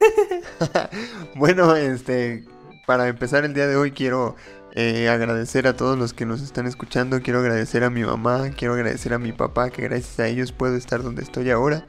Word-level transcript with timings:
Bueno, 1.34 1.76
este, 1.76 2.46
para 2.86 3.08
empezar 3.08 3.44
el 3.44 3.52
día 3.52 3.66
de 3.66 3.76
hoy 3.76 3.90
quiero 3.90 4.34
eh, 4.72 5.10
agradecer 5.10 5.66
a 5.66 5.76
todos 5.76 5.98
los 5.98 6.14
que 6.14 6.24
nos 6.24 6.40
están 6.40 6.66
escuchando. 6.66 7.20
Quiero 7.20 7.40
agradecer 7.40 7.84
a 7.84 7.90
mi 7.90 8.02
mamá, 8.02 8.48
quiero 8.56 8.72
agradecer 8.72 9.12
a 9.12 9.18
mi 9.18 9.32
papá, 9.32 9.68
que 9.68 9.82
gracias 9.82 10.18
a 10.20 10.28
ellos 10.28 10.52
puedo 10.52 10.74
estar 10.74 11.02
donde 11.02 11.22
estoy 11.22 11.50
ahora. 11.50 11.86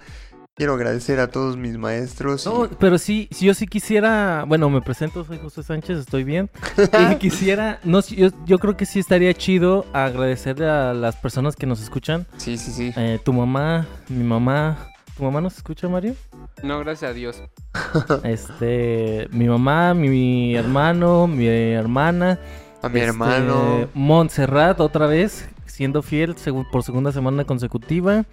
Quiero 0.56 0.76
agradecer 0.76 1.20
a 1.20 1.28
todos 1.28 1.58
mis 1.58 1.78
maestros. 1.78 2.46
y- 2.46 2.50
No, 2.50 2.70
pero 2.80 2.98
sí, 2.98 3.28
si 3.32 3.46
yo 3.46 3.54
sí 3.54 3.68
quisiera, 3.68 4.46
bueno, 4.48 4.70
me 4.70 4.82
presento, 4.82 5.26
soy 5.26 5.38
José 5.38 5.64
Sánchez, 5.64 5.98
estoy 6.00 6.24
bien. 6.24 6.50
Y 6.78 7.16
quisiera, 7.20 7.82
no, 7.84 8.00
yo, 8.02 8.30
yo 8.46 8.58
creo 8.58 8.78
que 8.78 8.86
sí 8.86 9.00
estaría 9.00 9.34
chido 9.34 9.86
agradecerle 9.92 10.70
a 10.70 10.94
las 10.94 11.18
personas 11.18 11.58
que 11.58 11.66
nos 11.66 11.82
escuchan. 11.82 12.26
Sí, 12.38 12.58
sí, 12.58 12.72
sí. 12.72 12.94
Eh, 12.96 13.20
tu 13.24 13.34
mamá, 13.34 13.86
mi 14.08 14.24
mamá. 14.24 14.78
¿Tu 15.18 15.24
mamá 15.24 15.42
nos 15.42 15.58
escucha, 15.58 15.90
Mario? 15.90 16.16
No, 16.64 16.80
gracias 16.80 17.12
a 17.12 17.14
Dios. 17.14 17.44
Este, 18.24 19.28
mi 19.32 19.50
mamá, 19.50 19.94
mi 19.94 20.56
hermano, 20.56 21.28
mi 21.28 21.48
hermana. 21.48 22.40
A 22.82 22.88
mi 22.88 23.00
este, 23.00 23.10
hermano. 23.10 23.90
Montserrat, 23.94 24.80
otra 24.80 25.06
vez, 25.08 25.50
siendo 25.66 26.02
fiel 26.02 26.34
por 26.72 26.84
segunda 26.84 27.12
semana 27.12 27.44
consecutiva. 27.44 28.24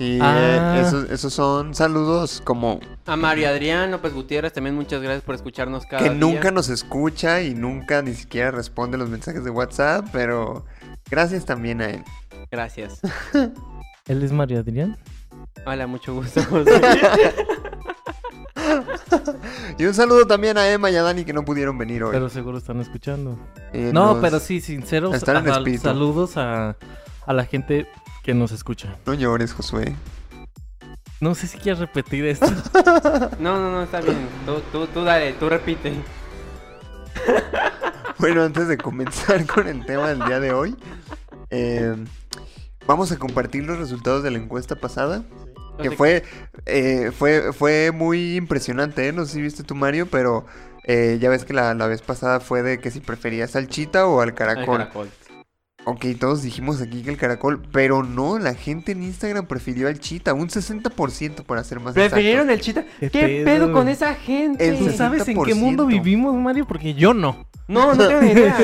Y 0.00 0.18
Ah. 0.20 0.76
eh, 0.76 0.80
esos, 0.80 1.10
esos 1.10 1.32
son 1.32 1.72
saludos 1.74 2.40
como 2.44 2.80
A 3.06 3.14
Mario 3.16 3.48
Adrián 3.48 3.90
López 3.92 4.12
Gutiérrez, 4.12 4.52
también 4.52 4.74
muchas 4.74 5.00
gracias 5.00 5.22
por 5.22 5.34
escucharnos 5.36 5.86
cada 5.86 6.02
que 6.02 6.10
día. 6.10 6.18
nunca 6.18 6.50
nos 6.50 6.68
escucha 6.68 7.42
y 7.42 7.54
nunca 7.54 8.02
ni 8.02 8.14
siquiera 8.14 8.50
responde 8.50 8.98
los 8.98 9.08
mensajes 9.08 9.44
de 9.44 9.50
WhatsApp, 9.50 10.06
pero 10.12 10.64
gracias 11.08 11.44
también 11.44 11.80
a 11.80 11.86
él. 11.90 12.04
Gracias. 12.50 13.00
Él 14.06 14.22
es 14.22 14.32
Mario 14.32 14.58
Adrián. 14.60 14.98
Hola, 15.64 15.86
mucho 15.86 16.12
gusto. 16.14 16.40
Y 19.78 19.84
un 19.86 19.94
saludo 19.94 20.26
también 20.26 20.56
a 20.58 20.68
Emma 20.70 20.90
y 20.90 20.96
a 20.96 21.02
Dani 21.02 21.24
que 21.24 21.32
no 21.32 21.44
pudieron 21.44 21.76
venir 21.78 22.02
hoy. 22.04 22.12
Pero 22.12 22.28
seguro 22.28 22.58
están 22.58 22.80
escuchando. 22.80 23.38
Eh, 23.72 23.90
No, 23.92 24.14
nos- 24.14 24.22
pero 24.22 24.38
sí, 24.40 24.60
sinceros. 24.60 25.14
están 25.14 25.38
en 25.38 25.48
a- 25.50 25.56
espíritu. 25.58 25.82
saludos 25.84 26.36
a, 26.36 26.76
a 27.26 27.32
la 27.32 27.44
gente 27.44 27.88
que 28.24 28.34
nos 28.34 28.50
escucha. 28.50 28.96
No 29.06 29.14
llores, 29.14 29.52
Josué. 29.52 29.94
No 31.20 31.34
sé 31.34 31.46
si 31.46 31.58
quieres 31.58 31.78
repetir 31.78 32.24
esto. 32.24 32.46
No, 33.38 33.60
no, 33.60 33.70
no, 33.70 33.82
está 33.82 34.00
bien. 34.00 34.26
Tú, 34.46 34.60
tú, 34.72 34.86
tú 34.86 35.04
dale, 35.04 35.34
tú 35.34 35.48
repite. 35.48 35.92
Bueno, 38.18 38.42
antes 38.42 38.68
de 38.68 38.78
comenzar 38.78 39.44
con 39.54 39.68
el 39.68 39.84
tema 39.84 40.08
del 40.08 40.24
día 40.24 40.40
de 40.40 40.52
hoy, 40.52 40.76
eh, 41.50 41.94
vamos 42.86 43.12
a 43.12 43.18
compartir 43.18 43.64
los 43.64 43.78
resultados 43.78 44.22
de 44.22 44.30
la 44.30 44.38
encuesta 44.38 44.76
pasada. 44.76 45.22
Que 45.82 45.90
fue, 45.90 46.22
eh, 46.66 47.10
fue, 47.16 47.52
fue 47.52 47.90
muy 47.92 48.36
impresionante, 48.36 49.08
¿eh? 49.08 49.12
No 49.12 49.26
sé 49.26 49.32
si 49.32 49.42
viste 49.42 49.64
tú, 49.64 49.74
Mario, 49.74 50.06
pero 50.06 50.46
eh, 50.84 51.18
ya 51.20 51.28
ves 51.28 51.44
que 51.44 51.52
la, 51.52 51.74
la 51.74 51.88
vez 51.88 52.00
pasada 52.00 52.38
fue 52.38 52.62
de 52.62 52.78
que 52.78 52.92
si 52.92 53.00
preferías 53.00 53.56
al 53.56 53.68
chita 53.68 54.06
o 54.06 54.20
al 54.20 54.28
al 54.28 54.34
caracol. 54.34 55.10
Ok, 55.86 56.06
todos 56.18 56.42
dijimos 56.42 56.80
aquí 56.80 57.02
que 57.02 57.10
el 57.10 57.16
caracol, 57.18 57.60
pero 57.72 58.02
no, 58.02 58.38
la 58.38 58.54
gente 58.54 58.92
en 58.92 59.02
Instagram 59.02 59.46
prefirió 59.46 59.88
al 59.88 59.98
chita, 60.00 60.32
un 60.32 60.48
60% 60.48 61.44
para 61.44 61.62
ser 61.62 61.80
más 61.80 61.92
¿Prefirieron 61.94 62.48
exacto. 62.50 62.80
el 62.80 62.86
chita? 62.88 62.98
¿Qué 63.00 63.10
¿Qué, 63.10 63.42
pedo? 63.44 63.66
pedo 63.66 63.72
con 63.72 63.88
esa 63.88 64.14
gente? 64.14 64.66
El 64.66 64.78
¿Tú 64.78 64.90
sabes 64.90 65.28
en 65.28 65.42
qué 65.42 65.54
mundo 65.54 65.84
60%. 65.84 65.88
vivimos, 65.88 66.34
Mario? 66.36 66.66
Porque 66.66 66.94
yo 66.94 67.12
no. 67.12 67.46
No, 67.68 67.94
no 67.94 68.08
tengo 68.08 68.20
ni 68.22 68.30
idea. 68.30 68.56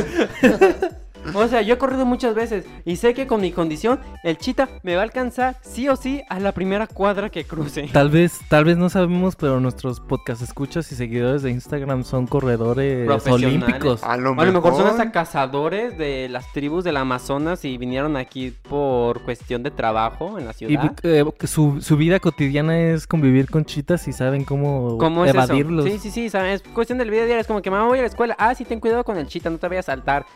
O 1.34 1.46
sea, 1.48 1.62
yo 1.62 1.74
he 1.74 1.78
corrido 1.78 2.04
muchas 2.06 2.34
veces 2.34 2.64
y 2.84 2.96
sé 2.96 3.14
que 3.14 3.26
con 3.26 3.40
mi 3.40 3.52
condición 3.52 4.00
el 4.24 4.38
chita 4.38 4.68
me 4.82 4.94
va 4.94 5.00
a 5.02 5.04
alcanzar 5.04 5.56
sí 5.62 5.88
o 5.88 5.96
sí 5.96 6.22
a 6.28 6.40
la 6.40 6.52
primera 6.52 6.86
cuadra 6.86 7.28
que 7.30 7.44
cruce. 7.44 7.88
Tal 7.92 8.10
vez, 8.10 8.38
tal 8.48 8.64
vez 8.64 8.76
no 8.76 8.88
sabemos, 8.88 9.36
pero 9.36 9.60
nuestros 9.60 10.00
podcast 10.00 10.42
escuchas 10.42 10.90
y 10.92 10.94
seguidores 10.94 11.42
de 11.42 11.50
Instagram 11.50 12.04
son 12.04 12.26
corredores 12.26 13.08
olímpicos. 13.26 14.02
A 14.02 14.16
lo 14.16 14.32
O 14.32 14.40
a 14.40 14.44
lo 14.44 14.52
mejor 14.52 14.74
son 14.76 14.86
hasta 14.86 15.12
cazadores 15.12 15.96
de 15.98 16.28
las 16.28 16.50
tribus 16.52 16.84
del 16.84 16.96
Amazonas 16.96 17.64
y 17.64 17.76
vinieron 17.78 18.16
aquí 18.16 18.54
por 18.68 19.22
cuestión 19.22 19.62
de 19.62 19.70
trabajo 19.70 20.38
en 20.38 20.46
la 20.46 20.52
Y 20.52 20.54
ciudad. 20.54 20.92
eh, 21.02 21.24
que 21.38 21.46
su, 21.46 21.80
su 21.80 21.96
vida 21.96 22.18
cotidiana 22.20 22.78
es 22.78 23.06
convivir 23.06 23.50
con 23.50 23.64
chitas 23.64 24.08
y 24.08 24.12
saben 24.12 24.44
cómo, 24.44 24.98
¿Cómo 24.98 25.24
es 25.24 25.34
evadirlos. 25.34 25.86
eso? 25.86 25.94
Sí, 25.96 26.00
sí, 26.02 26.10
sí, 26.10 26.30
¿sabes? 26.30 26.62
Es 26.62 26.68
cuestión 26.72 26.98
del 26.98 27.10
video 27.10 27.24
diario. 27.26 27.40
Es 27.40 27.46
como 27.46 27.62
que 27.62 27.70
mamá 27.70 27.86
voy 27.86 27.98
a 27.98 28.02
la 28.02 28.08
escuela. 28.08 28.34
Ah, 28.38 28.54
sí, 28.54 28.64
ten 28.64 28.80
cuidado 28.80 29.04
con 29.04 29.16
el 29.18 29.26
chita, 29.26 29.50
no 29.50 29.58
te 29.58 29.68
vayas 29.68 29.88
a 29.88 29.92
saltar. 29.92 30.26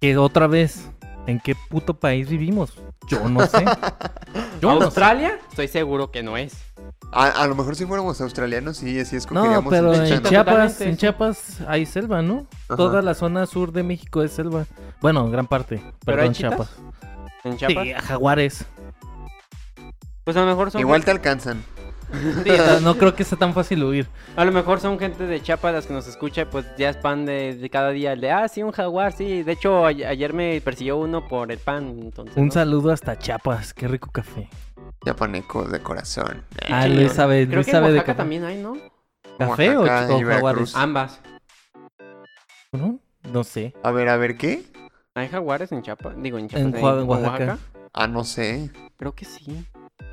Que 0.00 0.16
otra 0.16 0.46
vez, 0.46 0.88
¿en 1.26 1.40
qué 1.40 1.54
puto 1.68 1.94
país 1.94 2.28
vivimos? 2.28 2.74
Yo 3.08 3.28
no 3.28 3.46
sé. 3.46 3.64
Yo 4.60 4.72
no 4.72 4.78
sé. 4.78 4.84
¿Australia? 4.84 5.38
Estoy 5.50 5.68
seguro 5.68 6.10
que 6.10 6.22
no 6.22 6.36
es. 6.36 6.54
A, 7.12 7.26
a 7.26 7.46
lo 7.46 7.54
mejor 7.54 7.76
si 7.76 7.84
fuéramos 7.84 8.20
australianos, 8.20 8.78
sí, 8.78 9.04
sí 9.04 9.12
No, 9.12 9.18
escogeríamos 9.18 9.70
pero 9.70 9.92
el 9.92 10.00
en 10.00 10.16
chita. 10.16 10.28
Chiapas, 10.28 10.80
en. 10.80 10.96
Chiapas 10.96 11.58
hay 11.68 11.84
selva, 11.84 12.22
¿no? 12.22 12.46
Ajá. 12.68 12.76
Toda 12.76 13.02
la 13.02 13.14
zona 13.14 13.46
sur 13.46 13.72
de 13.72 13.82
México 13.82 14.22
es 14.22 14.32
selva. 14.32 14.66
Bueno, 15.00 15.28
gran 15.30 15.46
parte. 15.46 15.76
¿Pero 15.76 15.92
Perdón, 16.04 16.24
hay 16.24 16.30
chitas? 16.30 16.50
Chiapas. 16.50 16.70
En 17.44 17.56
Chiapas. 17.56 17.84
Sí, 17.84 17.92
a 17.92 18.00
jaguares. 18.00 18.64
Pues 20.24 20.36
a 20.36 20.40
lo 20.40 20.46
mejor 20.46 20.70
son. 20.70 20.80
Igual 20.80 21.04
te 21.04 21.10
alcanzan. 21.10 21.62
Sí, 22.12 22.50
no 22.82 22.96
creo 22.96 23.14
que 23.14 23.24
sea 23.24 23.38
tan 23.38 23.54
fácil 23.54 23.82
huir. 23.84 24.06
A 24.36 24.44
lo 24.44 24.52
mejor 24.52 24.80
son 24.80 24.98
gente 24.98 25.26
de 25.26 25.40
Chiapas 25.42 25.72
las 25.72 25.86
que 25.86 25.94
nos 25.94 26.06
escucha. 26.06 26.48
Pues 26.50 26.66
ya 26.76 26.90
es 26.90 26.96
pan 26.96 27.24
de, 27.24 27.54
de 27.56 27.70
cada 27.70 27.90
día. 27.90 28.12
El 28.12 28.20
de, 28.20 28.30
ah, 28.30 28.48
sí, 28.48 28.62
un 28.62 28.72
jaguar, 28.72 29.12
sí. 29.12 29.42
De 29.42 29.52
hecho, 29.52 29.84
a- 29.84 29.88
ayer 29.88 30.32
me 30.32 30.60
persiguió 30.60 30.96
uno 30.98 31.26
por 31.28 31.50
el 31.50 31.58
pan. 31.58 31.98
Entonces, 32.02 32.36
Un 32.36 32.46
¿no? 32.46 32.52
saludo 32.52 32.90
hasta 32.92 33.18
Chiapas. 33.18 33.72
Qué 33.74 33.88
rico 33.88 34.10
café. 34.10 34.48
Japanecos 35.04 35.70
de 35.72 35.80
corazón. 35.80 36.44
Ah. 36.68 36.86
Luis 36.86 37.12
sabe, 37.12 37.44
Creo 37.46 37.56
Luis 37.56 37.66
que 37.66 37.72
sabe 37.72 37.88
de 37.88 37.92
Oaxaca 37.94 38.06
café. 38.12 38.16
también 38.18 38.44
hay, 38.44 38.56
¿no? 38.62 38.76
¿Café 39.38 39.76
o, 39.76 39.80
Oaxaca 39.80 40.14
o 40.14 40.20
jaguares? 40.22 40.76
Ambas. 40.76 41.20
¿No? 42.72 42.98
No 43.32 43.44
sé. 43.44 43.74
A 43.82 43.90
ver, 43.90 44.08
a 44.08 44.16
ver, 44.16 44.36
¿qué? 44.36 44.62
¿Hay 45.14 45.28
jaguares 45.28 45.72
en 45.72 45.82
Chiapas? 45.82 46.14
Digo, 46.22 46.38
en 46.38 46.48
Chiapas. 46.48 46.74
En 46.74 46.84
Oa- 46.84 47.00
en 47.02 47.08
Oaxaca. 47.08 47.58
Ah, 47.92 48.06
no 48.06 48.24
sé. 48.24 48.70
Creo 48.96 49.14
que 49.14 49.24
sí. 49.24 49.64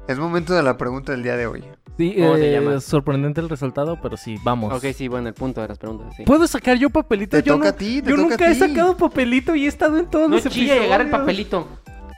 Es 0.08 0.18
momento 0.18 0.54
de 0.54 0.64
la 0.64 0.76
pregunta 0.78 1.12
del 1.12 1.24
día 1.24 1.38
de 1.38 1.46
hoy. 1.48 1.64
Sí, 2.00 2.16
¿Cómo 2.18 2.36
se 2.38 2.50
eh, 2.50 2.54
llama? 2.54 2.80
sorprendente 2.80 3.42
el 3.42 3.50
resultado, 3.50 4.00
pero 4.02 4.16
sí, 4.16 4.38
vamos. 4.42 4.74
Ok, 4.74 4.86
sí, 4.96 5.10
bueno, 5.10 5.28
el 5.28 5.34
punto 5.34 5.60
de 5.62 5.68
las 5.68 5.78
preguntas, 5.78 6.16
sí. 6.16 6.24
¿Puedo 6.24 6.48
sacar 6.48 6.78
yo 6.78 6.90
papelito? 6.90 7.36
Te 7.36 7.44
yo 7.44 7.56
toca 7.56 7.66
no- 7.66 7.70
a 7.72 7.76
ti, 7.76 8.02
te 8.02 8.10
yo 8.10 8.16
toca 8.16 8.30
nunca 8.30 8.46
a 8.46 8.50
he 8.50 8.54
ti. 8.54 8.60
sacado 8.60 8.96
papelito 8.96 9.54
y 9.54 9.66
he 9.66 9.68
estado 9.68 9.98
en 10.00 10.06
todos 10.10 10.30
No 10.30 10.36
los 10.38 10.46
chilla 10.46 10.76
llegar 10.76 11.02
el 11.02 11.08
episodios. 11.08 11.20
papelito. 11.20 11.68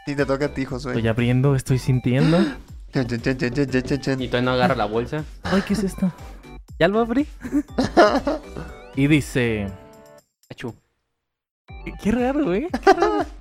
Sí, 0.05 0.15
te 0.15 0.25
toca 0.25 0.45
a 0.45 0.53
ti, 0.53 0.65
Josué. 0.65 0.91
Estoy 0.93 1.07
abriendo, 1.07 1.55
estoy 1.55 1.79
sintiendo. 1.79 2.37
Chan, 2.93 3.07
chan, 3.07 3.21
chan, 3.21 3.37
chan, 3.37 3.53
chan, 3.71 3.81
chan, 3.83 4.01
chan. 4.01 4.21
Y 4.21 4.27
todavía 4.27 4.45
no 4.45 4.51
agarra 4.51 4.75
la 4.75 4.85
bolsa. 4.85 5.23
Ay, 5.43 5.63
¿qué 5.67 5.73
es 5.73 5.83
esto? 5.83 6.11
¿Ya 6.77 6.87
lo 6.87 6.99
abrí? 6.99 7.25
y 8.95 9.07
dice... 9.07 9.67
Achú. 10.49 10.75
Qué- 11.85 11.93
Qué 12.03 12.11
raro, 12.11 12.53
¿eh? 12.53 12.67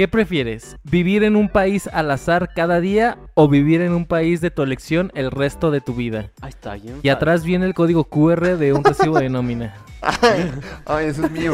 Qué 0.00 0.06
raro. 0.06 0.08
¿Qué 0.08 0.08
prefieres? 0.08 0.76
¿Vivir 0.84 1.24
en 1.24 1.36
un 1.36 1.48
país 1.50 1.86
al 1.92 2.10
azar 2.10 2.54
cada 2.54 2.80
día 2.80 3.18
o 3.34 3.48
vivir 3.48 3.82
en 3.82 3.92
un 3.92 4.06
país 4.06 4.40
de 4.40 4.50
tu 4.50 4.62
elección 4.62 5.12
el 5.14 5.30
resto 5.30 5.70
de 5.70 5.80
tu 5.82 5.94
vida? 5.94 6.30
Ahí 6.40 6.48
está, 6.48 6.74
bien. 6.74 7.00
Y 7.02 7.10
atrás 7.10 7.44
viene 7.44 7.66
el 7.66 7.74
código 7.74 8.04
QR 8.04 8.56
de 8.56 8.72
un 8.72 8.82
recibo 8.82 9.18
de 9.18 9.28
nómina. 9.28 9.74
Ay, 10.00 10.50
ay, 10.86 11.06
eso 11.06 11.26
es 11.26 11.30
mío. 11.30 11.52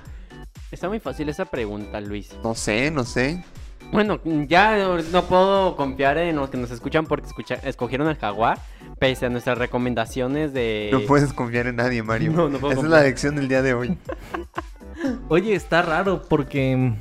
Está 0.70 0.88
muy 0.88 0.98
fácil 0.98 1.28
esa 1.28 1.44
pregunta, 1.44 2.00
Luis. 2.00 2.30
No 2.42 2.54
sé, 2.54 2.90
no 2.90 3.04
sé. 3.04 3.44
Bueno, 3.92 4.20
ya 4.48 4.98
no 5.12 5.24
puedo 5.24 5.76
confiar 5.76 6.18
en 6.18 6.36
los 6.36 6.50
que 6.50 6.56
nos 6.58 6.70
escuchan 6.70 7.06
porque 7.06 7.26
escucha- 7.26 7.60
escogieron 7.64 8.08
al 8.08 8.16
jaguar, 8.16 8.58
pese 8.98 9.26
a 9.26 9.28
nuestras 9.30 9.58
recomendaciones 9.58 10.52
de... 10.52 10.90
No 10.92 11.00
puedes 11.02 11.32
confiar 11.32 11.66
en 11.66 11.76
nadie, 11.76 12.02
Mario. 12.02 12.32
No, 12.32 12.48
no 12.48 12.58
puedo 12.58 12.72
Esa 12.72 12.82
es 12.82 12.88
la 12.88 13.02
lección 13.02 13.36
del 13.36 13.48
día 13.48 13.62
de 13.62 13.74
hoy. 13.74 13.98
Oye, 15.28 15.54
está 15.54 15.82
raro 15.82 16.22
porque... 16.28 16.92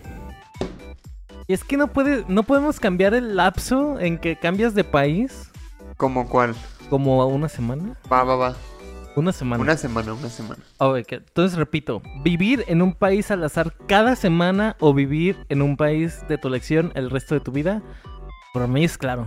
Y 1.47 1.53
es 1.53 1.63
que 1.63 1.77
no 1.77 1.87
puede, 1.87 2.25
no 2.27 2.43
podemos 2.43 2.79
cambiar 2.79 3.13
el 3.13 3.37
lapso 3.37 3.99
en 4.01 4.17
que 4.17 4.35
cambias 4.35 4.75
de 4.75 4.83
país 4.83 5.49
¿Cómo 5.95 6.27
cuál? 6.27 6.53
como 6.89 7.21
a 7.21 7.25
una 7.25 7.47
semana. 7.47 7.97
Va, 8.11 8.23
va, 8.23 8.35
va. 8.35 8.55
Una 9.15 9.31
semana. 9.31 9.63
Una 9.63 9.77
semana, 9.77 10.13
una 10.13 10.29
semana. 10.29 10.61
Ok, 10.77 11.11
entonces 11.13 11.57
repito, 11.57 12.01
vivir 12.21 12.65
en 12.67 12.81
un 12.81 12.93
país 12.93 13.31
al 13.31 13.43
azar 13.45 13.73
cada 13.87 14.15
semana 14.15 14.75
o 14.79 14.93
vivir 14.93 15.37
en 15.47 15.61
un 15.61 15.77
país 15.77 16.21
de 16.27 16.37
tu 16.37 16.49
elección 16.49 16.91
el 16.95 17.09
resto 17.09 17.33
de 17.33 17.41
tu 17.41 17.51
vida, 17.51 17.81
para 18.53 18.67
mí 18.67 18.83
es 18.83 18.97
claro. 18.97 19.25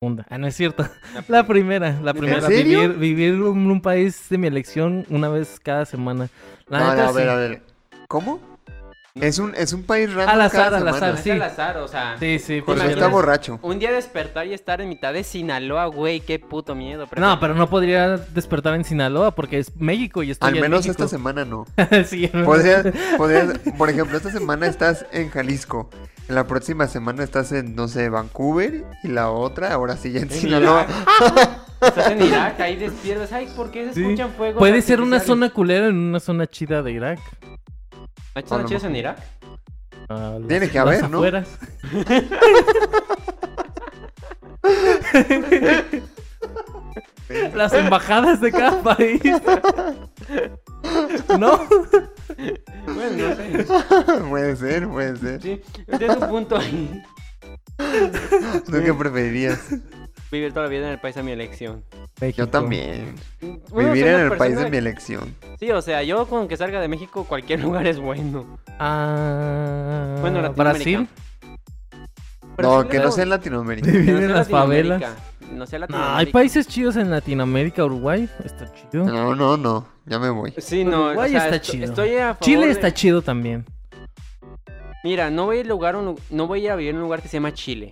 segunda. 0.00 0.26
Ah, 0.30 0.38
no 0.38 0.46
es 0.46 0.56
cierto. 0.56 0.88
La 1.28 1.46
primera, 1.46 2.00
la 2.02 2.14
primera. 2.14 2.40
serio? 2.40 2.80
Vivir, 2.80 2.98
vivir 2.98 3.34
en 3.34 3.70
un 3.70 3.82
país 3.82 4.28
de 4.30 4.38
mi 4.38 4.46
elección 4.46 5.06
una 5.10 5.28
vez 5.28 5.60
cada 5.62 5.84
semana. 5.84 6.28
La 6.68 6.78
no, 6.80 6.90
neta, 6.90 7.08
a 7.08 7.12
ver, 7.12 7.24
sí. 7.24 7.30
a 7.30 7.34
ver. 7.34 7.62
¿Cómo? 8.08 8.51
Es 9.14 9.38
un, 9.38 9.54
es 9.54 9.74
un 9.74 9.82
país 9.82 10.08
random 10.14 10.34
Al 10.34 10.40
azar, 10.40 10.72
al 10.74 10.88
azar, 10.88 11.14
Es 11.16 11.20
sí. 11.20 11.30
al 11.30 11.42
azar, 11.42 11.76
o 11.76 11.86
sea. 11.86 12.16
Sí, 12.18 12.38
sí. 12.38 12.60
Jorge 12.60 12.80
prefiero- 12.80 12.92
está 13.02 13.08
borracho. 13.08 13.58
Un 13.60 13.78
día 13.78 13.92
despertar 13.92 14.46
y 14.46 14.54
estar 14.54 14.80
en 14.80 14.88
mitad 14.88 15.12
de 15.12 15.22
Sinaloa, 15.22 15.84
güey, 15.86 16.20
qué 16.20 16.38
puto 16.38 16.74
miedo. 16.74 17.06
No, 17.16 17.38
pero 17.38 17.54
no 17.54 17.68
podría 17.68 18.16
despertar 18.16 18.74
en 18.74 18.84
Sinaloa 18.84 19.34
porque 19.34 19.58
es 19.58 19.76
México 19.76 20.22
y 20.22 20.30
estoy 20.30 20.48
Al 20.48 20.56
en 20.56 20.60
menos 20.62 20.78
México. 20.86 20.92
esta 21.04 21.08
semana 21.14 21.44
no. 21.44 21.66
sí, 22.06 22.26
Podrías, 22.28 22.86
podrías- 23.18 23.58
por 23.76 23.90
ejemplo, 23.90 24.16
esta 24.16 24.30
semana 24.30 24.66
estás 24.66 25.04
en 25.12 25.28
Jalisco. 25.28 25.90
En 26.30 26.34
la 26.36 26.46
próxima 26.46 26.86
semana 26.88 27.22
estás 27.22 27.52
en, 27.52 27.74
no 27.76 27.88
sé, 27.88 28.08
Vancouver. 28.08 28.84
Y 29.04 29.08
la 29.08 29.28
otra, 29.30 29.74
ahora 29.74 29.96
sí, 29.96 30.12
ya 30.12 30.20
en 30.20 30.30
En 30.32 30.38
Sinaloa. 30.38 30.86
Estás 31.82 32.12
en 32.12 32.22
Irak, 32.22 32.58
ahí 32.60 32.76
despiertas. 32.76 33.30
Ay, 33.32 33.48
¿por 33.54 33.70
qué 33.70 33.88
se 33.88 33.94
Sí. 33.94 34.02
escuchan 34.02 34.30
fuegos? 34.38 34.58
Puede 34.58 34.80
ser 34.80 35.00
una 35.02 35.20
zona 35.20 35.50
culera 35.50 35.88
en 35.88 35.96
una 35.96 36.20
zona 36.20 36.46
chida 36.46 36.80
de 36.82 36.92
Irak. 36.92 37.18
¿Hay 38.34 38.42
zonas 38.46 38.66
chidas 38.68 38.84
en. 38.84 38.96
Irak? 38.96 39.18
Ah, 40.08 40.38
Tiene 40.48 40.68
que 40.70 40.78
haber, 40.78 41.08
¿no? 41.08 41.18
afueras. 41.18 41.48
Las 47.54 47.72
embajadas 47.72 48.40
de 48.40 48.52
cada 48.52 48.82
país. 48.82 49.22
¿No? 51.38 51.60
Bueno, 52.86 53.28
no 53.28 53.36
sé. 53.36 53.66
puede 54.28 54.56
ser, 54.56 54.88
puede 54.88 55.16
ser. 55.16 55.42
Sí, 55.42 55.62
tienes 55.98 56.16
un 56.16 56.28
punto 56.28 56.56
ahí. 56.56 57.02
¿Tú 58.66 58.72
qué 58.72 58.94
preferirías? 58.94 59.60
Vivir 60.32 60.50
toda 60.54 60.62
la 60.64 60.70
vida 60.70 60.86
en 60.86 60.92
el 60.94 60.98
país 60.98 61.14
a 61.18 61.22
mi 61.22 61.30
elección. 61.30 61.84
Yo 62.34 62.48
también. 62.48 63.14
Bueno, 63.68 63.92
Vivir 63.92 64.06
en 64.06 64.20
el 64.20 64.32
país 64.38 64.56
de 64.58 64.70
mi 64.70 64.78
elección. 64.78 65.34
Sí, 65.60 65.70
o 65.70 65.82
sea, 65.82 66.02
yo 66.02 66.26
con 66.26 66.48
que 66.48 66.56
salga 66.56 66.80
de 66.80 66.88
México, 66.88 67.24
cualquier 67.28 67.60
lugar 67.62 67.86
es 67.86 67.98
bueno. 68.00 68.58
Ah, 68.78 70.16
Bueno, 70.22 70.40
Latinoamérica. 70.40 70.62
Brasil. 70.96 71.08
No, 72.58 72.88
que 72.88 72.98
no 72.98 73.10
sea 73.12 73.24
en 73.24 73.30
Latinoamérica. 73.30 73.90
Vivir 73.90 74.08
en 74.22 74.32
las 74.32 74.48
favelas. 74.48 75.00
Latinoamérica, 75.02 75.54
No 75.54 75.66
sea 75.66 75.78
No, 75.80 75.84
hay 75.84 75.90
Latinoamérica. 75.90 76.32
países 76.32 76.66
chidos 76.66 76.96
en 76.96 77.10
Latinoamérica, 77.10 77.84
Uruguay. 77.84 78.26
Está 78.42 78.72
chido. 78.72 79.04
No, 79.04 79.34
no, 79.34 79.56
no. 79.58 79.86
Ya 80.06 80.18
me 80.18 80.30
voy. 80.30 80.54
Sí, 80.56 80.82
no, 80.84 81.08
Uruguay 81.08 81.28
o 81.36 81.38
sea, 81.40 81.44
está 81.44 81.60
chido. 81.60 81.84
Estoy 81.84 82.14
a 82.16 82.28
favor 82.34 82.40
Chile 82.40 82.66
de- 82.66 82.72
está 82.72 82.92
chido 82.94 83.20
también. 83.20 83.66
Mira, 85.04 85.30
no 85.30 85.44
voy 85.46 85.58
a 85.60 85.64
lugar 85.64 85.94
un 85.96 86.18
no 86.30 86.46
voy 86.46 86.66
a 86.68 86.76
vivir 86.76 86.90
en 86.90 86.96
un 86.96 87.02
lugar 87.02 87.20
que 87.20 87.28
se 87.28 87.34
llama 87.36 87.52
Chile. 87.52 87.90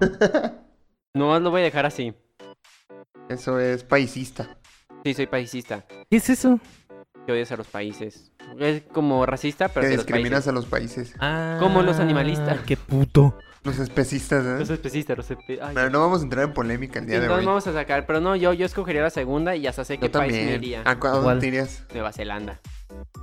no 1.14 1.38
lo 1.40 1.50
voy 1.50 1.60
a 1.60 1.64
dejar 1.64 1.86
así. 1.86 2.14
Eso 3.28 3.58
es 3.60 3.84
paisista. 3.84 4.56
Sí, 5.04 5.14
soy 5.14 5.26
paisista. 5.26 5.84
¿Qué 6.10 6.16
es 6.16 6.30
eso? 6.30 6.60
Que 7.26 7.32
odias 7.32 7.52
a 7.52 7.56
los 7.56 7.66
países. 7.68 8.32
Es 8.58 8.82
como 8.92 9.24
racista, 9.26 9.68
pero 9.68 9.86
Que 9.88 9.96
discriminas 9.96 10.30
países. 10.32 10.48
a 10.48 10.52
los 10.52 10.66
países. 10.66 11.14
Ah, 11.20 11.56
Como 11.60 11.82
los 11.82 11.98
animalistas. 11.98 12.60
Qué 12.66 12.76
puto. 12.76 13.38
Los 13.64 13.78
especistas, 13.78 14.44
¿eh? 14.44 14.56
Los 14.58 14.70
especistas, 14.70 15.16
los 15.16 15.30
espe- 15.30 15.60
ay. 15.62 15.72
Pero 15.74 15.88
no 15.90 16.00
vamos 16.00 16.20
a 16.20 16.24
entrar 16.24 16.44
en 16.44 16.52
polémica 16.52 16.98
el 16.98 17.04
Sí, 17.04 17.10
día 17.12 17.20
de 17.20 17.26
entonces 17.26 17.42
hoy. 17.42 17.46
vamos 17.46 17.66
a 17.68 17.72
sacar, 17.72 18.06
pero 18.06 18.20
no, 18.20 18.34
yo, 18.34 18.52
yo 18.52 18.66
escogería 18.66 19.02
la 19.02 19.10
segunda 19.10 19.54
y 19.54 19.66
hasta 19.68 19.84
sé 19.84 19.98
qué 19.98 20.06
Yo 20.06 20.12
país 20.12 20.32
me 20.32 20.54
iría. 20.54 20.82
¿A 20.84 20.96
dónde 20.96 21.20
¿Cuál? 21.22 21.38
te 21.38 21.46
irías? 21.46 21.84
Nueva 21.92 22.12
Zelanda. 22.12 22.60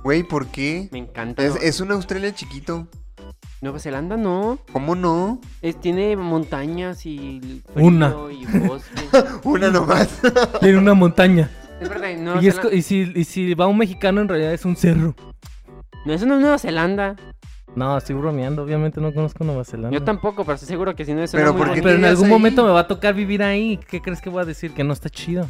Güey, 0.02 0.22
¿por 0.22 0.46
qué? 0.48 0.88
Me 0.92 0.98
encanta. 0.98 1.42
Es, 1.44 1.56
es 1.56 1.80
un 1.80 1.92
Australia 1.92 2.34
chiquito. 2.34 2.88
Nueva 3.60 3.78
Zelanda 3.78 4.16
no. 4.16 4.58
¿Cómo 4.72 4.94
no? 4.94 5.38
Es, 5.60 5.78
tiene 5.80 6.16
montañas 6.16 7.04
y 7.04 7.62
Una. 7.74 8.10
frío 8.10 8.30
y 8.30 8.46
bosque. 8.66 9.02
Una 9.44 9.70
nomás. 9.70 10.20
Tiene 10.60 10.78
una 10.78 10.94
montaña. 10.94 11.50
es 11.80 11.88
verdad, 11.88 12.08
Nueva 12.18 12.42
Y, 12.42 12.48
es 12.48 12.56
Zelanda- 12.56 12.74
y 12.74 12.82
si, 12.82 13.12
y 13.14 13.24
si 13.24 13.54
va 13.54 13.66
un 13.66 13.76
mexicano, 13.78 14.20
en 14.22 14.28
realidad 14.28 14.52
es 14.54 14.64
un 14.64 14.76
cerro. 14.76 15.14
No, 16.06 16.12
eso 16.14 16.24
no 16.24 16.36
es 16.36 16.40
Nueva 16.40 16.58
Zelanda. 16.58 17.16
No, 17.76 17.96
estoy 17.98 18.16
bromeando. 18.16 18.62
Obviamente 18.62 19.00
no 19.00 19.12
conozco 19.12 19.44
Nueva 19.44 19.64
Zelanda. 19.64 19.96
Yo 19.96 20.02
tampoco, 20.02 20.42
pero 20.44 20.54
estoy 20.54 20.66
seguro 20.68 20.96
que 20.96 21.04
si 21.04 21.12
no 21.12 21.22
es 21.22 21.30
Pero 21.30 21.50
una 21.50 21.52
muy 21.52 21.58
¿por 21.60 21.66
qué 21.68 21.80
bonita- 21.82 21.88
Pero 21.88 21.98
en 21.98 22.04
algún 22.06 22.24
ahí? 22.24 22.30
momento 22.30 22.64
me 22.64 22.70
va 22.70 22.80
a 22.80 22.88
tocar 22.88 23.14
vivir 23.14 23.42
ahí. 23.42 23.78
¿Qué 23.88 24.00
crees 24.00 24.20
que 24.22 24.30
voy 24.30 24.42
a 24.42 24.46
decir? 24.46 24.72
Que 24.72 24.82
no 24.84 24.92
está 24.94 25.10
chido. 25.10 25.46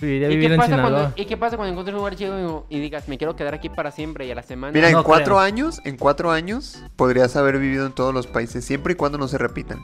Viviría 0.00 0.28
¿Y 0.30 0.36
vivir 0.36 0.48
qué, 0.48 0.54
en 0.54 0.60
pasa 0.60 0.70
Sinaloa. 0.72 0.90
cuando, 1.00 1.22
¿Y 1.22 1.24
qué 1.24 1.36
pasa 1.38 1.56
cuando 1.56 1.70
encuentres 1.72 1.94
un 1.94 1.98
lugar 2.00 2.16
chido 2.16 2.64
y, 2.68 2.76
y 2.76 2.80
digas, 2.80 3.08
me 3.08 3.16
quiero 3.16 3.34
quedar 3.34 3.54
aquí 3.54 3.70
para 3.70 3.90
siempre 3.90 4.26
y 4.26 4.30
a 4.30 4.34
la 4.34 4.42
semana? 4.42 4.72
Mira, 4.74 4.90
No 4.90 4.98
en 4.98 5.04
cuatro 5.04 5.24
creo. 5.36 5.38
años, 5.38 5.80
en 5.84 5.96
cuatro 5.96 6.30
años, 6.30 6.82
podrías 6.96 7.34
haber 7.36 7.58
vivido 7.58 7.86
en 7.86 7.92
todos 7.92 8.12
los 8.12 8.26
países, 8.26 8.64
siempre 8.64 8.92
y 8.92 8.96
cuando 8.96 9.16
no 9.16 9.26
se 9.26 9.38
repitan. 9.38 9.78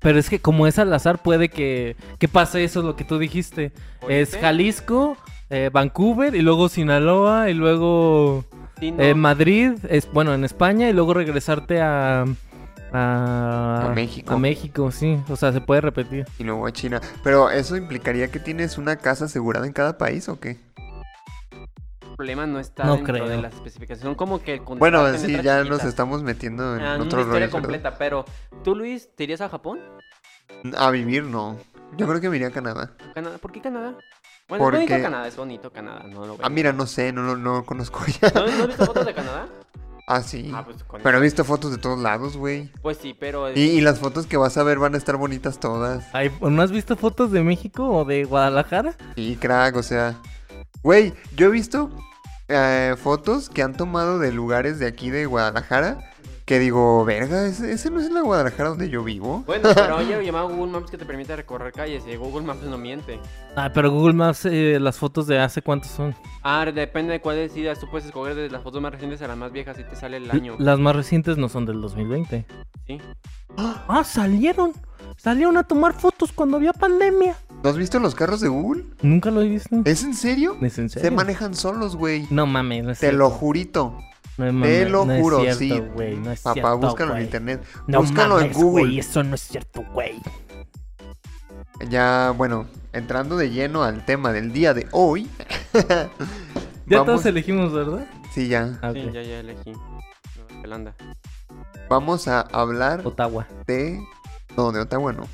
Pero 0.00 0.18
es 0.18 0.28
que 0.28 0.40
como 0.40 0.66
es 0.66 0.78
al 0.78 0.92
azar, 0.92 1.22
puede 1.22 1.48
que, 1.48 1.96
que 2.18 2.28
pase 2.28 2.64
eso, 2.64 2.82
lo 2.82 2.96
que 2.96 3.04
tú 3.04 3.18
dijiste. 3.18 3.72
Es. 4.06 4.36
Jalisco, 4.36 5.16
eh, 5.48 5.70
Vancouver, 5.72 6.34
y 6.34 6.42
luego 6.42 6.68
Sinaloa, 6.68 7.48
y 7.48 7.54
luego 7.54 8.44
Sí, 8.78 8.90
no. 8.90 9.02
eh, 9.02 9.14
Madrid, 9.14 9.72
es, 9.88 10.06
bueno, 10.12 10.34
en 10.34 10.44
España, 10.44 10.90
y 10.90 10.92
luego 10.92 11.14
regresarte 11.14 11.80
a... 11.80 12.26
A, 12.94 13.88
A 13.90 13.94
México. 13.94 14.32
A 14.34 14.38
México, 14.38 14.90
sí. 14.92 15.20
O 15.28 15.36
sea, 15.36 15.52
se 15.52 15.60
puede 15.60 15.80
repetir. 15.80 16.24
Y 16.38 16.44
luego 16.44 16.66
a 16.66 16.72
China. 16.72 17.00
Pero 17.24 17.50
eso 17.50 17.76
implicaría 17.76 18.30
que 18.30 18.38
tienes 18.38 18.78
una 18.78 18.96
casa 18.96 19.24
asegurada 19.24 19.66
en 19.66 19.72
cada 19.72 19.98
país 19.98 20.28
o 20.28 20.38
qué? 20.38 20.58
El 22.02 22.16
problema 22.16 22.46
no 22.46 22.60
está 22.60 22.84
No 22.84 22.94
dentro 22.94 23.14
creo. 23.14 23.28
de 23.28 23.42
las 23.42 23.52
especificaciones. 23.54 24.02
Son 24.04 24.14
como 24.14 24.40
que 24.40 24.54
el 24.54 24.60
Bueno, 24.60 25.12
sí, 25.18 25.36
ya 25.42 25.64
nos 25.64 25.82
estamos 25.82 26.22
metiendo 26.22 26.76
en 26.76 26.82
Ah, 26.82 26.94
una 26.94 27.04
otros 27.04 27.22
historia 27.24 27.50
completa, 27.50 27.98
pero 27.98 28.24
tú, 28.62 28.76
Luis, 28.76 29.08
¿te 29.16 29.24
irías 29.24 29.40
a 29.40 29.48
Japón? 29.48 29.80
A 30.78 30.90
vivir 30.92 31.24
no. 31.24 31.58
Yo 31.96 32.06
creo 32.06 32.20
que 32.20 32.30
me 32.30 32.36
iría 32.36 32.48
a 32.48 32.52
Canadá. 32.52 32.92
¿A 33.10 33.12
Canadá? 33.14 33.38
¿Por 33.38 33.50
qué 33.50 33.60
Canadá? 33.60 33.96
Bueno, 34.48 34.62
Porque- 34.64 34.84
es 34.84 34.88
bonito 34.90 35.02
Canadá, 35.04 35.26
es 35.28 35.36
bonito 35.36 35.72
Canadá, 35.72 36.02
no 36.04 36.20
lo 36.26 36.36
veo. 36.36 36.46
Ah, 36.46 36.48
mira, 36.50 36.72
no 36.72 36.86
sé, 36.86 37.12
no 37.12 37.22
lo 37.22 37.36
no 37.36 37.54
lo 37.54 37.64
conozco 37.64 38.00
ya. 38.20 38.30
¿No, 38.32 38.46
¿No 38.46 38.62
has 38.62 38.66
visto 38.68 38.86
fotos 38.86 39.04
de 39.06 39.14
Canadá? 39.14 39.48
Ah, 40.06 40.22
sí. 40.22 40.50
Ah, 40.54 40.64
pues 40.64 40.82
con 40.84 41.00
Pero 41.02 41.18
he 41.18 41.20
visto 41.20 41.44
fotos 41.44 41.70
de 41.70 41.78
todos 41.78 41.98
lados, 41.98 42.36
güey. 42.36 42.70
Pues 42.82 42.98
sí, 42.98 43.16
pero... 43.18 43.50
Y, 43.52 43.60
y 43.60 43.80
las 43.80 43.98
fotos 44.00 44.26
que 44.26 44.36
vas 44.36 44.56
a 44.58 44.62
ver 44.62 44.78
van 44.78 44.94
a 44.94 44.98
estar 44.98 45.16
bonitas 45.16 45.58
todas. 45.58 46.06
Ay, 46.12 46.30
¿No 46.40 46.60
has 46.62 46.72
visto 46.72 46.96
fotos 46.96 47.32
de 47.32 47.42
México 47.42 47.88
o 47.88 48.04
de 48.04 48.24
Guadalajara? 48.24 48.94
Y 49.16 49.36
crack, 49.36 49.76
o 49.76 49.82
sea. 49.82 50.16
Güey, 50.82 51.14
yo 51.34 51.46
he 51.46 51.50
visto 51.50 51.90
eh, 52.48 52.94
fotos 53.02 53.48
que 53.48 53.62
han 53.62 53.74
tomado 53.74 54.18
de 54.18 54.30
lugares 54.32 54.78
de 54.78 54.86
aquí 54.86 55.08
de 55.10 55.24
Guadalajara. 55.24 56.10
Que 56.44 56.58
digo, 56.58 57.02
verga, 57.06 57.46
ese, 57.46 57.72
ese 57.72 57.90
no 57.90 58.00
es 58.00 58.10
la 58.10 58.20
Guadalajara 58.20 58.68
donde 58.68 58.90
yo 58.90 59.02
vivo. 59.02 59.42
Bueno, 59.46 59.70
pero 59.74 59.96
oye, 59.98 60.22
llamado 60.22 60.50
Google 60.50 60.72
Maps 60.72 60.90
que 60.90 60.98
te 60.98 61.06
permite 61.06 61.34
recorrer 61.34 61.72
calles 61.72 62.04
y 62.06 62.16
Google 62.16 62.44
Maps 62.46 62.62
no 62.64 62.76
miente. 62.76 63.18
Ah, 63.56 63.70
pero 63.72 63.90
Google 63.90 64.12
Maps, 64.12 64.44
eh, 64.44 64.78
las 64.78 64.98
fotos 64.98 65.26
de 65.26 65.38
hace 65.38 65.62
cuántos 65.62 65.90
son. 65.90 66.14
Ah, 66.42 66.66
depende 66.66 67.12
de 67.12 67.20
cuál 67.22 67.36
decidas. 67.36 67.80
Tú 67.80 67.86
puedes 67.90 68.04
escoger 68.06 68.34
desde 68.34 68.50
las 68.50 68.62
fotos 68.62 68.82
más 68.82 68.92
recientes 68.92 69.22
a 69.22 69.28
las 69.28 69.38
más 69.38 69.52
viejas 69.52 69.78
y 69.78 69.84
te 69.84 69.96
sale 69.96 70.18
el 70.18 70.30
año. 70.30 70.56
Las 70.58 70.78
más 70.78 70.94
recientes 70.94 71.38
no 71.38 71.48
son 71.48 71.64
del 71.64 71.80
2020. 71.80 72.44
Sí. 72.86 72.98
Ah, 73.56 74.02
salieron. 74.04 74.72
Salieron 75.16 75.56
a 75.56 75.62
tomar 75.62 75.94
fotos 75.94 76.30
cuando 76.32 76.58
había 76.58 76.74
pandemia. 76.74 77.36
¿No 77.62 77.70
has 77.70 77.78
visto 77.78 77.98
los 78.00 78.14
carros 78.14 78.40
de 78.42 78.48
Google? 78.48 78.84
Nunca 79.00 79.30
lo 79.30 79.40
he 79.40 79.48
visto. 79.48 79.76
¿Es 79.86 80.02
en 80.04 80.12
serio? 80.12 80.58
¿Es 80.60 80.76
en 80.78 80.90
Se 80.90 81.00
serio? 81.00 81.16
manejan 81.16 81.54
solos, 81.54 81.96
güey. 81.96 82.26
No 82.30 82.44
mames, 82.44 82.84
no 82.84 82.90
es 82.90 82.98
Te 82.98 83.06
cierto. 83.06 83.18
lo 83.18 83.30
jurito. 83.30 83.96
No 84.36 84.52
mames, 84.52 84.90
lo 84.90 85.04
no 85.04 85.12
es 85.12 85.22
juro, 85.22 85.40
cierto, 85.40 85.58
sí. 85.58 85.68
no 86.16 86.30
es 86.32 86.40
Papá, 86.40 86.54
cierto, 86.54 86.78
búscalo 86.78 87.16
en 87.16 87.22
internet. 87.22 87.64
No 87.86 88.00
búscalo 88.00 88.40
en 88.40 88.52
Google. 88.52 88.82
güey, 88.84 88.98
eso 88.98 89.22
no 89.22 89.34
es 89.36 89.42
cierto, 89.42 89.84
güey. 89.92 90.20
Ya, 91.90 92.32
bueno, 92.36 92.66
entrando 92.92 93.36
de 93.36 93.50
lleno 93.50 93.82
al 93.82 94.04
tema 94.04 94.32
del 94.32 94.52
día 94.52 94.74
de 94.74 94.86
hoy. 94.92 95.28
Ya 96.86 96.98
vamos- 96.98 97.06
todos 97.14 97.26
elegimos, 97.26 97.72
¿verdad? 97.72 98.06
Sí, 98.34 98.46
ya. 98.48 98.78
Ah, 98.82 98.92
Sí, 98.92 99.08
ya, 99.10 99.22
ya 99.22 99.40
elegí. 99.40 99.72
Nueva 99.72 100.60
Zelanda. 100.60 100.94
Vamos 101.88 102.28
a 102.28 102.42
hablar 102.42 103.00
Ottawa. 103.06 103.46
de. 103.66 104.04
No, 104.54 104.70
de 104.70 104.80
Ottawa 104.80 105.14
no. 105.14 105.26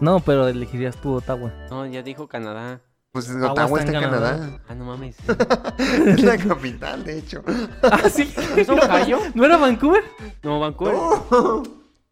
No, 0.00 0.20
pero 0.20 0.46
elegirías 0.46 0.94
tú 1.00 1.14
Ottawa. 1.14 1.52
No, 1.68 1.84
ya 1.86 2.04
dijo 2.04 2.28
Canadá. 2.28 2.80
Pues 3.26 3.30
Ottawa 3.36 3.52
Ottawa 3.52 3.78
está 3.80 3.92
está 3.92 3.98
en 3.98 4.10
Canadá. 4.10 4.30
Canadá. 4.36 4.60
Ah, 4.68 4.74
no 4.74 4.84
mames. 4.84 5.16
es 6.06 6.22
la 6.22 6.36
capital, 6.38 7.04
de 7.04 7.18
hecho. 7.18 7.42
¿Ah, 7.82 8.08
sí? 8.08 8.32
¿Es 8.56 8.68
Ohio? 8.68 9.18
¿No 9.34 9.44
era 9.44 9.56
Vancouver? 9.56 10.04
No, 10.42 10.60
Vancouver. 10.60 10.94
No, 10.94 11.62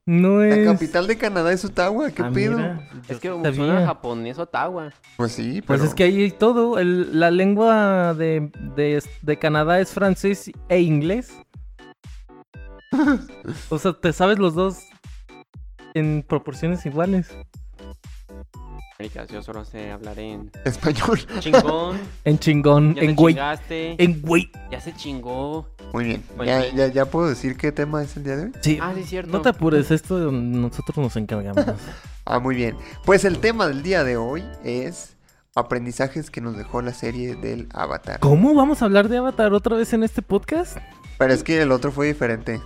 No 0.06 0.42
es... 0.42 0.58
la 0.66 0.72
capital 0.72 1.06
de 1.06 1.16
Canadá 1.18 1.52
es 1.52 1.64
Ottawa, 1.64 2.10
¿qué 2.10 2.22
Ah, 2.22 2.30
pedo? 2.32 2.56
mira, 2.58 2.88
Es 3.08 3.18
que 3.18 3.28
sí 3.28 3.34
suena 3.56 3.72
sabía. 3.74 3.86
japonés 3.86 4.38
Ottawa. 4.38 4.92
Pues 5.16 5.32
sí, 5.32 5.62
pero. 5.62 5.78
Pues 5.78 5.82
es 5.82 5.94
que 5.94 6.04
ahí 6.04 6.22
hay 6.22 6.30
todo. 6.30 6.78
El- 6.78 7.18
la 7.18 7.30
lengua 7.30 8.14
de, 8.14 8.50
de, 8.76 9.02
de 9.22 9.38
Canadá 9.38 9.80
es 9.80 9.90
francés 9.92 10.50
e 10.68 10.80
inglés. 10.80 11.32
o 13.68 13.78
sea, 13.78 13.92
te 13.94 14.12
sabes 14.12 14.38
los 14.38 14.54
dos 14.54 14.78
en 15.94 16.22
proporciones 16.26 16.84
iguales. 16.86 17.28
Américas, 18.98 19.28
yo 19.28 19.42
solo 19.42 19.64
sé 19.64 19.90
hablar 19.90 20.18
en 20.18 20.50
Español. 20.64 21.20
chingón. 21.40 21.98
En 22.24 22.38
chingón, 22.38 22.94
Ya 22.94 23.02
en 23.02 23.14
güey. 23.14 23.34
chingaste. 23.34 24.02
En 24.02 24.22
güey. 24.22 24.50
Ya 24.70 24.80
se 24.80 24.94
chingó. 24.94 25.68
Muy 25.92 26.04
bien. 26.04 26.22
Bueno. 26.36 26.44
¿Ya, 26.50 26.74
ya, 26.74 26.86
ya 26.88 27.04
puedo 27.06 27.28
decir 27.28 27.56
qué 27.56 27.72
tema 27.72 28.02
es 28.02 28.16
el 28.16 28.24
día 28.24 28.36
de 28.36 28.44
hoy? 28.44 28.52
Sí, 28.62 28.78
Ah, 28.80 28.92
sí, 28.94 29.00
es 29.02 29.08
cierto. 29.10 29.32
no 29.32 29.42
te 29.42 29.50
apures, 29.50 29.90
esto 29.90 30.30
nosotros 30.32 30.96
nos 30.98 31.16
encargamos. 31.16 31.64
Ah, 32.28 32.40
muy 32.40 32.56
bien. 32.56 32.76
Pues 33.04 33.24
el 33.24 33.38
tema 33.38 33.68
del 33.68 33.84
día 33.84 34.02
de 34.02 34.16
hoy 34.16 34.42
es 34.64 35.14
aprendizajes 35.54 36.28
que 36.28 36.40
nos 36.40 36.56
dejó 36.56 36.82
la 36.82 36.92
serie 36.92 37.36
del 37.36 37.68
Avatar. 37.72 38.18
¿Cómo 38.18 38.52
vamos 38.52 38.82
a 38.82 38.86
hablar 38.86 39.08
de 39.08 39.18
Avatar 39.18 39.52
otra 39.52 39.76
vez 39.76 39.92
en 39.92 40.02
este 40.02 40.22
podcast? 40.22 40.76
Pero 41.18 41.32
es 41.32 41.44
que 41.44 41.62
el 41.62 41.70
otro 41.70 41.92
fue 41.92 42.08
diferente. 42.08 42.60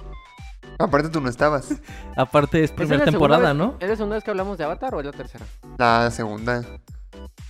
Aparte 0.80 1.08
tú 1.10 1.20
no 1.20 1.28
estabas. 1.28 1.68
Aparte 2.16 2.58
es 2.58 2.70
¿Esa 2.70 2.76
primera 2.76 3.04
temporada, 3.04 3.48
vez- 3.48 3.56
¿no? 3.56 3.74
¿Es 3.80 3.88
la 3.88 3.96
segunda 3.96 4.16
vez 4.16 4.24
que 4.24 4.30
hablamos 4.30 4.58
de 4.58 4.64
Avatar 4.64 4.94
o 4.94 5.00
es 5.00 5.06
la 5.06 5.12
tercera? 5.12 5.44
La 5.78 6.10
segunda. 6.10 6.62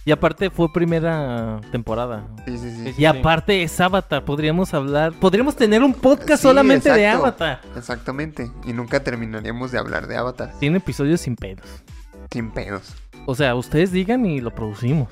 Y 0.05 0.13
aparte 0.13 0.51
fue 0.51 0.73
primera 0.73 1.61
temporada. 1.71 2.27
Sí, 2.47 2.59
sí, 2.59 2.71
sí. 2.75 2.93
Sí, 2.93 3.03
Y 3.03 3.05
aparte 3.05 3.63
es 3.63 3.79
Avatar, 3.81 4.25
podríamos 4.25 4.73
hablar, 4.75 5.13
podríamos 5.13 5.55
tener 5.57 5.83
un 5.83 5.93
podcast 5.93 6.41
Sí, 6.43 6.49
solamente 6.49 6.91
de 6.91 7.05
exacto. 7.05 7.27
Avatar. 7.27 7.61
Exactamente. 7.77 8.51
Y 8.67 8.73
nunca 8.73 9.01
terminaríamos 9.05 9.71
de 9.73 9.79
hablar 9.79 10.07
de 10.07 10.17
Avatar. 10.17 10.53
Tiene 10.59 10.79
episodios 10.79 11.21
sin 11.21 11.37
pedos. 11.37 11.67
Sin 12.33 12.51
pedos. 12.51 12.95
O 13.27 13.35
sea, 13.35 13.55
ustedes 13.55 13.93
digan 13.93 14.25
y 14.27 14.41
lo 14.41 14.51
producimos. 14.55 15.09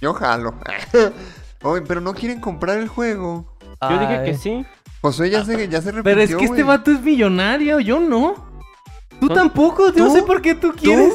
Yo 0.00 0.14
jalo. 0.14 0.54
Oye, 1.62 1.82
pero 1.82 2.00
no 2.00 2.14
quieren 2.14 2.40
comprar 2.40 2.78
el 2.78 2.86
juego. 2.88 3.52
Yo 3.82 3.98
dije 3.98 4.16
Ay. 4.18 4.24
que 4.30 4.34
sí. 4.38 4.64
Josué 5.00 5.30
ya 5.30 5.44
se, 5.44 5.68
ya 5.68 5.80
se 5.80 5.92
repitió, 5.92 6.02
Pero 6.02 6.20
es 6.22 6.34
que 6.34 6.44
este 6.44 6.62
vato 6.64 6.90
es 6.90 7.00
millonario, 7.00 7.78
yo 7.80 8.00
no. 8.00 8.34
Tú 9.20 9.26
¿No? 9.26 9.34
tampoco, 9.34 9.92
yo 9.92 10.04
no 10.06 10.12
sé 10.12 10.22
por 10.22 10.40
qué 10.42 10.54
tú 10.54 10.72
quieres. 10.72 11.14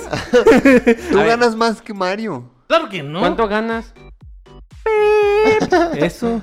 Tú 1.09 1.17
ver. 1.17 1.27
ganas 1.27 1.55
más 1.55 1.81
que 1.81 1.93
Mario. 1.93 2.49
Claro 2.67 2.89
que 2.89 3.01
no. 3.03 3.19
¿Cuánto 3.19 3.47
ganas? 3.47 3.93
Eso. 5.95 6.41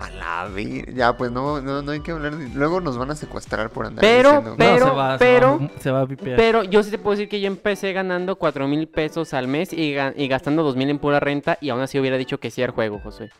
A 0.00 0.10
la 0.10 0.44
ver- 0.48 0.94
Ya, 0.94 1.16
pues 1.16 1.32
no, 1.32 1.60
no, 1.60 1.82
no 1.82 1.90
hay 1.90 2.00
que 2.00 2.12
hablar. 2.12 2.36
de- 2.36 2.48
Luego 2.50 2.80
nos 2.80 2.96
van 2.96 3.10
a 3.10 3.16
secuestrar 3.16 3.70
por 3.70 3.86
andar 3.86 4.00
Pero, 4.00 4.28
diciendo- 4.30 4.54
pero- 4.56 4.78
no, 4.78 4.90
se 4.90 4.96
va, 4.96 5.18
pero- 5.18 5.58
se 5.58 5.64
va, 5.64 5.70
se 5.80 5.90
va 5.90 6.32
a. 6.32 6.36
Pero 6.36 6.62
yo 6.62 6.82
sí 6.84 6.90
te 6.92 6.98
puedo 6.98 7.16
decir 7.16 7.28
que 7.28 7.40
yo 7.40 7.48
empecé 7.48 7.92
ganando 7.92 8.36
cuatro 8.36 8.68
mil 8.68 8.86
pesos 8.88 9.34
al 9.34 9.48
mes 9.48 9.72
y, 9.72 9.96
y 10.16 10.28
gastando 10.28 10.62
dos 10.62 10.76
mil 10.76 10.88
en 10.90 11.00
pura 11.00 11.18
renta 11.18 11.58
y 11.60 11.70
aún 11.70 11.80
así 11.80 11.98
hubiera 11.98 12.16
dicho 12.16 12.38
que 12.38 12.50
sí 12.52 12.62
al 12.62 12.70
juego, 12.70 13.00
José. 13.00 13.30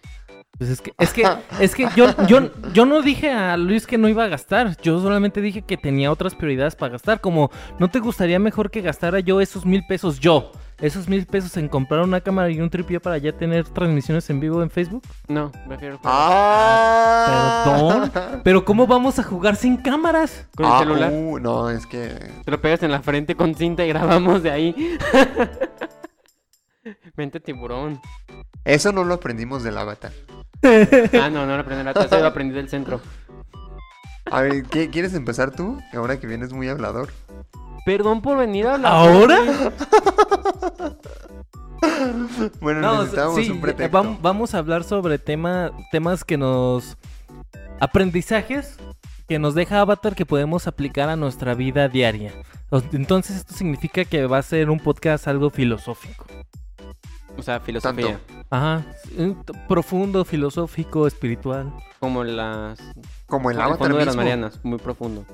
Pues 0.58 0.70
es 0.70 0.80
que, 0.80 0.92
es 0.98 1.12
que, 1.12 1.24
es 1.60 1.74
que 1.74 1.86
yo, 1.94 2.06
yo, 2.26 2.50
yo 2.74 2.84
no 2.84 3.00
dije 3.00 3.30
a 3.30 3.56
Luis 3.56 3.86
que 3.86 3.96
no 3.96 4.08
iba 4.08 4.24
a 4.24 4.28
gastar. 4.28 4.76
Yo 4.82 5.00
solamente 5.00 5.40
dije 5.40 5.62
que 5.62 5.76
tenía 5.76 6.10
otras 6.10 6.34
prioridades 6.34 6.74
para 6.74 6.92
gastar. 6.92 7.20
Como, 7.20 7.50
¿no 7.78 7.88
te 7.88 8.00
gustaría 8.00 8.40
mejor 8.40 8.70
que 8.70 8.80
gastara 8.80 9.20
yo 9.20 9.40
esos 9.40 9.64
mil 9.64 9.84
pesos 9.86 10.18
yo? 10.18 10.50
Esos 10.80 11.08
mil 11.08 11.26
pesos 11.26 11.56
en 11.56 11.68
comprar 11.68 12.02
una 12.02 12.20
cámara 12.20 12.50
y 12.50 12.60
un 12.60 12.70
tripié 12.70 13.00
para 13.00 13.18
ya 13.18 13.32
tener 13.32 13.64
transmisiones 13.68 14.28
en 14.30 14.38
vivo 14.40 14.62
en 14.62 14.70
Facebook. 14.70 15.02
No, 15.26 15.50
prefiero 15.66 15.98
juego. 15.98 16.16
¡Ah! 16.16 18.10
Perdón. 18.12 18.40
Pero 18.44 18.64
¿cómo 18.64 18.86
vamos 18.86 19.18
a 19.18 19.24
jugar 19.24 19.56
sin 19.56 19.76
cámaras? 19.76 20.46
con 20.56 20.66
el 20.66 20.72
Ah, 20.72 20.78
celular. 20.78 21.12
uh, 21.12 21.38
no, 21.40 21.68
es 21.70 21.84
que. 21.86 22.14
Te 22.44 22.50
lo 22.50 22.60
pegas 22.60 22.82
en 22.84 22.92
la 22.92 23.02
frente 23.02 23.34
con 23.34 23.54
cinta 23.56 23.84
y 23.84 23.88
grabamos 23.88 24.42
de 24.44 24.50
ahí. 24.52 24.98
Vente 27.16 27.40
tiburón. 27.40 28.00
Eso 28.64 28.92
no 28.92 29.04
lo 29.04 29.14
aprendimos 29.14 29.62
del 29.62 29.78
Avatar. 29.78 30.12
Ah, 30.62 31.30
no, 31.30 31.46
no 31.46 31.54
lo 31.56 31.60
aprendí 31.62 31.80
en 31.80 31.86
la 31.86 31.94
taza, 31.94 32.18
lo 32.20 32.26
aprendí 32.26 32.54
del 32.54 32.68
centro. 32.68 33.00
A 34.30 34.42
ver, 34.42 34.64
¿qué, 34.64 34.90
¿quieres 34.90 35.14
empezar 35.14 35.52
tú? 35.54 35.80
Ahora 35.94 36.18
que 36.20 36.26
vienes 36.26 36.52
muy 36.52 36.68
hablador. 36.68 37.10
Perdón 37.86 38.20
por 38.20 38.36
venir 38.36 38.66
a 38.66 38.76
la. 38.76 38.88
¿Ahora? 38.90 39.38
Bueno, 42.60 42.80
No, 42.80 42.98
necesitábamos 42.98 43.44
sí, 43.44 43.50
un 43.50 43.60
pretexto. 43.60 43.96
vam- 43.96 44.18
vamos 44.20 44.54
a 44.54 44.58
hablar 44.58 44.84
sobre 44.84 45.18
tema, 45.18 45.70
temas 45.92 46.24
que 46.24 46.36
nos... 46.36 46.96
Aprendizajes 47.80 48.76
que 49.28 49.38
nos 49.38 49.54
deja 49.54 49.80
Avatar 49.80 50.14
que 50.16 50.26
podemos 50.26 50.66
aplicar 50.66 51.08
a 51.08 51.16
nuestra 51.16 51.54
vida 51.54 51.88
diaria. 51.88 52.32
Entonces 52.92 53.36
esto 53.36 53.54
significa 53.54 54.04
que 54.04 54.26
va 54.26 54.38
a 54.38 54.42
ser 54.42 54.70
un 54.70 54.80
podcast 54.80 55.28
algo 55.28 55.50
filosófico. 55.50 56.26
O 57.38 57.42
sea, 57.42 57.60
filosofía. 57.60 58.18
Ajá, 58.50 58.84
eh, 59.16 59.34
profundo, 59.68 60.24
filosófico, 60.24 61.06
espiritual. 61.06 61.72
Como 62.00 62.24
las. 62.24 62.78
Como 63.26 63.50
el 63.50 63.58
el 63.58 63.62
fondo 63.76 63.96
de 63.96 64.04
las 64.04 64.06
mismo. 64.08 64.22
Marianas, 64.22 64.60
muy 64.64 64.78
profundo. 64.78 65.24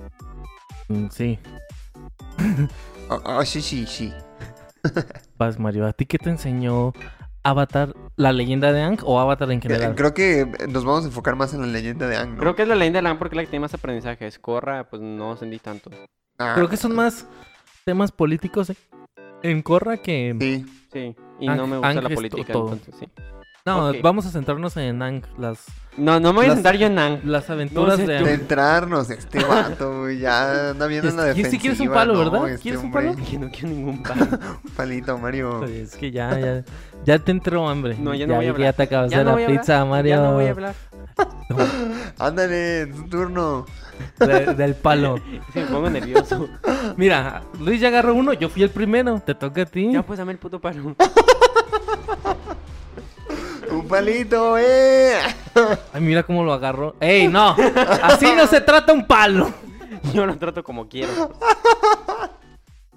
Mm, 0.89 1.07
Sí, 1.11 1.39
Ah, 3.11 3.21
ah, 3.25 3.45
sí, 3.45 3.61
sí, 3.63 3.87
sí. 3.87 4.13
vas 5.39 5.59
Mario. 5.59 5.87
¿A 5.87 5.93
ti 5.93 6.05
qué 6.07 6.19
te 6.19 6.31
enseñó 6.31 6.93
Avatar, 7.43 7.95
la 8.17 8.33
leyenda 8.33 8.73
de 8.73 8.83
Aang 8.83 8.99
o 9.05 9.19
Avatar 9.21 9.51
en 9.51 9.59
Eh, 9.59 9.63
general? 9.63 9.95
Creo 9.95 10.15
que 10.15 10.47
nos 10.69 10.85
vamos 10.85 11.05
a 11.05 11.07
enfocar 11.09 11.37
más 11.37 11.53
en 11.55 11.61
la 11.63 11.67
leyenda 11.67 12.07
de 12.07 12.17
Ang, 12.17 12.35
¿no? 12.35 12.41
Creo 12.41 12.55
que 12.57 12.63
es 12.63 12.69
la 12.69 12.75
leyenda 12.75 12.99
de 12.99 13.03
Lan 13.03 13.19
porque 13.19 13.35
es 13.35 13.37
la 13.37 13.43
que 13.45 13.51
tiene 13.51 13.63
más 13.63 13.75
aprendizajes. 13.75 14.39
Corra, 14.39 14.85
pues 14.89 15.01
no 15.03 15.37
sentí 15.37 15.59
tanto. 15.59 15.91
Ah, 16.39 16.53
Creo 16.55 16.69
que 16.69 16.77
son 16.77 16.95
más 16.95 17.27
temas 17.85 18.11
políticos 18.13 18.71
eh, 18.71 18.77
en 19.43 19.63
Corra 19.63 19.97
que... 19.99 20.35
Sí. 20.41 20.67
Sí, 20.93 21.17
y 21.41 21.49
Ang- 21.49 21.57
no 21.57 21.67
me 21.67 21.77
gusta 21.77 21.89
Ang 21.91 22.03
la 22.03 22.09
es 22.09 22.15
política, 22.15 22.53
todo. 22.53 22.73
entonces 22.75 22.95
sí. 22.99 23.09
No, 23.67 23.89
Ok. 23.89 23.97
vamos 24.03 24.27
a 24.27 24.31
centrarnos 24.31 24.77
en 24.77 25.01
Aang, 25.01 25.23
las, 25.39 25.65
No, 25.97 26.21
no 26.21 26.33
me 26.35 26.41
voy 26.41 26.45
a 26.45 26.49
Las- 26.49 26.57
sentar 26.57 26.77
yo 26.77 26.87
en 26.87 26.99
Ang. 26.99 27.21
las 27.25 27.49
aventuras 27.49 27.97
sé 27.97 28.07
de 28.07 28.19
tú. 28.19 28.25
De 28.25 28.31
Aang. 28.33 28.41
entrarnos, 28.41 29.09
este 29.11 29.43
vato, 29.43 30.11
ya 30.11 30.71
anda 30.71 30.87
viendo 30.87 31.09
en 31.09 31.17
la 31.17 31.23
y 31.25 31.27
defensiva. 31.29 31.51
sí 31.51 31.59
quieres 31.59 31.81
un 31.81 31.89
palo, 31.89 32.13
¿no? 32.13 32.31
¿verdad? 32.31 32.49
Este 32.51 32.63
¿Quieres 32.63 32.81
un 32.81 32.87
hombre. 32.89 33.13
palo? 33.15 33.25
Que 33.27 33.39
no 33.39 33.51
quiero 33.51 33.69
ningún 33.69 34.03
palo. 34.03 34.27
Un 34.65 34.71
palito, 34.77 35.17
Mario. 35.17 35.61
Oye, 35.61 35.81
Es 35.83 35.97
que 35.97 36.11
ya, 36.11 36.39
ya, 36.39 36.65
ya 37.07 37.19
te 37.19 37.31
entró 37.31 37.67
hambre. 37.67 37.97
No, 37.99 38.13
ya 38.15 38.27
no 38.27 38.35
voy 38.35 38.45
a 38.45 38.49
Ya 38.49 38.53
hablar. 38.55 38.75
te 38.75 38.83
acabas 38.83 39.11
Ya 39.11 39.19
de 39.21 39.25
no 39.25 39.39
la 39.39 39.45
a 39.45 39.49
pizza, 39.49 39.85
Mario. 39.87 40.11
Ya 40.11 40.21
no 40.23 40.33
voy 40.35 40.45
a 40.47 40.51
hablar. 40.51 40.75
Ándale, 42.19 42.83
es 42.83 42.95
tu 42.95 43.05
turno. 43.09 43.67
De- 44.19 44.55
del 44.55 44.75
palo. 44.75 45.17
Sí, 45.53 45.61
me 45.61 45.67
pongo 45.67 45.89
nervioso. 45.91 46.49
Mira, 46.97 47.43
Luis 47.61 47.81
ya 47.81 47.89
agarró 47.89 48.15
uno, 48.15 48.33
yo 48.33 48.49
fui 48.49 48.63
el 48.63 48.71
primero. 48.71 49.21
Te 49.21 49.35
toca 49.35 49.63
a 49.63 49.67
ti. 49.67 49.93
Ya 49.93 50.03
pues 50.03 50.19
dame 50.19 50.33
el 50.33 50.39
puto 50.39 50.61
palo. 50.61 50.95
Un 53.71 53.89
palito, 53.89 54.57
eh. 54.59 55.19
Ay, 55.93 56.01
mira 56.01 56.23
cómo 56.23 56.45
lo 56.45 56.53
agarró. 56.53 56.95
¡Ey, 57.01 57.27
no! 57.29 57.57
Así 58.03 58.27
no 58.37 58.47
se 58.47 58.61
trata 58.61 58.93
un 58.93 59.07
palo. 59.07 59.53
Yo 60.13 60.27
lo 60.27 60.37
trato 60.37 60.63
como 60.63 60.89
quiero. 60.89 61.33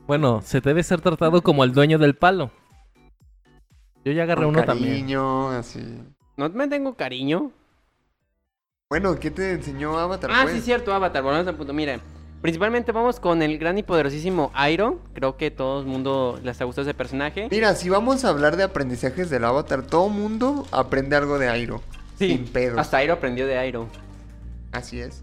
Bueno, 0.06 0.42
se 0.44 0.62
debe 0.62 0.84
ser 0.84 1.02
tratado 1.02 1.42
como 1.42 1.64
el 1.64 1.74
dueño 1.74 1.98
del 1.98 2.16
palo. 2.16 2.52
Yo 4.06 4.12
ya 4.12 4.24
agarré 4.24 4.44
Con 4.46 4.56
uno 4.56 4.64
también. 4.64 4.92
cariño, 4.92 5.50
así. 5.50 5.82
No 6.38 6.50
me 6.50 6.68
tengo 6.68 6.96
cariño. 6.96 7.52
Bueno, 8.90 9.20
¿qué 9.20 9.32
te 9.32 9.52
enseñó 9.52 9.98
Avatar? 10.00 10.30
Ah, 10.34 10.44
pues? 10.44 10.56
sí, 10.56 10.62
cierto, 10.62 10.94
Avatar. 10.94 11.22
Volvemos 11.22 11.46
al 11.46 11.56
punto. 11.56 11.74
Miren, 11.74 12.00
principalmente 12.42 12.94
vamos 12.94 13.20
con 13.20 13.42
el 13.42 13.58
gran 13.58 13.78
y 13.78 13.84
poderosísimo 13.84 14.50
Iron. 14.72 15.02
Creo 15.14 15.36
que 15.36 15.52
todo 15.52 15.82
el 15.82 15.86
mundo 15.86 16.40
les 16.42 16.62
ha 16.62 16.64
gustado 16.64 16.88
ese 16.88 16.94
personaje. 16.94 17.50
Mira, 17.52 17.76
si 17.76 17.90
vamos 17.90 18.24
a 18.24 18.30
hablar 18.30 18.56
de 18.56 18.64
aprendizajes 18.64 19.30
del 19.30 19.44
Avatar, 19.44 19.86
todo 19.86 20.08
mundo 20.08 20.66
aprende 20.72 21.18
algo 21.18 21.38
de 21.38 21.50
Airo. 21.50 21.82
sin 22.18 22.46
pedos. 22.46 22.80
hasta 22.80 23.04
Iron 23.04 23.18
aprendió 23.18 23.46
de 23.46 23.68
Iron. 23.68 23.90
Así 24.72 25.02
es. 25.02 25.22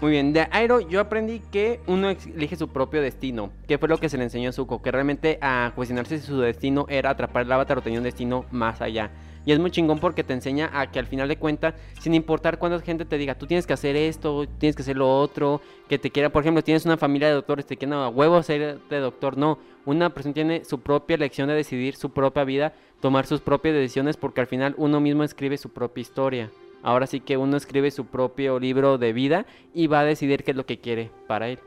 Muy 0.00 0.10
bien, 0.10 0.32
de 0.32 0.48
Airo 0.50 0.80
yo 0.80 0.98
aprendí 0.98 1.40
que 1.52 1.78
uno 1.86 2.10
elige 2.10 2.56
su 2.56 2.70
propio 2.70 3.02
destino, 3.02 3.52
que 3.68 3.78
fue 3.78 3.88
lo 3.88 3.98
que 3.98 4.08
se 4.08 4.18
le 4.18 4.24
enseñó 4.24 4.48
a 4.48 4.52
Zuko, 4.52 4.82
que 4.82 4.90
realmente 4.90 5.38
a 5.42 5.70
cuestionarse 5.76 6.18
si 6.18 6.26
su 6.26 6.40
destino 6.40 6.86
era 6.88 7.10
atrapar 7.10 7.44
el 7.44 7.52
avatar 7.52 7.78
o 7.78 7.82
tenía 7.82 8.00
un 8.00 8.04
destino 8.04 8.46
más 8.50 8.80
allá. 8.80 9.12
Y 9.46 9.52
es 9.52 9.58
muy 9.58 9.70
chingón 9.70 9.98
porque 9.98 10.22
te 10.22 10.34
enseña 10.34 10.70
a 10.72 10.90
que 10.90 10.98
al 10.98 11.06
final 11.06 11.28
de 11.28 11.36
cuentas, 11.36 11.74
sin 12.00 12.14
importar 12.14 12.58
cuánta 12.58 12.78
gente 12.80 13.04
te 13.04 13.16
diga, 13.16 13.36
tú 13.36 13.46
tienes 13.46 13.66
que 13.66 13.72
hacer 13.72 13.96
esto, 13.96 14.46
tienes 14.58 14.76
que 14.76 14.82
hacer 14.82 14.96
lo 14.96 15.18
otro, 15.18 15.60
que 15.88 15.98
te 15.98 16.10
quiera, 16.10 16.30
por 16.30 16.42
ejemplo, 16.42 16.62
tienes 16.62 16.84
una 16.84 16.96
familia 16.96 17.28
de 17.28 17.34
doctores, 17.34 17.66
te 17.66 17.76
quieren 17.76 17.94
a 17.94 18.08
huevo 18.08 18.42
ser 18.42 18.78
de 18.78 18.98
doctor, 18.98 19.38
no. 19.38 19.58
Una 19.86 20.10
persona 20.10 20.34
tiene 20.34 20.64
su 20.64 20.80
propia 20.80 21.14
elección 21.14 21.48
de 21.48 21.54
decidir 21.54 21.96
su 21.96 22.10
propia 22.10 22.44
vida, 22.44 22.74
tomar 23.00 23.26
sus 23.26 23.40
propias 23.40 23.74
decisiones, 23.74 24.16
porque 24.18 24.42
al 24.42 24.46
final 24.46 24.74
uno 24.76 25.00
mismo 25.00 25.24
escribe 25.24 25.56
su 25.56 25.70
propia 25.70 26.02
historia. 26.02 26.50
Ahora 26.82 27.06
sí 27.06 27.20
que 27.20 27.36
uno 27.36 27.56
escribe 27.56 27.90
su 27.90 28.06
propio 28.06 28.58
libro 28.58 28.98
de 28.98 29.12
vida 29.12 29.46
y 29.74 29.86
va 29.86 30.00
a 30.00 30.04
decidir 30.04 30.44
qué 30.44 30.52
es 30.52 30.56
lo 30.56 30.66
que 30.66 30.78
quiere 30.78 31.10
para 31.26 31.48
él. 31.48 31.58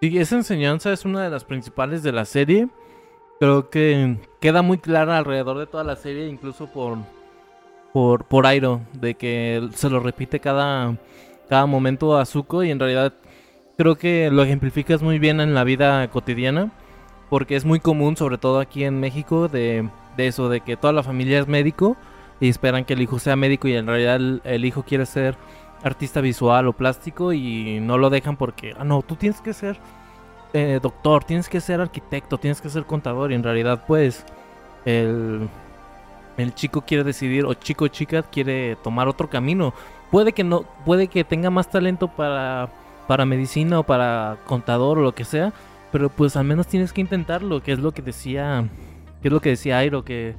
Sí, 0.00 0.16
esa 0.16 0.36
enseñanza 0.36 0.92
es 0.92 1.04
una 1.04 1.24
de 1.24 1.30
las 1.30 1.44
principales 1.44 2.04
de 2.04 2.12
la 2.12 2.24
serie. 2.24 2.68
Creo 3.40 3.70
que 3.70 4.16
queda 4.40 4.62
muy 4.62 4.78
clara 4.78 5.18
alrededor 5.18 5.58
de 5.58 5.66
toda 5.66 5.84
la 5.84 5.96
serie, 5.96 6.28
incluso 6.28 6.66
por 6.66 6.98
por 7.92 8.24
por 8.24 8.46
Airo, 8.46 8.80
de 8.92 9.14
que 9.14 9.68
se 9.74 9.90
lo 9.90 10.00
repite 10.00 10.40
cada 10.40 10.96
cada 11.48 11.66
momento 11.66 12.18
a 12.18 12.26
Zuko 12.26 12.64
y 12.64 12.70
en 12.70 12.78
realidad 12.78 13.14
creo 13.76 13.96
que 13.96 14.30
lo 14.30 14.42
ejemplificas 14.42 15.02
muy 15.02 15.18
bien 15.18 15.40
en 15.40 15.54
la 15.54 15.64
vida 15.64 16.08
cotidiana, 16.10 16.72
porque 17.30 17.56
es 17.56 17.64
muy 17.64 17.80
común, 17.80 18.16
sobre 18.16 18.38
todo 18.38 18.58
aquí 18.58 18.84
en 18.84 19.00
México, 19.00 19.48
de, 19.48 19.88
de 20.16 20.26
eso, 20.26 20.48
de 20.48 20.60
que 20.60 20.76
toda 20.76 20.92
la 20.92 21.04
familia 21.04 21.38
es 21.38 21.46
médico 21.46 21.96
y 22.40 22.48
esperan 22.48 22.84
que 22.84 22.94
el 22.94 23.02
hijo 23.02 23.18
sea 23.20 23.36
médico 23.36 23.68
y 23.68 23.74
en 23.76 23.86
realidad 23.86 24.16
el, 24.16 24.42
el 24.44 24.64
hijo 24.64 24.82
quiere 24.82 25.06
ser 25.06 25.36
artista 25.84 26.20
visual 26.20 26.66
o 26.66 26.72
plástico 26.72 27.32
y 27.32 27.78
no 27.80 27.98
lo 27.98 28.10
dejan 28.10 28.36
porque, 28.36 28.74
ah, 28.78 28.84
no, 28.84 29.02
tú 29.02 29.14
tienes 29.14 29.40
que 29.40 29.52
ser 29.52 29.78
eh, 30.52 30.78
doctor, 30.82 31.24
tienes 31.24 31.48
que 31.48 31.60
ser 31.60 31.80
arquitecto, 31.80 32.38
tienes 32.38 32.60
que 32.60 32.68
ser 32.68 32.84
contador. 32.84 33.32
Y 33.32 33.34
en 33.34 33.42
realidad 33.42 33.84
pues 33.86 34.24
el, 34.84 35.48
el 36.36 36.54
chico 36.54 36.82
quiere 36.82 37.04
decidir 37.04 37.44
o 37.44 37.54
chico 37.54 37.84
o 37.84 37.88
chica 37.88 38.22
quiere 38.22 38.76
tomar 38.76 39.08
otro 39.08 39.28
camino. 39.28 39.74
Puede 40.10 40.32
que 40.32 40.44
no, 40.44 40.62
puede 40.84 41.08
que 41.08 41.24
tenga 41.24 41.50
más 41.50 41.70
talento 41.70 42.08
para, 42.08 42.68
para 43.06 43.26
medicina 43.26 43.80
o 43.80 43.82
para 43.82 44.38
contador 44.46 44.98
o 44.98 45.02
lo 45.02 45.14
que 45.14 45.24
sea, 45.24 45.52
pero 45.92 46.08
pues 46.08 46.36
al 46.36 46.44
menos 46.44 46.66
tienes 46.66 46.92
que 46.92 47.00
intentarlo, 47.00 47.62
que 47.62 47.72
es 47.72 47.78
lo 47.78 47.92
que 47.92 48.02
decía, 48.02 48.66
que 49.20 49.28
es 49.28 49.32
lo 49.32 49.40
que 49.40 49.50
decía 49.50 49.78
Airo, 49.78 50.04
que 50.04 50.34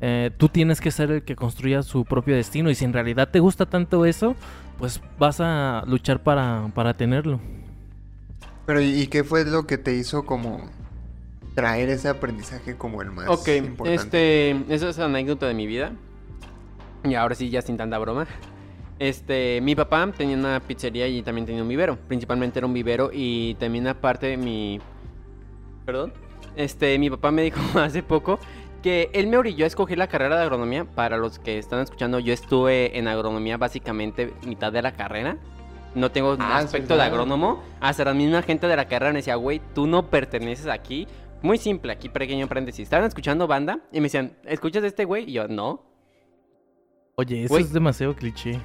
eh, 0.00 0.30
tú 0.36 0.48
tienes 0.48 0.80
que 0.80 0.90
ser 0.90 1.10
el 1.10 1.22
que 1.22 1.36
construya 1.36 1.82
su 1.82 2.04
propio 2.04 2.34
destino. 2.34 2.70
Y 2.70 2.74
si 2.74 2.84
en 2.84 2.92
realidad 2.92 3.28
te 3.30 3.40
gusta 3.40 3.66
tanto 3.66 4.04
eso, 4.04 4.36
pues 4.78 5.00
vas 5.18 5.40
a 5.40 5.84
luchar 5.86 6.22
para, 6.22 6.70
para 6.74 6.94
tenerlo. 6.94 7.40
Pero 8.66 8.80
¿y 8.80 9.06
qué 9.06 9.22
fue 9.24 9.44
lo 9.44 9.66
que 9.66 9.78
te 9.78 9.94
hizo 9.94 10.26
como 10.26 10.68
traer 11.54 11.88
ese 11.88 12.08
aprendizaje 12.08 12.76
como 12.76 13.00
el 13.00 13.12
más 13.12 13.28
Ok, 13.28 13.48
importante? 13.48 13.94
este, 13.94 14.74
esa 14.74 14.88
es 14.90 14.98
anécdota 14.98 15.46
de 15.46 15.54
mi 15.54 15.66
vida. 15.66 15.92
Y 17.04 17.14
ahora 17.14 17.34
sí, 17.34 17.48
ya 17.48 17.62
sin 17.62 17.76
tanta 17.76 17.98
broma. 17.98 18.26
Este, 18.98 19.60
mi 19.60 19.74
papá 19.74 20.10
tenía 20.16 20.36
una 20.36 20.60
pizzería 20.60 21.06
y 21.06 21.22
también 21.22 21.46
tenía 21.46 21.62
un 21.62 21.68
vivero. 21.68 21.96
Principalmente 22.08 22.58
era 22.58 22.66
un 22.66 22.74
vivero 22.74 23.10
y 23.12 23.54
también 23.54 23.86
aparte 23.86 24.36
mi... 24.36 24.80
Perdón. 25.84 26.12
Este, 26.56 26.98
mi 26.98 27.08
papá 27.08 27.30
me 27.30 27.42
dijo 27.42 27.60
hace 27.78 28.02
poco 28.02 28.38
que 28.82 29.10
él 29.12 29.26
me 29.28 29.36
orilló 29.36 29.64
a 29.64 29.68
escoger 29.68 29.98
la 29.98 30.08
carrera 30.08 30.36
de 30.36 30.42
agronomía. 30.42 30.84
Para 30.84 31.16
los 31.18 31.38
que 31.38 31.58
están 31.58 31.80
escuchando, 31.80 32.18
yo 32.18 32.32
estuve 32.32 32.98
en 32.98 33.06
agronomía 33.06 33.56
básicamente 33.58 34.32
mitad 34.44 34.72
de 34.72 34.82
la 34.82 34.92
carrera. 34.92 35.36
No 35.96 36.10
tengo 36.12 36.36
Ah, 36.38 36.58
aspecto 36.58 36.94
de 36.96 37.02
agrónomo. 37.02 37.62
Hasta 37.80 38.04
la 38.04 38.14
misma 38.14 38.42
gente 38.42 38.66
de 38.68 38.76
la 38.76 38.86
carrera 38.86 39.12
me 39.12 39.18
decía, 39.20 39.34
güey, 39.36 39.60
tú 39.74 39.86
no 39.86 40.08
perteneces 40.10 40.66
aquí. 40.68 41.08
Muy 41.42 41.58
simple, 41.58 41.92
aquí 41.92 42.08
pequeño 42.08 42.46
paréntesis. 42.48 42.82
Estaban 42.84 43.06
escuchando 43.06 43.46
banda 43.46 43.80
y 43.92 43.96
me 44.00 44.04
decían, 44.04 44.32
¿escuchas 44.44 44.84
a 44.84 44.86
este 44.86 45.04
güey? 45.04 45.28
Y 45.28 45.32
yo, 45.32 45.48
no. 45.48 45.82
Oye, 47.16 47.44
eso 47.44 47.54
Güey. 47.54 47.64
es 47.64 47.72
demasiado 47.72 48.14
cliché. 48.14 48.60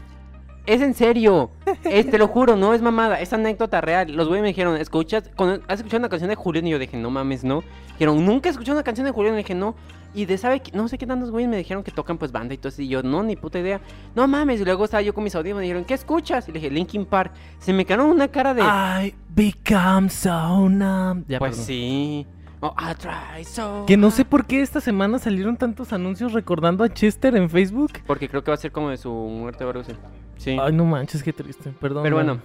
Es 0.65 0.81
en 0.81 0.93
serio. 0.93 1.50
Es, 1.85 2.09
te 2.11 2.17
lo 2.17 2.27
juro, 2.27 2.55
no 2.55 2.73
es 2.73 2.81
mamada. 2.81 3.19
Es 3.19 3.33
anécdota 3.33 3.81
real. 3.81 4.11
Los 4.11 4.27
güeyes 4.27 4.41
me 4.43 4.50
dijeron, 4.50 4.77
¿escuchas? 4.77 5.29
con- 5.35 5.61
¿Has 5.67 5.79
escuchado 5.79 6.00
una 6.00 6.09
canción 6.09 6.29
de 6.29 6.35
Julián? 6.35 6.67
Y 6.67 6.71
yo 6.71 6.79
dije, 6.79 6.97
no 6.97 7.09
mames, 7.09 7.43
no. 7.43 7.63
Dijeron, 7.93 8.23
¿nunca 8.25 8.50
he 8.50 8.51
escuchado 8.51 8.77
una 8.77 8.83
canción 8.83 9.05
de 9.05 9.11
Julián? 9.11 9.33
Y 9.35 9.38
dije, 9.38 9.55
no. 9.55 9.73
Y 10.13 10.25
de 10.25 10.38
sabe, 10.38 10.62
no 10.74 10.88
sé 10.88 10.98
qué 10.98 11.08
tantos 11.08 11.32
güeyes 11.32 11.50
me 11.50 11.58
dijeron 11.58 11.84
que 11.84 11.91
tocan 11.91 12.18
pues 12.18 12.32
banda 12.32 12.53
y 12.53 12.58
todo 12.58 12.70
eso. 12.70 12.82
Y 12.82 12.89
yo, 12.89 13.01
no, 13.01 13.24
ni 13.24 13.36
puta 13.36 13.60
idea. 13.60 13.80
No 14.15 14.27
mames. 14.27 14.60
Y 14.60 14.65
luego 14.65 14.86
estaba 14.86 15.01
yo 15.01 15.13
con 15.13 15.24
mis 15.24 15.36
audífonos 15.36 15.60
y 15.60 15.62
me 15.62 15.68
dijeron, 15.68 15.86
¿qué 15.86 15.94
escuchas? 15.94 16.48
Y 16.50 16.51
le 16.51 16.60
dije, 16.60 16.70
Linkin 16.70 17.06
Park. 17.06 17.32
Se 17.60 17.72
me 17.72 17.86
quedaron 17.86 18.08
una 18.08 18.27
cara 18.27 18.53
de. 18.53 18.62
I 18.62 19.15
become 19.30 20.10
so 20.10 20.70
numb. 20.70 21.25
Ya, 21.27 21.39
pues 21.39 21.51
perdón. 21.51 21.65
sí. 21.65 22.27
Oh, 22.63 22.75
I 22.77 22.94
try 22.94 23.44
so 23.44 23.86
Que 23.88 23.98
no 23.98 24.12
sé 24.12 24.24
por 24.24 24.46
qué 24.46 24.62
esta 24.62 24.82
semana 24.82 25.18
salieron 25.18 25.58
tantos 25.58 25.94
anuncios 25.94 26.32
recordando 26.32 26.84
a 26.84 26.89
Chester 26.89 27.36
en 27.36 27.50
Facebook. 27.50 27.91
Porque 28.06 28.30
creo 28.30 28.44
que 28.44 28.51
va 28.51 28.56
a 28.56 28.58
ser 28.58 28.72
como 28.72 28.89
de 28.91 28.98
su 28.98 29.12
muerte 29.12 29.63
o 29.63 29.80
así. 29.80 29.94
Sí. 30.38 30.58
Ay, 30.62 30.72
no 30.72 30.86
manches, 30.86 31.24
qué 31.24 31.34
triste. 31.34 31.72
Perdón. 31.80 32.03
Pero 32.03 32.18
bueno. 32.18 32.39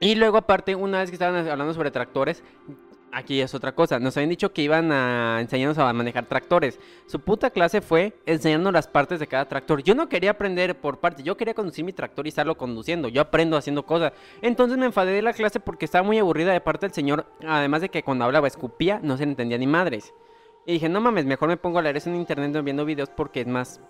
Y 0.00 0.14
luego 0.14 0.38
aparte, 0.38 0.74
una 0.74 0.98
vez 0.98 1.10
que 1.10 1.14
estaban 1.14 1.46
hablando 1.46 1.72
sobre 1.72 1.90
tractores, 1.90 2.42
aquí 3.12 3.40
es 3.40 3.54
otra 3.54 3.72
cosa. 3.72 3.98
Nos 3.98 4.16
habían 4.16 4.30
dicho 4.30 4.52
que 4.52 4.62
iban 4.62 4.92
a 4.92 5.38
enseñarnos 5.40 5.78
a 5.78 5.92
manejar 5.92 6.26
tractores. 6.26 6.78
Su 7.06 7.20
puta 7.20 7.50
clase 7.50 7.80
fue 7.80 8.14
enseñarnos 8.26 8.72
las 8.72 8.88
partes 8.88 9.20
de 9.20 9.26
cada 9.26 9.46
tractor. 9.46 9.82
Yo 9.82 9.94
no 9.94 10.08
quería 10.08 10.32
aprender 10.32 10.78
por 10.78 10.98
partes, 10.98 11.24
yo 11.24 11.36
quería 11.36 11.54
conducir 11.54 11.84
mi 11.84 11.92
tractor 11.92 12.26
y 12.26 12.30
estarlo 12.30 12.56
conduciendo. 12.56 13.08
Yo 13.08 13.20
aprendo 13.20 13.56
haciendo 13.56 13.84
cosas. 13.84 14.12
Entonces 14.42 14.78
me 14.78 14.86
enfadé 14.86 15.12
de 15.12 15.22
la 15.22 15.32
clase 15.32 15.60
porque 15.60 15.84
estaba 15.84 16.04
muy 16.04 16.18
aburrida 16.18 16.52
de 16.52 16.60
parte 16.60 16.86
del 16.86 16.94
señor. 16.94 17.26
Además 17.46 17.82
de 17.82 17.88
que 17.88 18.02
cuando 18.02 18.24
hablaba 18.24 18.48
escupía, 18.48 19.00
no 19.02 19.16
se 19.16 19.24
le 19.24 19.30
entendía 19.30 19.58
ni 19.58 19.66
madres. 19.66 20.12
Y 20.66 20.74
dije, 20.74 20.88
no 20.88 21.00
mames, 21.00 21.24
mejor 21.24 21.48
me 21.48 21.56
pongo 21.56 21.78
a 21.78 21.82
leer 21.82 21.96
eso 21.96 22.10
en 22.10 22.16
internet 22.16 22.62
viendo 22.62 22.84
videos 22.84 23.08
porque 23.10 23.40
es 23.40 23.46
más 23.46 23.80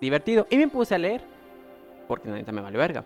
divertido. 0.00 0.46
Y 0.50 0.56
me 0.56 0.68
puse 0.68 0.94
a 0.94 0.98
leer. 0.98 1.22
Porque 2.06 2.28
neta 2.28 2.52
me 2.52 2.62
vale 2.62 2.78
verga. 2.78 3.04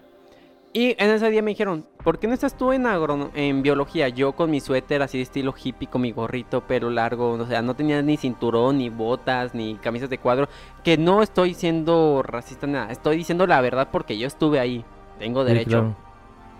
Y 0.75 0.95
en 0.99 1.11
ese 1.11 1.29
día 1.29 1.43
me 1.43 1.51
dijeron, 1.51 1.87
¿por 2.03 2.19
qué 2.19 2.27
no 2.27 2.33
estás 2.33 2.57
tú 2.57 2.73
en, 2.73 2.87
en 3.35 3.63
biología? 3.63 4.09
Yo 4.09 4.33
con 4.33 4.51
mi 4.51 4.59
suéter 4.61 5.03
así 5.03 5.19
de 5.19 5.23
estilo 5.25 5.53
hippie, 5.63 5.87
con 5.87 6.01
mi 6.01 6.13
gorrito, 6.13 6.63
pelo 6.63 6.89
largo, 6.89 7.33
o 7.33 7.47
sea, 7.47 7.61
no 7.61 7.75
tenía 7.77 8.01
ni 8.01 8.17
cinturón, 8.17 8.79
ni 8.79 8.89
botas, 8.89 9.55
ni 9.55 9.75
camisas 9.75 10.09
de 10.09 10.17
cuadro. 10.17 10.49
Que 10.83 10.97
no 10.97 11.23
estoy 11.23 11.53
siendo 11.53 12.23
racista, 12.23 12.67
nada. 12.67 12.91
Estoy 12.91 13.19
diciendo 13.19 13.47
la 13.47 13.61
verdad 13.61 13.89
porque 13.93 14.17
yo 14.17 14.27
estuve 14.27 14.61
ahí. 14.61 14.83
Tengo 15.19 15.43
Sí, 15.43 15.49
derecho. 15.49 15.71
claro. 15.71 15.97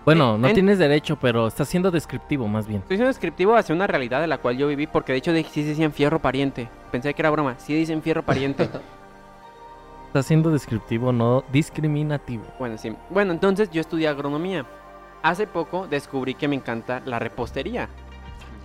Bueno, 0.05 0.37
no 0.37 0.47
en- 0.47 0.53
tienes 0.53 0.77
derecho, 0.77 1.17
pero 1.19 1.47
estás 1.47 1.67
siendo 1.69 1.89
descriptivo 1.89 2.47
más 2.47 2.67
bien. 2.67 2.81
Estoy 2.81 2.97
siendo 2.97 3.07
descriptivo 3.07 3.55
hacia 3.55 3.73
una 3.73 3.87
realidad 3.87 4.21
de 4.21 4.27
la 4.27 4.37
cual 4.37 4.57
yo 4.57 4.67
viví, 4.67 4.85
porque 4.85 5.13
de 5.13 5.17
hecho 5.17 5.31
sí 5.49 5.63
decían 5.63 5.91
fierro 5.91 6.19
pariente. 6.19 6.69
Pensé 6.91 7.13
que 7.15 7.21
era 7.21 7.31
broma. 7.31 7.55
Sí 7.57 7.73
dicen 7.73 8.01
fierro 8.03 8.21
pariente. 8.21 8.69
Estás 10.13 10.27
siendo 10.27 10.51
descriptivo, 10.51 11.11
no 11.11 11.43
discriminativo. 11.51 12.43
Bueno, 12.59 12.77
sí. 12.77 12.93
Bueno, 13.09 13.31
entonces 13.31 13.71
yo 13.71 13.81
estudié 13.81 14.07
agronomía. 14.07 14.63
Hace 15.23 15.47
poco 15.47 15.87
descubrí 15.87 16.35
que 16.35 16.47
me 16.47 16.55
encanta 16.55 17.01
la 17.03 17.17
repostería. 17.17 17.89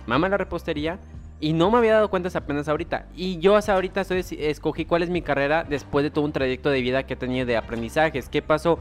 Mama 0.05 0.29
la 0.29 0.37
repostería 0.37 0.99
y 1.39 1.53
no 1.53 1.71
me 1.71 1.79
había 1.79 1.93
dado 1.93 2.11
cuenta 2.11 2.29
apenas 2.37 2.69
ahorita. 2.69 3.07
Y 3.15 3.39
yo 3.39 3.55
hasta 3.55 3.73
ahorita 3.73 4.01
estoy, 4.01 4.23
escogí 4.37 4.85
cuál 4.85 5.01
es 5.01 5.09
mi 5.09 5.23
carrera 5.23 5.65
después 5.67 6.03
de 6.03 6.11
todo 6.11 6.23
un 6.23 6.33
trayecto 6.33 6.69
de 6.69 6.81
vida 6.81 7.01
que 7.07 7.15
he 7.15 7.17
tenido 7.17 7.47
de 7.47 7.57
aprendizajes. 7.57 8.29
¿Qué 8.29 8.43
pasó? 8.43 8.77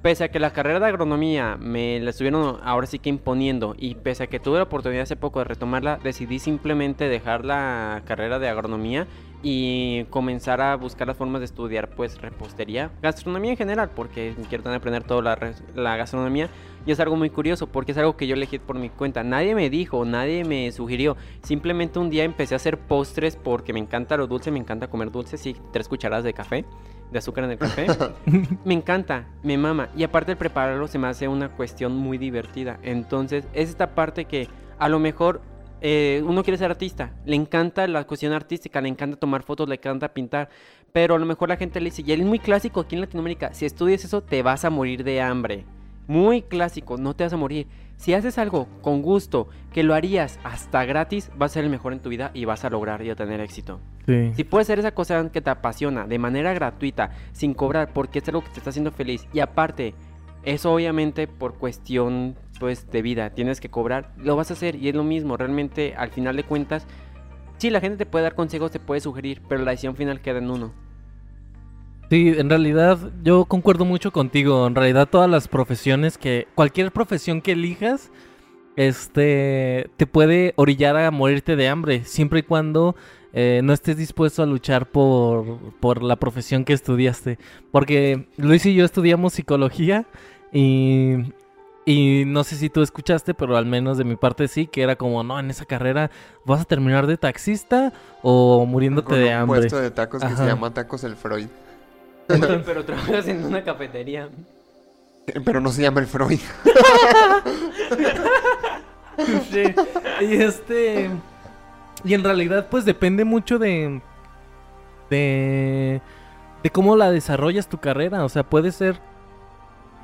Pese 0.00 0.24
a 0.24 0.28
que 0.30 0.40
la 0.40 0.54
carrera 0.54 0.80
de 0.80 0.86
agronomía 0.86 1.58
me 1.60 2.00
la 2.00 2.08
estuvieron 2.08 2.60
ahora 2.64 2.86
sí 2.86 2.98
que 2.98 3.10
imponiendo 3.10 3.74
y 3.76 3.96
pese 3.96 4.22
a 4.22 4.26
que 4.28 4.40
tuve 4.40 4.56
la 4.56 4.62
oportunidad 4.62 5.02
hace 5.02 5.16
poco 5.16 5.40
de 5.40 5.44
retomarla, 5.44 5.98
decidí 6.02 6.38
simplemente 6.38 7.10
dejar 7.10 7.44
la 7.44 8.00
carrera 8.06 8.38
de 8.38 8.48
agronomía 8.48 9.06
y 9.42 10.04
comenzar 10.10 10.60
a 10.60 10.76
buscar 10.76 11.06
las 11.06 11.16
formas 11.16 11.40
de 11.40 11.44
estudiar 11.44 11.90
pues 11.90 12.20
repostería, 12.20 12.90
gastronomía 13.02 13.52
en 13.52 13.56
general, 13.56 13.90
porque 13.94 14.34
quiero 14.48 14.64
también 14.64 14.80
aprender 14.80 15.04
toda 15.04 15.22
la, 15.22 15.52
la 15.74 15.96
gastronomía 15.96 16.48
y 16.86 16.92
es 16.92 17.00
algo 17.00 17.16
muy 17.16 17.30
curioso 17.30 17.66
porque 17.66 17.92
es 17.92 17.98
algo 17.98 18.16
que 18.16 18.26
yo 18.26 18.34
elegí 18.34 18.58
por 18.58 18.78
mi 18.78 18.88
cuenta. 18.88 19.24
Nadie 19.24 19.54
me 19.54 19.68
dijo, 19.68 20.04
nadie 20.04 20.44
me 20.44 20.70
sugirió, 20.72 21.16
simplemente 21.42 21.98
un 21.98 22.10
día 22.10 22.24
empecé 22.24 22.54
a 22.54 22.56
hacer 22.56 22.78
postres 22.78 23.36
porque 23.36 23.72
me 23.72 23.80
encanta 23.80 24.16
lo 24.16 24.26
dulce, 24.26 24.50
me 24.50 24.60
encanta 24.60 24.88
comer 24.88 25.10
dulces 25.10 25.44
y 25.46 25.56
tres 25.72 25.88
cucharadas 25.88 26.24
de 26.24 26.32
café, 26.32 26.64
de 27.10 27.18
azúcar 27.18 27.44
en 27.44 27.50
el 27.50 27.58
café. 27.58 27.86
me 28.64 28.74
encanta, 28.74 29.26
me 29.42 29.58
mama 29.58 29.88
y 29.96 30.04
aparte 30.04 30.32
el 30.32 30.38
prepararlo 30.38 30.86
se 30.86 30.98
me 30.98 31.08
hace 31.08 31.28
una 31.28 31.50
cuestión 31.50 31.96
muy 31.96 32.18
divertida. 32.18 32.78
Entonces 32.82 33.44
es 33.52 33.68
esta 33.68 33.94
parte 33.94 34.24
que 34.26 34.48
a 34.78 34.88
lo 34.88 34.98
mejor 34.98 35.40
eh, 35.80 36.22
uno 36.24 36.42
quiere 36.42 36.58
ser 36.58 36.70
artista, 36.70 37.14
le 37.24 37.36
encanta 37.36 37.86
la 37.86 38.04
cuestión 38.06 38.32
artística, 38.32 38.80
le 38.80 38.88
encanta 38.88 39.16
tomar 39.16 39.42
fotos, 39.42 39.68
le 39.68 39.76
encanta 39.76 40.12
pintar, 40.12 40.48
pero 40.92 41.14
a 41.14 41.18
lo 41.18 41.26
mejor 41.26 41.48
la 41.48 41.56
gente 41.56 41.80
le 41.80 41.86
dice, 41.86 42.02
y 42.06 42.12
él 42.12 42.20
es 42.20 42.26
muy 42.26 42.38
clásico 42.38 42.80
aquí 42.80 42.94
en 42.94 43.02
Latinoamérica, 43.02 43.52
si 43.52 43.66
estudias 43.66 44.04
eso 44.04 44.22
te 44.22 44.42
vas 44.42 44.64
a 44.64 44.70
morir 44.70 45.04
de 45.04 45.20
hambre. 45.20 45.64
Muy 46.08 46.42
clásico, 46.42 46.96
no 46.96 47.16
te 47.16 47.24
vas 47.24 47.32
a 47.32 47.36
morir. 47.36 47.66
Si 47.96 48.14
haces 48.14 48.38
algo 48.38 48.68
con 48.80 49.02
gusto, 49.02 49.48
que 49.72 49.82
lo 49.82 49.92
harías 49.92 50.38
hasta 50.44 50.84
gratis, 50.84 51.30
vas 51.36 51.50
a 51.50 51.54
ser 51.54 51.64
el 51.64 51.70
mejor 51.70 51.92
en 51.92 51.98
tu 51.98 52.10
vida 52.10 52.30
y 52.32 52.44
vas 52.44 52.64
a 52.64 52.70
lograr 52.70 53.02
y 53.02 53.10
a 53.10 53.16
tener 53.16 53.40
éxito. 53.40 53.80
Sí. 54.06 54.32
Si 54.34 54.44
puedes 54.44 54.66
hacer 54.66 54.78
esa 54.78 54.92
cosa 54.94 55.30
que 55.32 55.40
te 55.40 55.50
apasiona 55.50 56.06
de 56.06 56.18
manera 56.18 56.54
gratuita, 56.54 57.10
sin 57.32 57.54
cobrar, 57.54 57.92
porque 57.92 58.20
es 58.20 58.28
algo 58.28 58.42
que 58.42 58.50
te 58.50 58.58
está 58.58 58.70
haciendo 58.70 58.92
feliz, 58.92 59.26
y 59.32 59.40
aparte, 59.40 59.94
eso 60.44 60.72
obviamente 60.72 61.26
por 61.26 61.54
cuestión 61.54 62.36
pues 62.58 62.90
de 62.90 63.02
vida, 63.02 63.30
tienes 63.30 63.60
que 63.60 63.68
cobrar, 63.68 64.12
lo 64.16 64.36
vas 64.36 64.50
a 64.50 64.54
hacer 64.54 64.76
y 64.76 64.88
es 64.88 64.94
lo 64.94 65.04
mismo, 65.04 65.36
realmente 65.36 65.94
al 65.96 66.10
final 66.10 66.36
de 66.36 66.44
cuentas, 66.44 66.86
sí, 67.58 67.70
la 67.70 67.80
gente 67.80 67.98
te 67.98 68.06
puede 68.06 68.24
dar 68.24 68.34
consejos, 68.34 68.70
te 68.70 68.80
puede 68.80 69.00
sugerir, 69.00 69.42
pero 69.48 69.64
la 69.64 69.72
decisión 69.72 69.96
final 69.96 70.20
queda 70.20 70.38
en 70.38 70.50
uno. 70.50 70.86
Sí, 72.08 72.34
en 72.36 72.48
realidad 72.48 72.98
yo 73.24 73.46
concuerdo 73.46 73.84
mucho 73.84 74.12
contigo. 74.12 74.66
En 74.66 74.76
realidad 74.76 75.08
todas 75.10 75.28
las 75.28 75.48
profesiones 75.48 76.18
que, 76.18 76.46
cualquier 76.54 76.92
profesión 76.92 77.42
que 77.42 77.52
elijas, 77.52 78.12
este, 78.76 79.90
te 79.96 80.06
puede 80.06 80.52
orillar 80.56 80.96
a 80.96 81.10
morirte 81.10 81.56
de 81.56 81.68
hambre, 81.68 82.04
siempre 82.04 82.40
y 82.40 82.42
cuando 82.42 82.94
eh, 83.32 83.60
no 83.64 83.72
estés 83.72 83.96
dispuesto 83.96 84.42
a 84.42 84.46
luchar 84.46 84.86
por, 84.86 85.58
por 85.80 86.02
la 86.02 86.16
profesión 86.16 86.64
que 86.64 86.74
estudiaste. 86.74 87.38
Porque 87.72 88.28
Luis 88.36 88.64
y 88.66 88.74
yo 88.74 88.84
estudiamos 88.84 89.32
psicología 89.32 90.06
y, 90.52 91.16
y 91.88 92.24
no 92.26 92.42
sé 92.42 92.56
si 92.56 92.68
tú 92.68 92.82
escuchaste, 92.82 93.32
pero 93.32 93.56
al 93.56 93.64
menos 93.64 93.96
de 93.96 94.02
mi 94.04 94.16
parte 94.16 94.48
sí, 94.48 94.66
que 94.66 94.82
era 94.82 94.96
como, 94.96 95.22
no, 95.22 95.38
en 95.38 95.50
esa 95.50 95.64
carrera 95.64 96.10
vas 96.44 96.60
a 96.60 96.64
terminar 96.64 97.06
de 97.06 97.16
taxista 97.16 97.92
o 98.22 98.66
muriéndote 98.66 99.06
Con 99.06 99.18
de 99.20 99.26
un 99.26 99.32
hambre. 99.32 99.60
puesto 99.60 99.78
de 99.78 99.92
tacos 99.92 100.20
que 100.20 100.34
se 100.36 100.44
llama 100.44 100.74
Tacos 100.74 101.04
el 101.04 101.14
Freud. 101.14 101.46
pero 102.26 102.84
trabajas 102.84 103.28
en 103.28 103.44
una 103.44 103.62
cafetería. 103.62 104.28
Pero 105.44 105.60
no 105.60 105.70
se 105.70 105.82
llama 105.82 106.00
el 106.00 106.06
Freud. 106.06 106.40
Sí. 109.50 109.62
Y 110.20 110.42
este. 110.42 111.10
Y 112.04 112.12
en 112.12 112.22
realidad, 112.22 112.66
pues 112.70 112.84
depende 112.84 113.24
mucho 113.24 113.58
de. 113.58 114.02
De. 115.08 116.02
De 116.62 116.70
cómo 116.70 116.96
la 116.96 117.10
desarrollas 117.10 117.66
tu 117.66 117.78
carrera. 117.78 118.24
O 118.24 118.28
sea, 118.28 118.42
puede 118.42 118.72
ser 118.72 119.00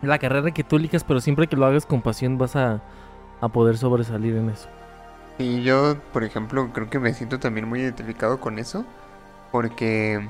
la 0.02 0.18
carrera 0.18 0.50
que 0.50 0.64
tú 0.64 0.76
elijas, 0.76 1.04
pero 1.04 1.20
siempre 1.20 1.46
que 1.46 1.56
lo 1.56 1.66
hagas 1.66 1.86
con 1.86 2.02
pasión 2.02 2.38
vas 2.38 2.56
a, 2.56 2.80
a 3.40 3.48
poder 3.48 3.78
sobresalir 3.78 4.36
en 4.36 4.50
eso. 4.50 4.68
Y 5.38 5.62
yo, 5.62 5.96
por 6.12 6.24
ejemplo, 6.24 6.70
creo 6.72 6.90
que 6.90 6.98
me 6.98 7.14
siento 7.14 7.38
también 7.38 7.68
muy 7.68 7.80
identificado 7.80 8.38
con 8.40 8.58
eso. 8.58 8.84
Porque 9.50 10.26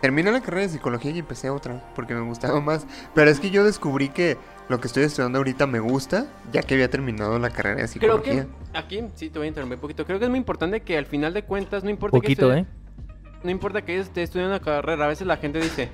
Terminé 0.00 0.32
la 0.32 0.40
carrera 0.40 0.62
de 0.62 0.68
psicología 0.70 1.12
y 1.12 1.20
empecé 1.20 1.48
otra, 1.48 1.80
porque 1.94 2.12
me 2.14 2.22
gustaba 2.22 2.60
más. 2.62 2.86
Pero 3.14 3.30
es 3.30 3.38
que 3.38 3.50
yo 3.50 3.62
descubrí 3.64 4.08
que 4.08 4.36
lo 4.68 4.80
que 4.80 4.88
estoy 4.88 5.04
estudiando 5.04 5.38
ahorita 5.38 5.66
me 5.68 5.78
gusta, 5.78 6.26
ya 6.52 6.62
que 6.62 6.74
había 6.74 6.90
terminado 6.90 7.38
la 7.38 7.50
carrera 7.50 7.82
de 7.82 7.88
Creo 7.98 8.18
psicología. 8.18 8.46
que 8.72 8.78
aquí, 8.78 9.04
sí, 9.14 9.30
te 9.30 9.38
voy 9.38 9.46
a 9.46 9.48
interrumpir 9.48 9.76
un 9.76 9.80
poquito. 9.80 10.04
Creo 10.04 10.18
que 10.18 10.24
es 10.24 10.30
muy 10.30 10.38
importante 10.40 10.80
que 10.80 10.98
al 10.98 11.06
final 11.06 11.32
de 11.34 11.44
cuentas, 11.44 11.84
no 11.84 11.90
importa 11.90 12.16
Poquito, 12.16 12.48
que 12.50 12.56
¿eh? 12.58 12.60
esté- 12.60 13.44
no 13.44 13.50
importa 13.50 13.82
que 13.82 13.96
esté 13.98 14.24
estudiando 14.24 14.56
una 14.56 14.64
carrera, 14.64 15.04
a 15.04 15.08
veces 15.08 15.24
la 15.26 15.36
gente 15.36 15.60
dice, 15.60 15.88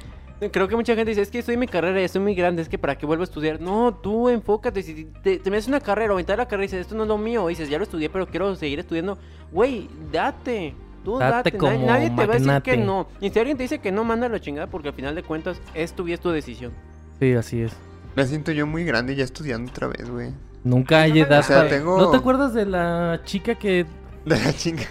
creo 0.52 0.68
que 0.68 0.76
mucha 0.76 0.94
gente 0.94 1.10
dice, 1.10 1.22
es 1.22 1.30
que 1.30 1.38
estoy 1.40 1.54
en 1.54 1.60
mi 1.60 1.66
carrera 1.66 2.00
y 2.00 2.04
estoy 2.04 2.20
muy 2.22 2.34
grande, 2.34 2.62
es 2.62 2.68
que 2.68 2.78
para 2.78 2.96
qué 2.96 3.06
vuelvo 3.06 3.22
a 3.22 3.24
estudiar. 3.24 3.60
No, 3.60 3.94
tú 3.94 4.28
enfócate, 4.28 4.82
si 4.82 5.04
te, 5.22 5.38
te 5.38 5.50
metes 5.50 5.68
una 5.68 5.80
carrera 5.80 6.10
o 6.12 6.14
aventar 6.14 6.38
la 6.38 6.46
carrera 6.46 6.64
y 6.64 6.66
dices, 6.68 6.80
esto 6.82 6.94
no 6.94 7.02
es 7.02 7.08
lo 7.08 7.18
mío, 7.18 7.48
y 7.50 7.52
dices, 7.52 7.68
ya 7.68 7.78
lo 7.78 7.84
estudié, 7.84 8.08
pero 8.10 8.26
quiero 8.26 8.54
seguir 8.56 8.78
estudiando, 8.78 9.18
güey, 9.52 9.88
date. 10.12 10.74
Tú 11.04 11.18
Date 11.18 11.50
date, 11.50 11.50
nadie- 11.52 11.58
como 11.58 11.86
nadie 11.86 12.10
te 12.10 12.16
va 12.16 12.22
a 12.34 12.38
decir 12.38 12.62
que 12.62 12.76
no. 12.76 13.08
Y 13.20 13.30
si 13.30 13.38
alguien 13.38 13.56
te 13.56 13.62
dice 13.62 13.78
que 13.78 13.90
no, 13.92 14.04
manda 14.04 14.28
la 14.28 14.40
chingada 14.40 14.66
porque 14.66 14.88
al 14.88 14.94
final 14.94 15.14
de 15.14 15.22
cuentas 15.22 15.60
es 15.74 15.92
tu 15.94 16.04
vida, 16.04 16.14
es 16.14 16.20
tu 16.20 16.30
decisión. 16.30 16.72
Sí, 17.20 17.32
así 17.34 17.62
es. 17.62 17.72
Me 18.16 18.26
siento 18.26 18.50
yo 18.52 18.66
muy 18.66 18.84
grande 18.84 19.14
ya 19.14 19.24
estudiando 19.24 19.70
otra 19.70 19.86
vez, 19.86 20.10
güey. 20.10 20.32
Nunca 20.64 21.02
hay 21.02 21.20
edad 21.20 21.38
O 21.38 21.42
sea, 21.44 21.56
para- 21.58 21.68
tengo- 21.70 21.96
¿No 21.98 22.10
te 22.10 22.16
acuerdas 22.16 22.52
de 22.52 22.66
la 22.66 23.20
chica 23.24 23.54
que... 23.54 23.86
De 24.24 24.38
la 24.44 24.52
chinga. 24.52 24.82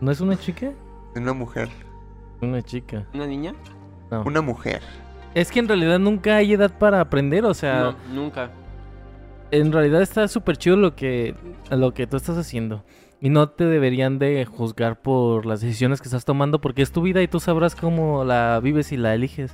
¿No 0.00 0.10
es 0.10 0.20
una 0.20 0.36
chica? 0.38 0.72
Una 1.14 1.32
mujer. 1.34 1.68
Una 2.40 2.62
chica. 2.62 3.06
¿Una 3.14 3.26
niña? 3.26 3.54
No. 4.10 4.22
Una 4.22 4.40
mujer. 4.40 4.82
Es 5.34 5.50
que 5.50 5.58
en 5.58 5.68
realidad 5.68 5.98
nunca 5.98 6.36
hay 6.36 6.52
edad 6.52 6.70
para 6.78 7.00
aprender, 7.00 7.44
o 7.44 7.54
sea... 7.54 7.94
no, 8.08 8.22
nunca. 8.22 8.50
en 9.50 9.72
realidad 9.72 10.00
está 10.00 10.28
súper 10.28 10.56
chido 10.56 10.76
lo 10.76 10.96
que, 10.96 11.34
lo 11.70 11.92
que 11.92 12.06
tú 12.06 12.16
estás 12.16 12.38
haciendo. 12.38 12.84
Y 13.20 13.30
no 13.30 13.48
te 13.48 13.64
deberían 13.64 14.18
de 14.18 14.44
juzgar 14.44 15.00
por 15.00 15.46
las 15.46 15.60
decisiones 15.60 16.00
que 16.00 16.08
estás 16.08 16.24
tomando 16.24 16.60
porque 16.60 16.82
es 16.82 16.92
tu 16.92 17.02
vida 17.02 17.22
y 17.22 17.28
tú 17.28 17.40
sabrás 17.40 17.74
cómo 17.74 18.24
la 18.24 18.60
vives 18.62 18.92
y 18.92 18.96
la 18.96 19.14
eliges. 19.14 19.52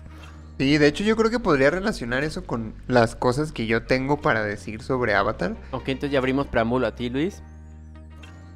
Sí, 0.58 0.78
de 0.78 0.86
hecho 0.86 1.02
yo 1.04 1.16
creo 1.16 1.30
que 1.30 1.40
podría 1.40 1.70
relacionar 1.70 2.24
eso 2.24 2.44
con 2.44 2.74
las 2.86 3.16
cosas 3.16 3.52
que 3.52 3.66
yo 3.66 3.84
tengo 3.84 4.20
para 4.20 4.44
decir 4.44 4.82
sobre 4.82 5.14
Avatar. 5.14 5.56
Ok, 5.70 5.88
entonces 5.88 6.12
ya 6.12 6.18
abrimos 6.18 6.46
preámbulo 6.46 6.86
a 6.86 6.94
ti, 6.94 7.08
Luis. 7.10 7.42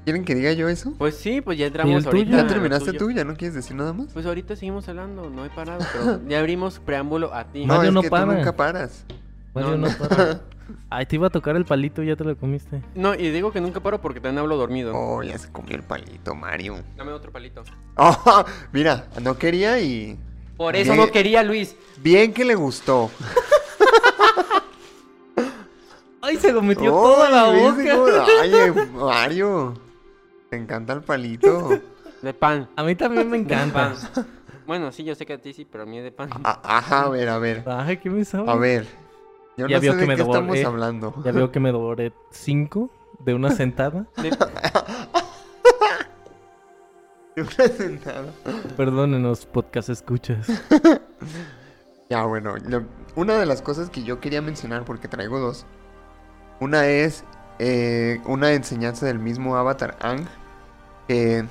¿Quieren 0.07 0.25
que 0.25 0.37
diga 0.37 0.53
yo 0.53 0.69
eso? 0.69 0.95
Pues 0.97 1.17
sí, 1.17 1.41
pues 1.41 1.59
ya 1.59 1.65
¿Y 1.65 1.67
entramos 1.67 1.91
el 2.03 2.07
ahorita. 2.07 2.25
tuyo? 2.31 2.37
¿Ya 2.37 2.47
terminaste 2.47 2.93
tú? 2.93 3.11
¿Ya 3.11 3.25
no 3.25 3.35
quieres 3.35 3.55
decir 3.57 3.75
nada 3.75 3.93
más? 3.93 4.07
Pues 4.13 4.25
ahorita 4.25 4.55
seguimos 4.55 4.89
hablando, 4.89 5.29
no 5.29 5.45
he 5.45 5.51
parado, 5.51 5.85
pero 5.93 6.21
ya 6.29 6.39
abrimos 6.39 6.79
preámbulo 6.79 7.35
a 7.35 7.43
ti. 7.45 7.65
No, 7.67 7.75
Mario 7.75 7.89
es 7.89 7.95
no 7.95 8.03
que 8.03 8.09
para. 8.11 8.25
tú 8.27 8.33
nunca 8.33 8.55
paras. 8.55 9.05
Mario, 9.53 9.77
No, 9.77 9.89
no 9.89 9.99
para. 9.99 10.41
Ay, 10.91 11.07
te 11.07 11.17
iba 11.17 11.27
a 11.27 11.31
tocar 11.31 11.57
el 11.57 11.65
palito 11.65 12.05
y 12.05 12.07
ya 12.07 12.15
te 12.15 12.23
lo 12.23 12.37
comiste. 12.37 12.83
No, 12.95 13.17
y 13.17 13.31
digo 13.31 13.51
que 13.51 13.61
nunca 13.61 13.81
paro 13.81 14.01
porque 14.01 14.21
también 14.21 14.39
hablo 14.39 14.57
dormido. 14.57 14.93
Oh, 14.95 15.25
ya 15.25 15.37
se 15.39 15.51
comió 15.51 15.75
el 15.75 15.83
palito, 15.83 16.37
Mario. 16.37 16.77
Dame 16.97 17.11
otro 17.11 17.33
palito. 17.33 17.65
Oh, 17.97 18.45
mira, 18.73 19.09
no 19.21 19.37
quería 19.37 19.81
y... 19.81 20.17
Por 20.57 20.77
eso 20.77 20.93
Bien. 20.93 21.05
no 21.05 21.13
quería, 21.13 21.43
Luis. 21.43 21.75
Bien 22.01 22.33
que 22.33 22.45
le 22.45 22.55
gustó. 22.55 23.11
Ay, 26.23 26.37
se 26.37 26.53
lo 26.53 26.63
metió 26.63 26.95
Oh, 26.95 27.03
toda 27.15 27.31
la 27.31 27.51
¿viste 27.51 27.91
cómo- 27.91 28.03
boca. 28.05 28.25
Ay, 28.43 28.53
eh, 28.55 28.73
Mario. 28.95 29.75
Te 30.57 30.63
encanta 30.63 30.95
el 30.95 31.03
palito. 31.03 31.69
De 32.23 32.33
pan. 32.33 32.67
A 32.77 32.83
mí 32.83 32.95
también 32.97 33.29
me 33.29 33.37
encanta. 33.37 33.93
Bueno, 34.67 34.91
sí, 34.91 35.05
yo 35.05 35.15
sé 35.15 35.27
que 35.27 35.35
a 35.35 35.39
ti 35.39 35.53
sí, 35.53 35.67
pero 35.71 35.85
a 35.85 35.87
mí 35.87 35.99
es 35.99 36.05
de 36.05 36.11
pan. 36.13 36.31
A- 36.45 36.79
Ajá, 36.79 37.03
a 37.03 37.09
ver, 37.11 37.29
a 37.29 37.39
ver. 37.39 37.63
Ay, 37.67 37.99
¿qué 37.99 38.09
me 38.09 38.25
sabe? 38.25 38.51
A 38.51 38.55
ver. 38.57 38.87
Yo 39.59 39.67
Ya 39.69 39.77
no 39.77 39.81
vio 39.83 39.93
sé 39.93 39.97
que 39.99 40.01
de 40.03 40.07
me 40.09 40.15
qué 40.15 40.23
devoré. 40.23 40.39
estamos 40.41 40.65
hablando. 40.65 41.23
Ya 41.25 41.33
veo 41.33 41.53
que 41.53 41.61
me 41.61 41.71
devoré 41.73 42.13
cinco 42.31 42.91
de 43.21 43.35
una 43.35 43.51
sentada. 43.51 44.07
De- 44.17 44.31
De 47.37 47.43
una 47.43 47.69
sentada. 47.69 48.33
Perdónenos, 48.77 49.45
podcast 49.47 49.89
escuchas. 49.91 50.47
Ya, 52.09 52.23
bueno, 52.25 52.55
lo- 52.69 52.85
una 53.17 53.35
de 53.37 53.47
las 53.47 53.63
cosas 53.63 53.91
que 53.91 54.05
yo 54.05 54.21
quería 54.21 54.41
mencionar, 54.41 54.85
porque 54.85 55.09
traigo 55.09 55.41
dos. 55.41 55.67
Una 56.61 56.87
es 56.87 57.25
eh, 57.59 58.21
una 58.27 58.53
enseñanza 58.53 59.07
del 59.07 59.19
mismo 59.19 59.57
Avatar 59.57 59.97
Ang, 60.01 60.25
que, 61.09 61.45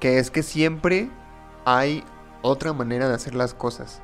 que 0.00 0.18
es 0.18 0.30
que 0.30 0.42
siempre 0.42 1.10
hay 1.64 2.04
otra 2.42 2.72
manera 2.72 3.08
de 3.08 3.14
hacer 3.14 3.34
las 3.34 3.54
cosas. 3.54 4.02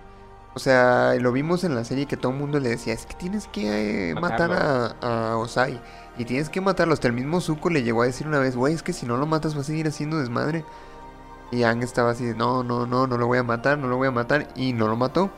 O 0.54 0.60
sea, 0.60 1.14
lo 1.18 1.32
vimos 1.32 1.64
en 1.64 1.74
la 1.74 1.82
serie 1.82 2.06
que 2.06 2.16
todo 2.16 2.30
el 2.30 2.38
mundo 2.38 2.60
le 2.60 2.68
decía, 2.68 2.94
es 2.94 3.06
que 3.06 3.14
tienes 3.14 3.48
que 3.48 4.10
eh, 4.10 4.14
matar 4.14 4.52
a, 4.52 5.32
a 5.32 5.36
Osai. 5.36 5.80
Y 6.16 6.24
tienes 6.24 6.48
que 6.48 6.60
matarlo. 6.60 6.94
Hasta 6.94 7.08
el 7.08 7.12
mismo 7.14 7.40
Zuko 7.40 7.70
le 7.70 7.82
llegó 7.82 8.02
a 8.02 8.06
decir 8.06 8.28
una 8.28 8.38
vez, 8.38 8.54
güey, 8.54 8.72
es 8.72 8.84
que 8.84 8.92
si 8.92 9.04
no 9.04 9.16
lo 9.16 9.26
matas 9.26 9.56
va 9.56 9.62
a 9.62 9.64
seguir 9.64 9.88
haciendo 9.88 10.18
desmadre. 10.18 10.64
Y 11.50 11.64
Ang 11.64 11.82
estaba 11.82 12.10
así 12.10 12.24
de, 12.24 12.34
no, 12.34 12.62
no, 12.62 12.86
no, 12.86 13.06
no 13.06 13.18
lo 13.18 13.26
voy 13.26 13.38
a 13.38 13.42
matar, 13.42 13.78
no 13.78 13.88
lo 13.88 13.96
voy 13.96 14.08
a 14.08 14.12
matar. 14.12 14.48
Y 14.54 14.72
no 14.72 14.86
lo 14.86 14.96
mató. 14.96 15.30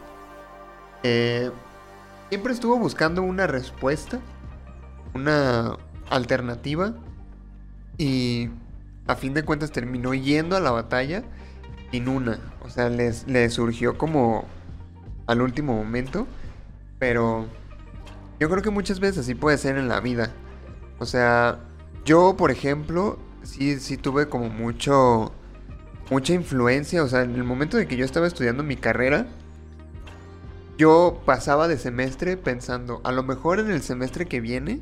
Eh, 1.02 1.50
siempre 2.28 2.52
estuvo 2.52 2.78
buscando 2.78 3.22
una 3.22 3.46
respuesta, 3.46 4.20
una 5.14 5.76
alternativa. 6.10 6.92
Y 7.96 8.50
a 9.06 9.14
fin 9.14 9.34
de 9.34 9.44
cuentas 9.44 9.70
terminó 9.70 10.14
yendo 10.14 10.56
a 10.56 10.60
la 10.60 10.70
batalla 10.70 11.22
sin 11.90 12.08
una. 12.08 12.38
O 12.62 12.70
sea, 12.70 12.88
les, 12.88 13.26
le 13.26 13.48
surgió 13.50 13.96
como 13.96 14.44
al 15.26 15.42
último 15.42 15.74
momento. 15.74 16.26
Pero 16.98 17.46
yo 18.40 18.48
creo 18.48 18.62
que 18.62 18.70
muchas 18.70 19.00
veces 19.00 19.18
así 19.18 19.34
puede 19.34 19.58
ser 19.58 19.76
en 19.76 19.88
la 19.88 20.00
vida. 20.00 20.32
O 20.98 21.06
sea, 21.06 21.60
yo, 22.04 22.36
por 22.36 22.50
ejemplo, 22.50 23.18
sí, 23.42 23.78
sí 23.78 23.96
tuve 23.96 24.28
como 24.28 24.48
mucho, 24.48 25.32
mucha 26.10 26.32
influencia. 26.32 27.02
O 27.02 27.08
sea, 27.08 27.22
en 27.22 27.34
el 27.34 27.44
momento 27.44 27.76
de 27.76 27.86
que 27.86 27.96
yo 27.96 28.04
estaba 28.04 28.26
estudiando 28.26 28.62
mi 28.62 28.76
carrera, 28.76 29.26
yo 30.78 31.22
pasaba 31.24 31.68
de 31.68 31.78
semestre 31.78 32.36
pensando, 32.36 33.00
a 33.04 33.12
lo 33.12 33.22
mejor 33.22 33.60
en 33.60 33.70
el 33.70 33.82
semestre 33.82 34.26
que 34.26 34.40
viene 34.40 34.80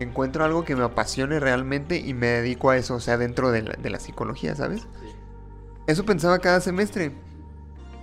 encuentro 0.00 0.44
algo 0.44 0.64
que 0.64 0.76
me 0.76 0.84
apasione 0.84 1.40
realmente 1.40 1.98
y 1.98 2.12
me 2.14 2.26
dedico 2.26 2.70
a 2.70 2.76
eso, 2.76 2.94
o 2.94 3.00
sea, 3.00 3.16
dentro 3.18 3.50
de 3.50 3.62
la, 3.62 3.72
de 3.74 3.90
la 3.90 3.98
psicología, 3.98 4.54
¿sabes? 4.54 4.86
Eso 5.86 6.04
pensaba 6.04 6.38
cada 6.38 6.60
semestre. 6.60 7.12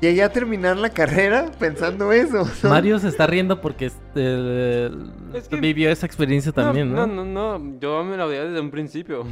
Llegué 0.01 0.21
a 0.23 0.31
terminar 0.31 0.75
la 0.77 0.89
carrera 0.89 1.49
pensando 1.59 2.11
eso. 2.11 2.45
¿no? 2.63 2.69
Mario 2.69 2.99
se 2.99 3.07
está 3.07 3.25
riendo 3.27 3.61
porque 3.61 3.85
este, 3.85 4.85
Es 5.33 5.47
que- 5.49 5.55
vivió 5.57 5.89
esa 5.89 6.05
experiencia 6.05 6.51
también, 6.51 6.91
¿no? 6.91 7.07
No, 7.07 7.23
no, 7.23 7.57
no, 7.57 7.79
yo 7.79 8.03
me 8.03 8.17
la 8.17 8.25
odiaba 8.25 8.45
desde 8.47 8.59
un 8.59 8.71
principio. 8.71 9.25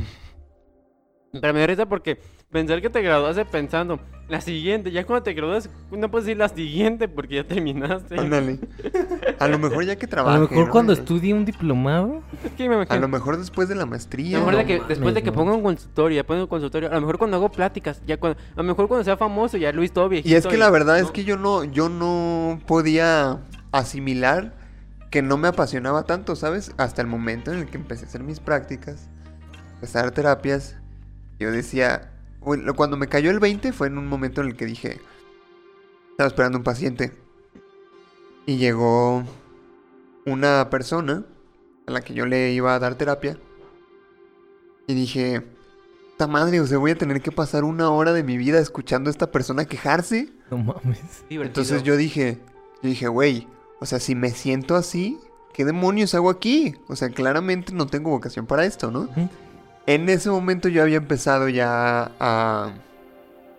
Pero 1.34 1.54
me 1.54 1.60
da 1.62 1.67
risa 1.67 1.86
porque 1.88 2.19
pensar 2.52 2.82
que 2.82 2.90
te 2.90 3.02
graduaste 3.02 3.46
pensando 3.46 4.00
la 4.28 4.40
siguiente, 4.40 4.92
ya 4.92 5.06
cuando 5.06 5.24
te 5.24 5.34
gradúas 5.34 5.70
no 5.92 6.10
puedes 6.10 6.26
decir 6.26 6.38
la 6.38 6.48
siguiente 6.48 7.08
porque 7.10 7.36
ya 7.36 7.44
terminaste. 7.44 8.18
Ándale. 8.18 8.60
A 9.40 9.48
lo 9.50 9.60
mejor 9.60 9.84
ya 9.86 9.98
que 9.98 10.06
A 10.06 10.10
trabaje. 10.10 10.40
lo 10.40 10.48
mejor 10.48 10.66
¿no? 10.68 10.72
cuando 10.72 10.94
estudie 10.94 11.34
un 11.34 11.44
diplomado. 11.44 12.22
Es 12.46 12.52
que 12.54 12.70
me 12.70 12.76
A 12.76 12.78
imagino. 12.78 13.00
lo 13.02 13.08
mejor 13.10 13.38
después 13.38 13.68
de 13.68 13.76
la 13.76 13.84
A 13.84 13.86
maestría. 13.86 14.40
lo 14.40 14.46
mejor 14.46 14.58
de 14.58 14.66
que, 14.66 14.74
mames, 14.76 14.88
después 14.88 15.16
de 15.16 15.24
que 15.24 15.32
ponga 15.34 15.54
un 15.54 15.64
consultorio, 15.64 16.16
ya 16.16 16.26
ponga 16.26 16.42
un 16.44 16.48
consultorio, 16.48 16.90
a 16.90 16.94
lo 16.96 17.02
mejor 17.02 17.18
cuando 17.18 17.38
hago 17.38 17.50
pláticas, 17.52 18.02
ya 18.06 18.18
cuando, 18.18 18.40
a 18.40 18.58
lo 18.58 18.64
mejor 18.64 18.88
cuando 18.88 19.04
sea 19.04 19.18
famoso, 19.18 19.58
ya 19.58 19.72
Luis 19.74 19.92
todo 19.92 20.08
viejito. 20.08 20.34
Y 20.34 20.38
es 20.38 20.48
que 20.48 20.58
la 20.58 20.70
verdad 20.70 21.00
es 21.00 21.12
que 21.12 21.26
yo 21.26 21.38
no, 21.38 21.64
yo 21.66 21.90
no 21.90 22.60
podía 22.68 23.40
asimilar 23.74 24.54
que 25.10 25.22
no 25.22 25.36
me 25.38 25.50
apasionaba 25.50 26.04
tanto, 26.04 26.38
¿sabes? 26.38 26.72
Hasta 26.78 27.02
el 27.02 27.08
momento 27.08 27.52
en 27.52 27.60
el 27.60 27.66
que 27.66 27.76
empecé 27.76 28.06
a 28.06 28.08
hacer 28.08 28.24
mis 28.24 28.40
prácticas, 28.40 29.10
empecé 29.74 29.98
a 30.00 30.04
dar 30.04 30.12
terapias, 30.12 30.78
yo 31.38 31.52
decía, 31.52 32.12
cuando 32.41 32.97
me 32.97 33.08
cayó 33.08 33.32
el 33.32 33.39
20 33.39 33.71
fue 33.71 33.88
en 33.88 33.97
un 33.97 34.08
momento 34.08 34.41
en 34.41 34.47
el 34.47 34.56
que 34.56 34.65
dije, 34.65 34.99
estaba 36.12 36.27
esperando 36.27 36.58
un 36.58 36.63
paciente 36.63 37.12
y 38.45 38.58
llegó 38.58 39.23
una 40.25 40.69
persona 40.69 41.25
a 41.88 41.91
la 41.91 42.01
que 42.01 42.13
yo 42.13 42.25
le 42.25 42.51
iba 42.51 42.73
a 42.73 42.80
dar 42.80 42.95
terapia 42.95 43.38
y 44.88 44.93
dije, 44.93 45.43
esta 46.12 46.27
madre, 46.27 46.60
o 46.60 46.67
sea, 46.67 46.77
voy 46.77 46.91
a 46.91 46.97
tener 46.97 47.21
que 47.21 47.32
pasar 47.32 47.63
una 47.63 47.89
hora 47.89 48.13
de 48.13 48.23
mi 48.23 48.38
vida 48.38 48.60
escuchando 48.60 49.10
a 49.10 49.12
esta 49.12 49.32
persona 49.32 49.65
quejarse. 49.65 50.30
No 50.49 50.58
mames. 50.58 50.99
Divertido. 51.30 51.43
Entonces 51.43 51.84
yo 51.84 51.95
dije, 51.97 52.39
yo 52.82 52.89
dije, 52.89 53.08
güey, 53.08 53.47
o 53.80 53.86
sea, 53.86 53.99
si 53.99 54.15
me 54.15 54.32
siento 54.32 54.75
así, 54.75 55.19
¿qué 55.54 55.65
demonios 55.65 56.13
hago 56.13 56.30
aquí? 56.30 56.75
O 56.88 56.95
sea, 56.95 57.10
claramente 57.10 57.73
no 57.73 57.88
tengo 57.88 58.12
vocación 58.12 58.45
para 58.45 58.65
esto, 58.65 58.91
¿no? 58.91 59.01
Ujú. 59.01 59.30
En 59.88 60.10
ese 60.10 60.30
momento 60.30 60.70
yo 60.70 60.84
había 60.84 60.98
empezado 60.98 61.50
ya 61.50 62.12
a, 62.20 62.72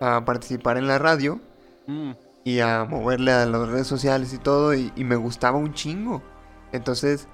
a 0.00 0.24
participar 0.24 0.76
en 0.76 0.86
la 0.86 0.98
radio 0.98 1.40
Mm, 1.86 2.12
y 2.44 2.60
a 2.60 2.84
moverle 2.84 3.32
a 3.32 3.46
las 3.46 3.68
redes 3.68 3.86
sociales 3.86 4.32
y 4.32 4.38
todo, 4.38 4.74
y, 4.74 4.92
y 4.96 5.04
me 5.04 5.16
gustaba 5.16 5.58
un 5.58 5.74
chingo. 5.74 6.22
Entonces 6.72 7.28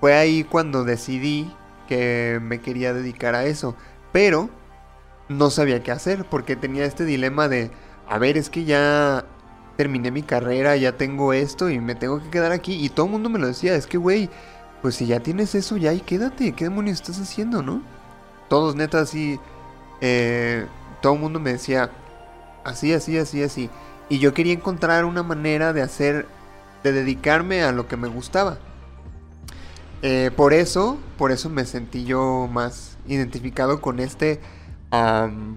fue 0.00 0.14
ahí 0.14 0.44
cuando 0.44 0.84
decidí 0.84 1.50
que 1.88 2.38
me 2.42 2.60
quería 2.60 2.92
dedicar 2.94 3.34
a 3.34 3.44
eso, 3.44 3.76
pero 4.12 4.50
no 5.28 5.50
sabía 5.50 5.82
qué 5.82 5.92
hacer 5.92 6.24
porque 6.26 6.56
tenía 6.56 6.84
este 6.84 7.04
dilema 7.04 7.48
de, 7.48 7.70
a 8.08 8.18
ver, 8.18 8.36
es 8.36 8.50
que 8.50 8.64
ya 8.64 9.24
terminé 9.76 10.10
mi 10.10 10.22
carrera, 10.22 10.76
ya 10.76 10.96
tengo 10.96 11.32
esto 11.32 11.70
y 11.70 11.80
me 11.80 11.94
tengo 11.94 12.22
que 12.22 12.30
quedar 12.30 12.52
aquí, 12.52 12.84
y 12.84 12.90
todo 12.90 13.06
el 13.06 13.12
mundo 13.12 13.28
me 13.30 13.38
lo 13.38 13.46
decía, 13.48 13.74
es 13.74 13.86
que, 13.86 13.98
güey, 13.98 14.30
pues 14.82 14.96
si 14.96 15.06
ya 15.06 15.20
tienes 15.20 15.54
eso, 15.54 15.76
ya 15.76 15.92
y 15.92 16.00
quédate, 16.00 16.52
¿qué 16.52 16.64
demonios 16.64 17.00
estás 17.00 17.20
haciendo, 17.20 17.62
no? 17.62 17.82
Todos 18.54 18.76
neta 18.76 19.00
así, 19.00 19.40
eh, 20.00 20.64
todo 21.02 21.14
el 21.14 21.18
mundo 21.18 21.40
me 21.40 21.50
decía, 21.50 21.90
así, 22.62 22.92
así, 22.92 23.18
así, 23.18 23.42
así. 23.42 23.68
Y 24.08 24.20
yo 24.20 24.32
quería 24.32 24.52
encontrar 24.52 25.06
una 25.06 25.24
manera 25.24 25.72
de 25.72 25.82
hacer, 25.82 26.28
de 26.84 26.92
dedicarme 26.92 27.64
a 27.64 27.72
lo 27.72 27.88
que 27.88 27.96
me 27.96 28.06
gustaba. 28.06 28.58
Eh, 30.02 30.30
por 30.36 30.52
eso, 30.52 30.98
por 31.18 31.32
eso 31.32 31.50
me 31.50 31.64
sentí 31.64 32.04
yo 32.04 32.48
más 32.48 32.96
identificado 33.08 33.80
con 33.80 33.98
este, 33.98 34.38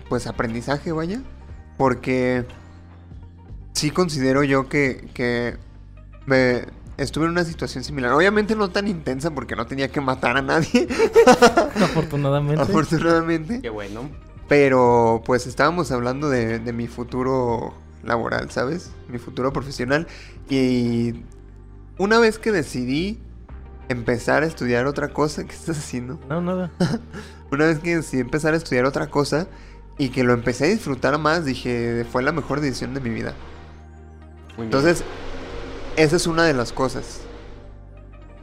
pues, 0.10 0.26
aprendizaje, 0.26 0.92
vaya. 0.92 1.22
Porque 1.78 2.46
sí 3.74 3.92
considero 3.92 4.44
yo 4.44 4.70
que, 4.70 5.08
que 5.14 5.56
me 6.26 6.64
estuve 6.98 7.26
en 7.26 7.32
una 7.32 7.44
situación 7.44 7.84
similar. 7.84 8.12
Obviamente 8.12 8.56
no 8.56 8.70
tan 8.70 8.88
intensa 8.88 9.32
porque 9.32 9.56
no 9.56 9.66
tenía 9.66 9.90
que 9.90 10.02
matar 10.02 10.38
a 10.38 10.42
nadie, 10.42 10.88
Afortunadamente. 11.82 12.62
afortunadamente. 12.62 13.62
Qué 13.62 13.70
bueno. 13.70 14.10
Pero 14.48 15.22
pues 15.26 15.46
estábamos 15.46 15.92
hablando 15.92 16.30
de, 16.30 16.60
de 16.60 16.74
mi 16.74 16.88
futuro 16.88 17.74
laboral, 18.04 18.50
¿sabes? 18.50 18.92
Mi 19.10 19.18
futuro 19.18 19.52
profesional. 19.52 20.08
Y 20.50 21.24
una 21.98 22.20
vez 22.20 22.40
que 22.40 22.52
decidí 22.52 23.20
empezar 23.90 24.44
a 24.44 24.46
estudiar 24.46 24.86
otra 24.88 25.10
cosa, 25.10 25.44
¿qué 25.46 25.54
estás 25.54 25.78
haciendo? 25.78 26.20
No, 26.30 26.42
nada. 26.42 26.72
Una 27.52 27.66
vez 27.66 27.80
que 27.80 27.96
decidí 27.96 28.22
empezar 28.22 28.54
a 28.54 28.58
estudiar 28.58 28.86
otra 28.86 29.08
cosa 29.08 29.48
y 29.98 30.10
que 30.10 30.24
lo 30.24 30.34
empecé 30.34 30.66
a 30.66 30.68
disfrutar 30.68 31.18
más, 31.18 31.46
dije, 31.46 32.06
fue 32.12 32.22
la 32.22 32.32
mejor 32.34 32.60
decisión 32.60 32.94
de 32.94 33.00
mi 33.00 33.10
vida. 33.10 33.34
Muy 34.58 34.68
bien. 34.68 34.72
Esa 35.98 36.16
es 36.16 36.28
una 36.28 36.44
de 36.44 36.54
las 36.54 36.72
cosas. 36.72 37.22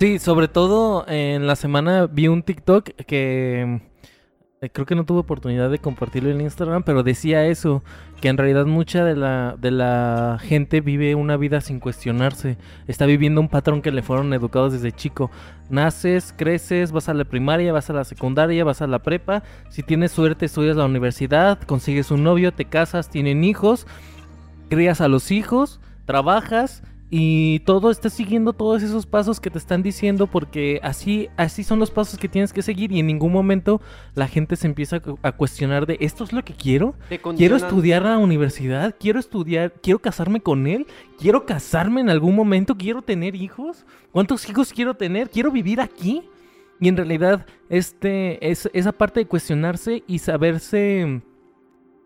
Sí, 0.01 0.19
sobre 0.19 0.49
todo 0.49 1.07
en 1.07 1.47
la 1.47 1.55
semana 1.55 2.07
vi 2.07 2.27
un 2.27 2.43
TikTok 2.43 2.91
que 3.07 3.81
eh, 4.61 4.71
creo 4.71 4.87
que 4.87 4.97
no 4.97 5.05
tuve 5.05 5.21
oportunidad 5.21 5.71
de 5.71 5.79
compartirlo 5.79 6.31
en 6.31 6.41
Instagram, 6.41 6.83
pero 6.83 7.05
decía 7.05 7.47
eso, 7.47 7.85
que 8.21 8.27
en 8.27 8.39
realidad 8.39 8.67
mucha 8.67 9.05
de 9.05 9.15
la, 9.15 9.57
de 9.57 9.71
la 9.71 10.41
gente 10.43 10.81
vive 10.81 11.15
una 11.15 11.37
vida 11.37 11.61
sin 11.61 11.79
cuestionarse, 11.79 12.59
está 12.89 13.07
viviendo 13.07 13.41
un 13.41 13.49
patrón 13.49 13.83
que 13.83 13.93
le 13.93 14.03
fueron 14.03 14.33
educados 14.35 14.73
desde 14.73 14.91
chico. 14.91 15.31
Naces, 15.71 16.35
creces, 16.37 16.91
vas 16.91 17.09
a 17.09 17.15
la 17.15 17.25
primaria, 17.25 17.73
vas 17.73 17.89
a 17.89 17.93
la 17.93 18.03
secundaria, 18.03 18.65
vas 18.65 18.83
a 18.83 18.89
la 18.89 18.99
prepa, 18.99 19.45
si 19.69 19.85
tienes 19.85 20.11
suerte 20.11 20.47
estudias 20.47 20.77
la 20.77 20.87
universidad, 20.87 21.63
consigues 21.63 22.11
un 22.11 22.25
novio, 22.25 22.53
te 22.53 22.65
casas, 22.65 23.11
tienen 23.11 23.45
hijos, 23.45 23.87
crías 24.71 25.01
a 25.01 25.07
los 25.07 25.31
hijos, 25.31 25.79
trabajas 26.05 26.83
y 27.11 27.61
todo 27.61 27.91
estás 27.91 28.15
siguiendo 28.15 28.55
todos 28.55 28.83
esos 28.83 29.07
pasos 29.07 29.39
que 29.39 29.51
te 29.51 29.59
están 29.59 29.83
diciendo 29.83 30.27
porque 30.27 30.81
así 30.83 31.29
así 31.37 31.63
son 31.63 31.79
los 31.79 31.91
pasos 31.91 32.19
que 32.19 32.29
tienes 32.29 32.53
que 32.53 32.63
seguir 32.63 32.91
y 32.93 32.99
en 32.99 33.07
ningún 33.07 33.31
momento 33.33 33.81
la 34.15 34.27
gente 34.27 34.57
se 34.57 34.67
empieza 34.67 34.97
a 34.97 35.01
cu- 35.01 35.19
a 35.23 35.33
cuestionar 35.33 35.87
de 35.87 35.99
esto 36.01 36.25
es 36.25 36.33
lo 36.33 36.43
que 36.43 36.55
quiero 36.55 36.95
quiero 37.37 37.57
estudiar 37.67 38.07
a 38.07 38.11
la 38.13 38.19
universidad 38.19 38.95
quiero 38.99 39.21
estudiar 39.21 39.75
quiero 39.83 39.99
casarme 40.01 40.41
con 40.41 40.67
él 40.67 40.87
quiero 41.19 41.45
casarme 41.47 42.01
en 42.01 42.09
algún 42.11 42.35
momento 42.35 42.75
quiero 42.77 43.03
tener 43.03 43.35
hijos 43.37 43.85
cuántos 44.11 44.49
hijos 44.49 44.73
quiero 44.73 44.95
tener 44.95 45.29
quiero 45.31 45.51
vivir 45.53 45.81
aquí 45.83 46.23
y 46.81 46.89
en 46.89 46.97
realidad 46.97 47.47
este 47.69 48.51
es 48.51 48.69
esa 48.73 48.93
parte 48.93 49.21
de 49.21 49.27
cuestionarse 49.27 50.03
y 50.07 50.19
saberse 50.19 51.23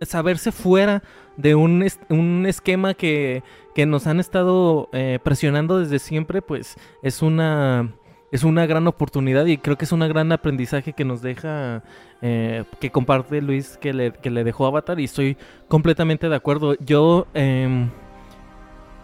saberse 0.00 0.52
fuera 0.52 1.02
de 1.36 1.54
un, 1.54 1.84
un 2.08 2.46
esquema 2.46 2.94
que, 2.94 3.42
que 3.78 3.86
nos 3.86 4.08
han 4.08 4.18
estado 4.18 4.88
eh, 4.92 5.20
presionando 5.22 5.78
desde 5.78 6.00
siempre, 6.00 6.42
pues 6.42 6.74
es 7.00 7.22
una, 7.22 7.94
es 8.32 8.42
una 8.42 8.66
gran 8.66 8.88
oportunidad 8.88 9.46
y 9.46 9.56
creo 9.56 9.78
que 9.78 9.84
es 9.84 9.92
un 9.92 10.00
gran 10.00 10.32
aprendizaje 10.32 10.94
que 10.94 11.04
nos 11.04 11.22
deja, 11.22 11.84
eh, 12.20 12.64
que 12.80 12.90
comparte 12.90 13.40
Luis, 13.40 13.78
que 13.80 13.92
le, 13.92 14.12
que 14.14 14.30
le 14.30 14.42
dejó 14.42 14.66
Avatar 14.66 14.98
y 14.98 15.04
estoy 15.04 15.36
completamente 15.68 16.28
de 16.28 16.34
acuerdo. 16.34 16.74
Yo 16.80 17.28
em, 17.34 17.88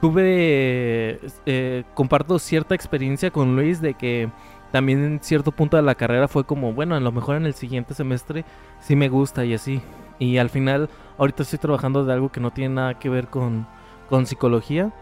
tuve, 0.01 1.21
eh, 1.47 1.85
comparto 1.95 2.41
cierta 2.41 2.75
experiencia 2.75 3.31
con 3.31 3.55
Luis 3.55 3.81
de 3.81 3.95
que 3.95 4.29
también 4.73 5.05
en 5.05 5.21
cierto 5.23 5.53
punto 5.53 5.77
de 5.77 5.85
la 5.85 5.95
carrera 5.95 6.27
fue 6.27 6.43
como, 6.43 6.73
bueno, 6.73 6.97
a 6.97 7.01
lo 7.01 7.13
mejor 7.13 7.37
en 7.37 7.47
el 7.47 7.55
siguiente 7.55 7.95
semestre 7.95 8.45
sí 8.81 8.97
me 8.97 9.09
gusta 9.09 9.45
y 9.45 9.55
así. 9.55 9.81
Y 10.19 10.39
al 10.39 10.51
final, 10.51 10.91
ahorita 11.17 11.45
estoy 11.45 11.61
trabajando 11.61 12.05
de 12.05 12.13
algo 12.13 12.33
que 12.33 12.41
no 12.41 12.51
tiene 12.51 12.75
nada 12.75 12.99
que 12.99 13.09
ver 13.09 13.29
con, 13.29 13.69
con 14.09 14.27
psicología. 14.27 14.93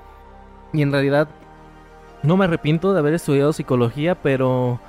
Y 0.72 0.82
en 0.82 0.92
realidad, 0.92 1.28
no 2.22 2.36
me 2.36 2.44
arrepiento 2.44 2.92
de 2.92 2.98
haber 2.98 3.14
estudiado 3.14 3.52
psicología, 3.52 4.14
pero 4.14 4.80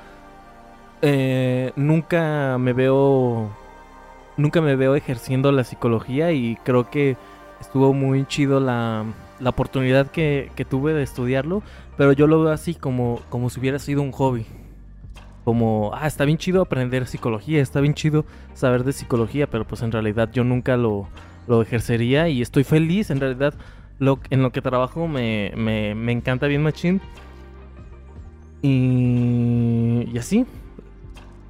eh, 1.02 1.72
nunca 1.76 2.58
me 2.60 2.74
veo. 2.74 3.50
Nunca 4.36 4.62
me 4.62 4.76
veo 4.76 4.96
ejerciendo 4.96 5.52
la 5.52 5.64
psicología 5.64 6.32
y 6.32 6.56
creo 6.64 6.90
que 6.90 7.18
estuvo 7.62 7.94
muy 7.94 8.26
chido 8.26 8.60
la, 8.60 9.06
la 9.40 9.50
oportunidad 9.50 10.10
que, 10.10 10.52
que 10.56 10.66
tuve 10.66 10.94
de 10.94 11.04
estudiarlo, 11.04 11.62
pero 11.98 12.14
yo 12.14 12.26
lo 12.26 12.42
veo 12.42 12.52
así 12.52 12.74
como, 12.74 13.22
como 13.30 13.50
si 13.50 13.60
hubiera 13.60 13.78
sido 13.78 14.02
un 14.02 14.12
hobby. 14.12 14.46
Como, 15.44 15.92
ah, 15.94 16.08
está 16.08 16.26
bien 16.26 16.38
chido 16.38 16.62
aprender 16.62 17.06
psicología, 17.06 17.62
está 17.62 17.82
bien 17.82 17.94
chido 17.94 18.26
saber 18.54 18.84
de 18.84 18.94
psicología, 18.94 19.48
pero 19.48 19.66
pues 19.68 19.82
en 19.82 19.92
realidad 19.92 20.30
yo 20.32 20.44
nunca 20.44 20.78
lo, 20.78 21.08
lo 21.48 21.62
ejercería 21.62 22.30
y 22.30 22.42
estoy 22.42 22.64
feliz, 22.64 23.10
en 23.10 23.20
realidad 23.20 23.54
lo, 24.04 24.20
en 24.30 24.42
lo 24.44 24.52
que 24.52 24.62
trabajo 24.62 25.08
me, 25.08 25.52
me, 25.56 25.96
me 25.96 26.12
encanta 26.12 26.48
bien 26.48 26.64
machín. 26.64 27.02
Y, 28.62 30.10
y 30.14 30.18
así, 30.18 30.46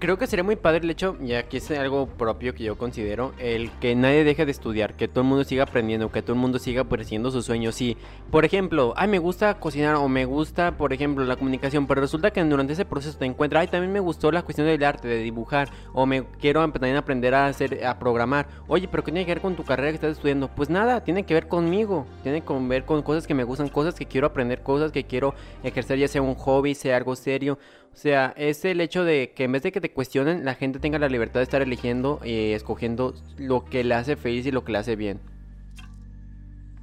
Creo 0.04 0.18
que 0.18 0.28
sería 0.28 0.44
muy 0.44 0.58
padre 0.58 0.80
el 0.84 0.90
hecho, 0.90 1.16
y 1.24 1.32
aquí 1.32 1.56
es 1.56 1.72
algo 1.72 2.08
propio 2.08 2.54
que 2.54 2.66
yo 2.66 2.78
considero, 2.78 3.32
el 3.40 3.72
que 3.80 3.96
nadie 3.96 4.26
deje 4.26 4.46
de 4.46 4.52
estudiar, 4.52 4.98
que 4.98 5.08
todo 5.08 5.22
el 5.22 5.28
mundo 5.28 5.46
siga 5.46 5.64
aprendiendo, 5.64 6.12
que 6.12 6.22
todo 6.22 6.34
el 6.34 6.42
mundo 6.42 6.60
siga 6.60 6.84
persiguiendo 6.84 7.32
sus 7.32 7.46
sueños. 7.46 7.76
Si, 7.76 7.96
por 8.30 8.44
ejemplo, 8.44 8.94
ay, 8.98 9.08
me 9.08 9.20
gusta 9.20 9.62
cocinar 9.62 9.96
o 9.96 10.10
me 10.10 10.26
gusta, 10.26 10.76
por 10.76 10.92
ejemplo, 10.92 11.24
la 11.24 11.38
comunicación, 11.38 11.88
pero 11.88 12.02
resulta 12.02 12.32
que 12.32 12.44
durante 12.44 12.74
ese 12.74 12.84
proceso 12.84 13.18
te 13.18 13.24
encuentras, 13.24 13.62
ay, 13.62 13.68
también 13.70 13.94
me 13.94 14.02
gustó 14.02 14.30
la 14.30 14.42
cuestión 14.42 14.68
del 14.68 14.84
arte, 14.84 15.08
de 15.08 15.20
dibujar, 15.20 15.70
o 15.94 16.06
me 16.06 16.26
quiero 16.38 16.70
también 16.70 16.98
aprender 16.98 17.34
a 17.34 17.46
hacer, 17.46 17.86
a 17.86 17.98
programar. 17.98 18.50
Oye, 18.68 18.90
pero 18.90 19.06
¿qué 19.06 19.14
tiene 19.14 19.26
que 19.26 19.36
ver 19.36 19.42
con 19.42 19.56
tu 19.56 19.64
carrera 19.64 19.88
que 19.92 19.96
estás 19.96 20.18
estudiando? 20.18 20.50
Pues 20.50 20.70
nada, 20.70 21.02
tiene 21.06 21.24
que 21.24 21.34
ver 21.34 21.48
conmigo, 21.48 22.06
tiene 22.24 22.42
que 22.42 22.54
ver 22.54 22.84
con 22.84 23.04
cosas 23.04 23.26
que 23.26 23.36
me 23.36 23.46
gustan, 23.46 23.70
cosas 23.70 23.96
que 23.96 24.06
quiero 24.06 24.28
aprender, 24.28 24.64
cosas 24.64 24.92
que 24.92 25.06
quiero 25.06 25.34
ejercer, 25.64 25.98
ya 25.98 26.10
sea 26.10 26.22
un 26.22 26.36
hobby, 26.36 26.76
sea 26.76 26.98
algo 26.98 27.16
serio. 27.16 27.58
O 27.94 27.96
sea, 27.96 28.34
es 28.36 28.66
el 28.66 28.82
hecho 28.82 29.04
de 29.04 29.34
que 29.36 29.44
en 29.44 29.52
vez 29.52 29.64
de 29.64 29.72
que 29.72 29.80
te 29.80 29.92
cuestionen, 29.92 30.44
la 30.46 30.56
gente 30.56 30.80
tenga 30.80 30.98
la 30.98 31.10
libertad 31.10 31.40
de 31.40 31.44
estar 31.44 31.62
eligiendo 31.62 32.20
y 32.24 32.52
escogiendo 32.52 33.14
lo 33.38 33.66
que 33.66 33.84
le 33.84 33.94
hace 33.94 34.16
feliz 34.16 34.46
y 34.46 34.52
lo 34.52 34.64
que 34.64 34.72
le 34.72 34.80
hace 34.80 34.96
bien. 34.96 35.20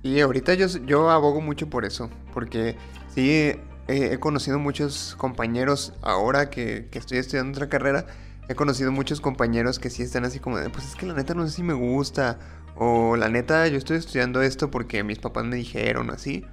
Y 0.03 0.21
ahorita 0.21 0.55
yo, 0.55 0.67
yo 0.87 1.11
abogo 1.11 1.41
mucho 1.41 1.69
por 1.69 1.85
eso, 1.85 2.09
porque 2.33 2.77
sí 3.09 3.31
he, 3.31 3.61
he 3.89 4.19
conocido 4.19 4.59
muchos 4.59 5.15
compañeros 5.19 5.93
ahora 6.01 6.49
que, 6.49 6.87
que 6.91 6.99
estoy 6.99 7.19
estudiando 7.19 7.59
otra 7.59 7.69
carrera, 7.69 8.07
he 8.49 8.55
conocido 8.55 8.93
muchos 8.93 9.21
compañeros 9.21 9.79
que 9.79 9.91
sí 9.91 10.03
están 10.03 10.25
así 10.25 10.39
como 10.39 10.59
de, 10.59 10.71
pues 10.71 10.87
es 10.87 10.95
que 10.95 11.07
la 11.07 11.15
neta 11.15 11.35
no 11.35 11.47
sé 11.47 11.57
si 11.57 11.63
me 11.63 11.75
gusta, 11.75 12.39
o 12.77 13.17
la 13.17 13.29
neta 13.29 13.67
yo 13.69 13.77
estoy 13.77 13.99
estudiando 13.99 14.41
esto 14.41 14.71
porque 14.71 15.05
mis 15.05 15.19
papás 15.19 15.45
me 15.45 15.57
dijeron 15.57 16.09
así. 16.11 16.47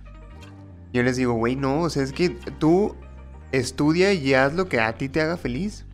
Yo 0.92 1.04
les 1.04 1.16
digo, 1.16 1.34
güey, 1.34 1.56
no, 1.56 1.82
o 1.82 1.90
sea, 1.90 2.04
es 2.04 2.12
que 2.12 2.30
tú 2.30 2.96
estudia 3.52 4.14
y 4.14 4.34
haz 4.34 4.54
lo 4.54 4.68
que 4.68 4.80
a 4.80 4.98
ti 4.98 5.10
te 5.10 5.22
haga 5.22 5.38
feliz. 5.38 5.86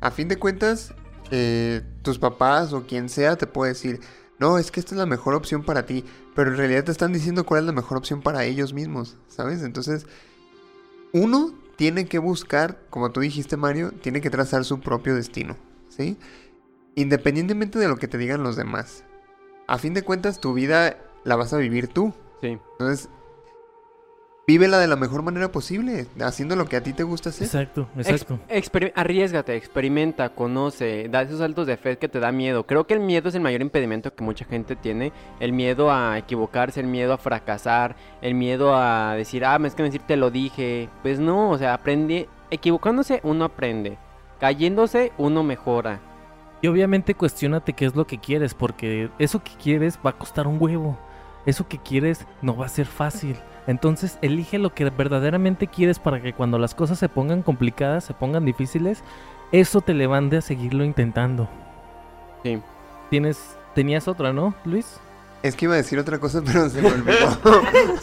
A 0.00 0.10
fin 0.10 0.28
de 0.28 0.38
cuentas, 0.38 0.94
eh, 1.30 1.82
tus 2.02 2.18
papás 2.18 2.72
o 2.72 2.86
quien 2.86 3.08
sea 3.08 3.36
te 3.36 3.46
puede 3.46 3.72
decir, 3.72 4.00
no, 4.38 4.58
es 4.58 4.70
que 4.70 4.80
esta 4.80 4.94
es 4.94 4.98
la 4.98 5.06
mejor 5.06 5.34
opción 5.34 5.62
para 5.62 5.84
ti, 5.84 6.04
pero 6.34 6.50
en 6.50 6.56
realidad 6.56 6.84
te 6.84 6.92
están 6.92 7.12
diciendo 7.12 7.44
cuál 7.44 7.60
es 7.60 7.66
la 7.66 7.72
mejor 7.72 7.98
opción 7.98 8.22
para 8.22 8.44
ellos 8.44 8.72
mismos, 8.72 9.18
¿sabes? 9.28 9.62
Entonces, 9.62 10.06
uno 11.12 11.54
tiene 11.76 12.06
que 12.06 12.18
buscar, 12.18 12.80
como 12.88 13.10
tú 13.10 13.20
dijiste 13.20 13.56
Mario, 13.56 13.92
tiene 13.92 14.20
que 14.20 14.30
trazar 14.30 14.64
su 14.64 14.80
propio 14.80 15.14
destino, 15.14 15.56
¿sí? 15.88 16.16
Independientemente 16.94 17.78
de 17.78 17.88
lo 17.88 17.96
que 17.96 18.08
te 18.08 18.18
digan 18.18 18.42
los 18.42 18.56
demás. 18.56 19.04
A 19.66 19.78
fin 19.78 19.94
de 19.94 20.02
cuentas, 20.02 20.40
tu 20.40 20.54
vida 20.54 20.96
la 21.24 21.36
vas 21.36 21.52
a 21.52 21.58
vivir 21.58 21.88
tú. 21.88 22.14
Sí. 22.40 22.58
Entonces, 22.72 23.08
vívela 24.50 24.78
de 24.78 24.86
la 24.88 24.96
mejor 24.96 25.22
manera 25.22 25.50
posible, 25.52 26.06
haciendo 26.20 26.56
lo 26.56 26.66
que 26.66 26.76
a 26.76 26.82
ti 26.82 26.92
te 26.92 27.02
gusta 27.04 27.28
hacer. 27.30 27.46
exacto, 27.46 27.88
Ex- 27.96 28.08
exacto. 28.08 28.38
exper- 28.48 28.92
arriesgate, 28.96 29.54
experimenta, 29.56 30.30
conoce, 30.30 31.08
da 31.08 31.22
esos 31.22 31.38
saltos 31.38 31.66
de 31.66 31.76
fe 31.76 31.98
que 31.98 32.08
te 32.08 32.18
da 32.20 32.32
miedo. 32.32 32.66
Creo 32.66 32.86
que 32.86 32.94
el 32.94 33.00
miedo 33.00 33.28
es 33.28 33.34
el 33.34 33.40
mayor 33.40 33.60
impedimento 33.62 34.14
que 34.14 34.24
mucha 34.24 34.44
gente 34.44 34.76
tiene. 34.76 35.12
El 35.38 35.52
miedo 35.52 35.92
a 35.92 36.18
equivocarse, 36.18 36.80
el 36.80 36.86
miedo 36.86 37.12
a 37.12 37.18
fracasar, 37.18 37.96
el 38.22 38.34
miedo 38.34 38.74
a 38.76 39.14
decir, 39.14 39.44
ah, 39.44 39.58
es 39.64 39.74
que 39.74 39.82
decir 39.84 40.02
te 40.06 40.16
lo 40.16 40.30
dije. 40.30 40.88
Pues 41.02 41.18
no, 41.20 41.50
o 41.50 41.58
sea, 41.58 41.74
aprende. 41.74 42.28
Equivocándose 42.50 43.20
uno 43.22 43.44
aprende. 43.44 43.96
Cayéndose 44.40 45.12
uno 45.18 45.42
mejora. 45.42 46.00
Y 46.62 46.66
obviamente 46.66 47.14
cuestionate 47.14 47.72
qué 47.72 47.86
es 47.86 47.94
lo 47.94 48.06
que 48.06 48.18
quieres, 48.18 48.54
porque 48.54 49.08
eso 49.18 49.42
que 49.42 49.52
quieres 49.62 49.98
va 50.04 50.10
a 50.10 50.18
costar 50.18 50.46
un 50.46 50.56
huevo. 50.60 50.98
Eso 51.46 51.66
que 51.68 51.78
quieres 51.78 52.26
no 52.42 52.56
va 52.56 52.66
a 52.66 52.68
ser 52.68 52.86
fácil. 52.86 53.36
Entonces 53.66 54.18
elige 54.22 54.58
lo 54.58 54.74
que 54.74 54.88
verdaderamente 54.90 55.66
quieres 55.66 55.98
para 55.98 56.20
que 56.20 56.32
cuando 56.32 56.58
las 56.58 56.74
cosas 56.74 56.98
se 56.98 57.08
pongan 57.08 57.42
complicadas, 57.42 58.04
se 58.04 58.14
pongan 58.14 58.44
difíciles, 58.44 59.02
eso 59.52 59.80
te 59.80 59.94
levante 59.94 60.36
a 60.38 60.40
seguirlo 60.40 60.84
intentando. 60.84 61.48
Sí. 62.42 62.60
Tienes, 63.10 63.56
tenías 63.74 64.08
otra, 64.08 64.32
¿no, 64.32 64.54
Luis? 64.64 64.98
Es 65.42 65.56
que 65.56 65.64
iba 65.66 65.74
a 65.74 65.78
decir 65.78 65.98
otra 65.98 66.18
cosa, 66.18 66.42
pero 66.46 66.68
se 66.68 66.82
me 66.82 66.88
olvidó. 66.88 67.30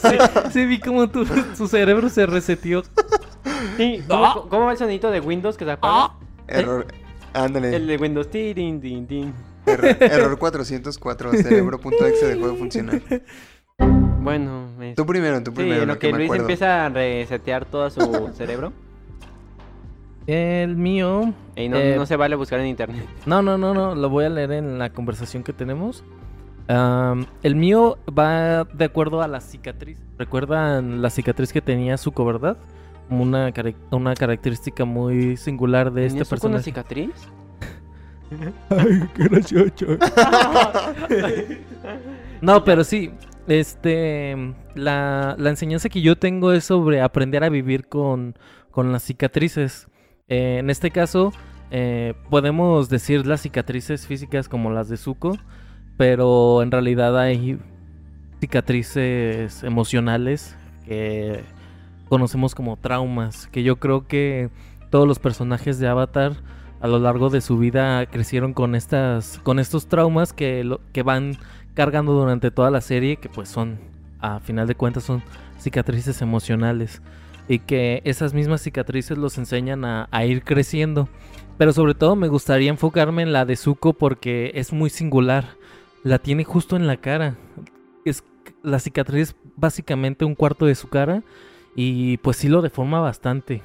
Sí, 0.02 0.17
sí, 0.52 0.65
vi 0.65 0.80
como 0.80 1.08
tu, 1.10 1.26
su 1.56 1.67
cerebro 1.67 2.10
se 2.10 2.26
reseteó. 2.26 2.84
Sí, 3.78 4.04
¿cómo, 4.08 4.26
Ah. 4.26 4.43
cómo 4.50 4.65
va 4.65 4.72
el 4.72 4.78
sonidito 4.78 5.10
de 5.12 5.20
Windows 5.20 5.58
que 5.58 5.65
se 5.65 5.72
apaga? 5.72 6.13
Error. 6.48 6.88
Ándale. 7.34 7.76
El 7.76 7.88
de 7.88 7.98
Windows. 7.98 8.30
Tirin, 8.30 8.80
tin, 8.82 9.06
tin. 9.08 9.34
Error, 9.65 9.98
error 10.00 10.38
404. 10.39 11.34
Cerebro.exe 11.34 12.26
dejó 12.36 12.50
de 12.50 12.58
funcionar. 12.58 13.02
Bueno, 14.20 14.67
Tú 14.98 15.06
primero, 15.06 15.44
tú 15.44 15.52
sí, 15.52 15.58
primero. 15.58 15.84
en 15.84 15.88
lo 15.90 15.94
lo 15.94 16.00
que 16.00 16.12
Luis 16.12 16.34
empieza 16.34 16.88
a 16.88 16.90
resetear 16.90 17.66
todo 17.66 17.88
su 17.92 18.32
cerebro. 18.34 18.74
El 20.26 20.76
mío. 20.76 21.36
Y 21.56 21.70
no, 21.70 21.78
eh, 21.78 21.94
no 21.96 22.08
se 22.08 22.16
vale 22.16 22.36
buscar 22.36 22.60
en 22.62 22.66
internet. 22.66 23.06
No, 23.28 23.44
no, 23.44 23.60
no, 23.60 23.76
no, 23.76 23.94
lo 23.94 24.10
voy 24.10 24.26
a 24.26 24.30
leer 24.30 24.54
en 24.54 24.80
la 24.80 24.90
conversación 24.90 25.44
que 25.44 25.54
tenemos. 25.54 26.04
El 26.68 27.56
mío 27.56 28.00
va 28.10 28.64
de 28.64 28.86
acuerdo 28.86 29.22
a 29.22 29.28
la 29.28 29.40
cicatriz. 29.40 30.00
¿Recuerdan 30.18 31.04
la 31.04 31.12
cicatriz 31.12 31.54
que 31.54 31.62
tenía 31.62 31.96
Zuko, 32.00 32.26
verdad? 32.26 32.58
Como 33.08 33.22
una, 33.22 33.54
una 33.92 34.16
característica 34.16 34.84
muy 34.84 35.38
singular 35.38 35.94
de 35.94 36.08
este 36.08 36.24
¿Tenías 36.26 36.30
tú 36.30 36.38
con 36.40 36.52
una 36.54 36.58
personaje. 36.58 37.12
cicatriz? 37.12 37.30
Ay, 38.72 39.10
qué 39.16 39.24
gracioso. 39.26 39.86
No, 42.42 42.64
pero 42.64 42.84
sí, 42.84 43.12
este, 43.48 44.54
la, 44.76 45.36
la 45.38 45.50
enseñanza 45.50 45.90
que 45.90 46.02
yo 46.02 46.18
tengo 46.18 46.52
es 46.52 46.66
sobre 46.66 47.02
aprender 47.02 47.44
a 47.44 47.50
vivir 47.50 47.88
con, 47.88 48.36
con 48.72 48.92
las 48.92 49.04
cicatrices. 49.04 49.88
Eh, 50.28 50.58
en 50.60 50.70
este 50.70 50.92
caso, 50.92 51.34
eh, 51.72 52.14
podemos 52.30 52.90
decir 52.90 53.26
las 53.26 53.42
cicatrices 53.42 54.06
físicas 54.06 54.48
como 54.50 54.72
las 54.72 54.90
de 54.90 54.98
Zuko, 54.98 55.38
pero 55.98 56.62
en 56.62 56.72
realidad 56.72 57.18
hay 57.18 57.58
cicatrices 58.40 59.64
emocionales 59.64 60.56
que 60.86 61.44
conocemos 62.08 62.56
como 62.56 62.78
traumas, 62.78 63.48
que 63.48 63.64
yo 63.64 63.78
creo 63.78 64.08
que 64.08 64.50
todos 64.90 65.08
los 65.08 65.20
personajes 65.20 65.80
de 65.80 65.88
Avatar 65.88 66.34
a 66.80 66.88
lo 66.88 67.00
largo 67.00 67.30
de 67.30 67.42
su 67.42 67.58
vida 67.58 68.06
crecieron 68.06 68.54
con 68.54 68.76
estas 68.76 69.40
con 69.40 69.58
estos 69.60 69.88
traumas 69.88 70.32
que 70.32 70.64
lo, 70.64 70.80
que 70.94 71.02
van 71.02 71.38
cargando 71.78 72.12
durante 72.13 72.50
toda 72.50 72.72
la 72.72 72.82
serie 72.82 73.18
que 73.18 73.30
pues 73.30 73.50
son 73.50 73.78
a 74.20 74.40
final 74.40 74.66
de 74.66 74.74
cuentas 74.74 75.04
son 75.04 75.22
cicatrices 75.60 76.24
emocionales. 76.24 77.04
Y 77.48 77.60
que 77.60 78.02
esas 78.04 78.34
mismas 78.34 78.62
cicatrices 78.62 79.16
los 79.16 79.38
enseñan 79.38 79.86
a, 79.86 80.26
ir 80.26 80.44
creciendo. 80.44 81.08
Pero 81.60 81.72
sobre 81.72 81.94
todo 81.94 82.16
me 82.16 82.30
gustaría 82.30 82.72
enfocarme 82.72 83.22
en 83.22 83.32
la 83.32 83.46
de 83.46 83.56
Zuko 83.56 83.94
porque 83.94 84.52
es 84.56 84.74
muy 84.74 84.90
singular. 84.90 85.46
La 86.04 86.18
tiene 86.18 86.44
justo 86.44 86.76
en 86.76 86.88
la 86.88 86.98
cara. 86.98 87.36
Es 88.06 88.24
la 88.63 88.80
cicatriz 88.80 89.30
es 89.30 89.36
básicamente 89.56 90.26
un 90.26 90.34
cuarto 90.34 90.66
de 90.66 90.76
su 90.76 90.90
cara 90.90 91.22
y 91.76 92.18
pues 92.18 92.38
sí 92.38 92.48
lo 92.50 92.63
deforma 92.63 93.00
bastante. 93.00 93.62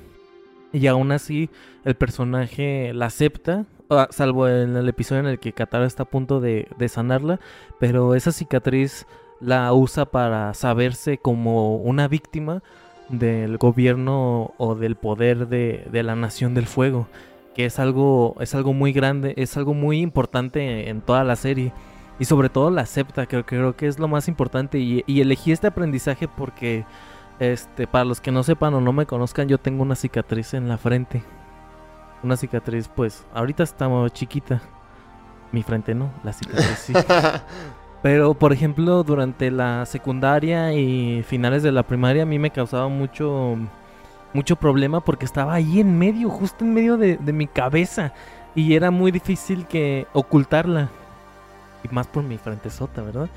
Y 0.71 0.87
aún 0.87 1.13
así 1.13 1.49
el 1.85 1.95
personaje 1.95 2.93
la 2.93 3.07
acepta, 3.07 3.65
salvo 4.11 4.49
en 4.49 4.77
el 4.77 4.89
episodio 4.89 5.21
en 5.21 5.27
el 5.27 5.39
que 5.39 5.53
Katara 5.53 5.87
está 5.87 6.05
a 6.05 6.07
punto 6.07 6.41
de, 6.41 6.69
de 6.77 6.89
sanarla, 6.89 7.41
pero 7.79 8.15
esa 8.15 8.33
cicatriz 8.33 9.07
la 9.41 9.73
usa 9.73 10.05
para 10.07 10.55
saberse 10.55 11.19
como 11.19 11.77
una 11.77 12.09
víctima 12.09 12.63
del 13.09 13.59
gobierno 13.59 14.55
o 14.57 14.75
del 14.75 14.97
poder 14.97 15.49
de, 15.49 15.87
de 15.91 16.03
la 16.03 16.15
Nación 16.17 16.55
del 16.55 16.67
Fuego, 16.67 17.09
que 17.55 17.67
es 17.67 17.79
algo, 17.79 18.37
es 18.41 18.55
algo 18.55 18.73
muy 18.73 18.93
grande, 18.93 19.35
es 19.37 19.57
algo 19.57 19.75
muy 19.75 20.01
importante 20.01 20.89
en 20.89 21.01
toda 21.01 21.25
la 21.25 21.37
serie. 21.37 21.73
Y 22.19 22.25
sobre 22.25 22.49
todo 22.49 22.71
la 22.71 22.83
acepta, 22.83 23.27
creo, 23.27 23.45
creo 23.45 23.77
que 23.77 23.89
es 23.89 23.99
lo 23.99 24.07
más 24.07 24.29
importante. 24.29 24.79
Y, 24.79 25.03
y 25.07 25.21
elegí 25.21 25.51
este 25.51 25.67
aprendizaje 25.67 26.29
porque 26.29 26.85
este, 27.41 27.87
para 27.87 28.05
los 28.05 28.21
que 28.21 28.31
no 28.31 28.43
sepan 28.43 28.75
o 28.75 28.81
no 28.81 28.93
me 28.93 29.07
conozcan, 29.07 29.49
yo 29.49 29.59
tengo 29.59 29.83
una 29.83 29.97
cicatriz 29.97 30.55
en 30.55 30.69
la 30.69 30.79
frente. 30.79 31.23
Una 32.23 32.37
cicatriz, 32.37 32.89
pues, 32.89 33.25
ahorita 33.35 33.63
está 33.63 33.89
chiquita. 34.11 34.61
Mi 35.51 35.63
frente 35.63 35.95
no, 35.95 36.11
la 36.25 36.33
cicatriz 36.33 36.79
sí. 36.79 36.93
Pero, 38.03 38.35
por 38.35 38.53
ejemplo, 38.53 39.03
durante 39.05 39.51
la 39.51 39.87
secundaria 39.87 40.73
y 40.73 41.23
finales 41.23 41.63
de 41.63 41.71
la 41.73 41.83
primaria 41.85 42.23
a 42.25 42.27
mí 42.27 42.39
me 42.39 42.51
causaba 42.51 42.89
mucho, 42.89 43.57
mucho 44.35 44.57
problema 44.57 45.01
porque 45.01 45.25
estaba 45.25 45.55
ahí 45.55 45.79
en 45.81 45.99
medio, 45.99 46.29
justo 46.29 46.65
en 46.65 46.75
medio 46.75 46.97
de, 46.97 47.17
de 47.17 47.33
mi 47.33 47.47
cabeza. 47.47 48.13
Y 48.55 48.75
era 48.75 48.91
muy 48.91 49.13
difícil 49.13 49.67
que 49.67 50.07
ocultarla. 50.13 50.89
Y 51.85 51.95
más 51.95 52.07
por 52.07 52.23
mi 52.23 52.39
frente 52.39 52.71
sota, 52.71 53.03
¿verdad? 53.03 53.29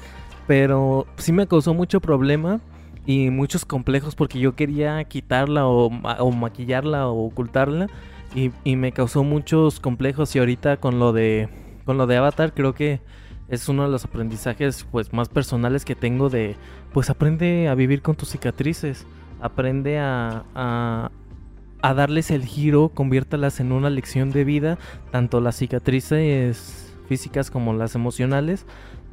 Pero 0.48 1.06
sí 1.18 1.32
me 1.32 1.48
causó 1.48 1.74
mucho 1.74 2.00
problema 2.00 2.60
y 3.06 3.30
muchos 3.30 3.66
complejos 3.66 4.16
porque 4.16 4.40
yo 4.40 4.56
quería 4.56 5.04
quitarla 5.04 5.68
o, 5.68 5.90
ma- 5.90 6.18
o 6.20 6.32
maquillarla 6.32 7.08
o 7.08 7.26
ocultarla 7.28 7.88
y, 8.34 8.52
y 8.64 8.76
me 8.76 8.92
causó 8.92 9.24
muchos 9.24 9.80
complejos 9.80 10.36
y 10.36 10.40
ahorita 10.40 10.78
con 10.78 11.00
lo 11.00 11.14
de 11.14 11.50
con 11.86 11.98
lo 11.98 12.08
de 12.08 12.18
Avatar 12.18 12.54
creo 12.54 12.74
que 12.74 13.00
es 13.48 13.70
uno 13.70 13.84
de 13.84 13.90
los 13.90 14.06
aprendizajes 14.06 14.88
pues 14.92 15.14
más 15.14 15.30
personales 15.30 15.86
que 15.86 15.96
tengo 15.96 16.30
de 16.30 16.56
pues 16.94 17.10
aprende 17.10 17.68
a 17.68 17.76
vivir 17.76 18.02
con 18.02 18.16
tus 18.16 18.30
cicatrices 18.30 19.06
aprende 19.40 20.00
a, 20.00 20.44
a 20.56 21.94
darles 21.94 22.32
el 22.32 22.46
giro 22.46 22.90
conviértalas 22.90 23.60
en 23.60 23.72
una 23.72 23.90
lección 23.90 24.32
de 24.32 24.44
vida 24.44 24.80
tanto 25.12 25.42
las 25.42 25.58
cicatrices 25.58 26.94
físicas 27.08 27.52
como 27.52 27.74
las 27.74 27.94
emocionales 27.94 28.66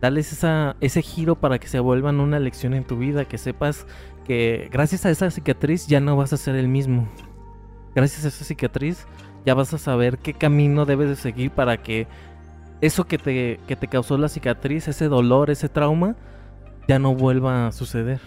darles 0.02 0.32
esa, 0.32 0.76
ese 0.80 1.00
giro 1.00 1.36
para 1.36 1.60
que 1.60 1.68
se 1.68 1.78
vuelvan 1.78 2.18
una 2.18 2.40
lección 2.40 2.74
en 2.74 2.84
tu 2.84 2.98
vida, 2.98 3.24
que 3.24 3.38
sepas 3.38 3.86
que 4.26 4.68
gracias 4.70 5.06
a 5.06 5.10
esa 5.10 5.30
cicatriz 5.30 5.86
ya 5.86 6.00
no 6.00 6.16
vas 6.16 6.32
a 6.32 6.36
ser 6.36 6.56
el 6.56 6.66
mismo. 6.66 7.08
Gracias 7.94 8.24
a 8.24 8.28
esa 8.28 8.44
cicatriz 8.44 9.06
ya 9.44 9.54
vas 9.54 9.74
a 9.74 9.78
saber 9.78 10.18
qué 10.18 10.34
camino 10.34 10.84
debes 10.84 11.08
de 11.08 11.16
seguir 11.16 11.50
para 11.50 11.82
que 11.82 12.06
eso 12.80 13.04
que 13.04 13.18
te, 13.18 13.60
que 13.66 13.76
te 13.76 13.88
causó 13.88 14.18
la 14.18 14.28
cicatriz, 14.28 14.88
ese 14.88 15.08
dolor, 15.08 15.50
ese 15.50 15.68
trauma, 15.68 16.16
ya 16.88 16.98
no 16.98 17.14
vuelva 17.14 17.68
a 17.68 17.72
suceder. 17.72 18.20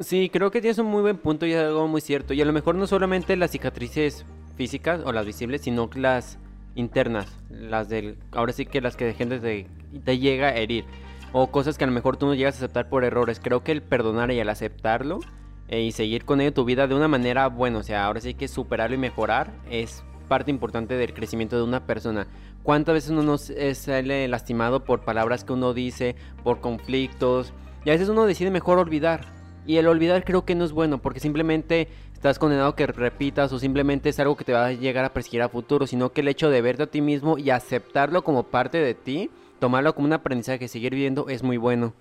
Sí, 0.00 0.28
creo 0.32 0.50
que 0.50 0.60
tienes 0.60 0.78
un 0.78 0.86
muy 0.86 1.02
buen 1.02 1.18
punto 1.18 1.46
y 1.46 1.54
algo 1.54 1.86
muy 1.86 2.00
cierto. 2.00 2.34
Y 2.34 2.42
a 2.42 2.44
lo 2.44 2.52
mejor 2.52 2.74
no 2.74 2.86
solamente 2.86 3.36
las 3.36 3.52
cicatrices 3.52 4.26
físicas 4.56 5.02
o 5.04 5.12
las 5.12 5.24
visibles, 5.24 5.62
sino 5.62 5.88
las 5.94 6.38
internas, 6.74 7.32
las 7.48 7.88
del, 7.88 8.18
ahora 8.32 8.52
sí 8.52 8.66
que 8.66 8.80
las 8.80 8.96
que 8.96 9.14
gente 9.14 9.38
te, 9.38 9.68
te 10.04 10.18
llega 10.18 10.48
a 10.48 10.56
herir. 10.56 10.84
O 11.32 11.48
cosas 11.48 11.78
que 11.78 11.84
a 11.84 11.86
lo 11.86 11.92
mejor 11.92 12.16
tú 12.16 12.26
no 12.26 12.34
llegas 12.34 12.56
a 12.56 12.58
aceptar 12.58 12.88
por 12.88 13.04
errores. 13.04 13.40
Creo 13.40 13.62
que 13.62 13.70
el 13.70 13.82
perdonar 13.82 14.32
y 14.32 14.40
el 14.40 14.48
aceptarlo 14.48 15.20
eh, 15.68 15.82
y 15.82 15.92
seguir 15.92 16.24
con 16.24 16.40
ello 16.40 16.52
tu 16.52 16.64
vida 16.64 16.86
de 16.86 16.94
una 16.94 17.08
manera, 17.08 17.48
bueno, 17.48 17.78
o 17.78 17.82
sea, 17.82 18.04
ahora 18.04 18.20
sí 18.20 18.34
que 18.34 18.48
superarlo 18.48 18.94
y 18.94 18.98
mejorar 18.98 19.52
es 19.70 20.04
parte 20.28 20.50
importante 20.50 20.94
del 20.94 21.14
crecimiento 21.14 21.56
de 21.56 21.62
una 21.62 21.86
persona. 21.86 22.26
¿Cuántas 22.62 22.94
veces 22.94 23.10
uno 23.10 23.22
nos 23.22 23.50
eh, 23.50 23.74
sale 23.74 24.26
lastimado 24.28 24.84
por 24.84 25.04
palabras 25.04 25.44
que 25.44 25.52
uno 25.52 25.74
dice, 25.74 26.16
por 26.42 26.60
conflictos? 26.60 27.52
Y 27.84 27.90
a 27.90 27.92
veces 27.92 28.08
uno 28.08 28.24
decide 28.26 28.50
mejor 28.50 28.78
olvidar. 28.78 29.32
Y 29.66 29.76
el 29.76 29.86
olvidar 29.86 30.24
creo 30.24 30.44
que 30.44 30.54
no 30.54 30.64
es 30.64 30.72
bueno 30.72 30.98
porque 30.98 31.20
simplemente 31.20 31.88
estás 32.12 32.38
condenado 32.38 32.70
a 32.70 32.76
que 32.76 32.86
repitas 32.86 33.52
o 33.52 33.58
simplemente 33.58 34.08
es 34.08 34.18
algo 34.18 34.36
que 34.36 34.44
te 34.44 34.52
va 34.52 34.66
a 34.66 34.72
llegar 34.72 35.04
a 35.04 35.12
perseguir 35.12 35.42
a 35.42 35.48
futuro, 35.48 35.86
sino 35.86 36.12
que 36.12 36.22
el 36.22 36.28
hecho 36.28 36.50
de 36.50 36.62
verte 36.62 36.84
a 36.84 36.86
ti 36.86 37.00
mismo 37.00 37.36
y 37.38 37.50
aceptarlo 37.50 38.24
como 38.24 38.44
parte 38.44 38.78
de 38.78 38.94
ti, 38.94 39.30
tomarlo 39.58 39.94
como 39.94 40.06
un 40.06 40.14
aprendizaje, 40.14 40.68
seguir 40.68 40.94
viviendo 40.94 41.28
es 41.28 41.42
muy 41.42 41.56
bueno. 41.56 41.92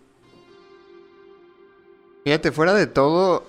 Fíjate, 2.24 2.54
fuera 2.54 2.74
de 2.74 2.88
todo, 2.88 3.44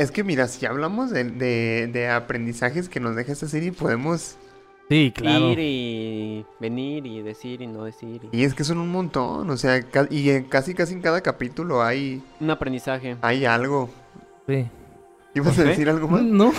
es 0.00 0.10
que 0.10 0.24
mira, 0.24 0.46
si 0.48 0.66
hablamos 0.66 1.10
de, 1.10 1.24
de- 1.24 1.88
de 1.92 2.08
aprendizajes 2.08 2.88
que 2.88 3.00
nos 3.00 3.16
deja 3.16 3.32
esta 3.32 3.48
serie, 3.48 3.72
podemos... 3.72 4.36
Sí, 4.88 5.12
claro. 5.14 5.50
Ir 5.52 5.58
y 5.60 6.46
venir 6.58 7.06
y 7.06 7.22
decir 7.22 7.62
y 7.62 7.66
no 7.68 7.84
decir. 7.84 8.22
y- 8.32 8.40
Y 8.40 8.44
es 8.44 8.54
que 8.54 8.64
son 8.64 8.78
un 8.78 8.90
montón, 8.90 9.48
o 9.48 9.56
sea, 9.56 9.80
ca- 9.82 10.08
y 10.10 10.30
en 10.30 10.44
casi 10.44 10.74
casi 10.74 10.94
en 10.94 11.00
cada 11.00 11.20
capítulo 11.20 11.82
hay, 11.82 12.22
Un 12.40 12.50
aprendizaje. 12.50 13.16
hay 13.22 13.44
algo. 13.44 13.88
Sí. 14.48 14.66
¿Ibas 15.32 15.56
a 15.60 15.62
decir 15.62 15.88
algo 15.88 16.08
más? 16.08 16.22
No, 16.22 16.52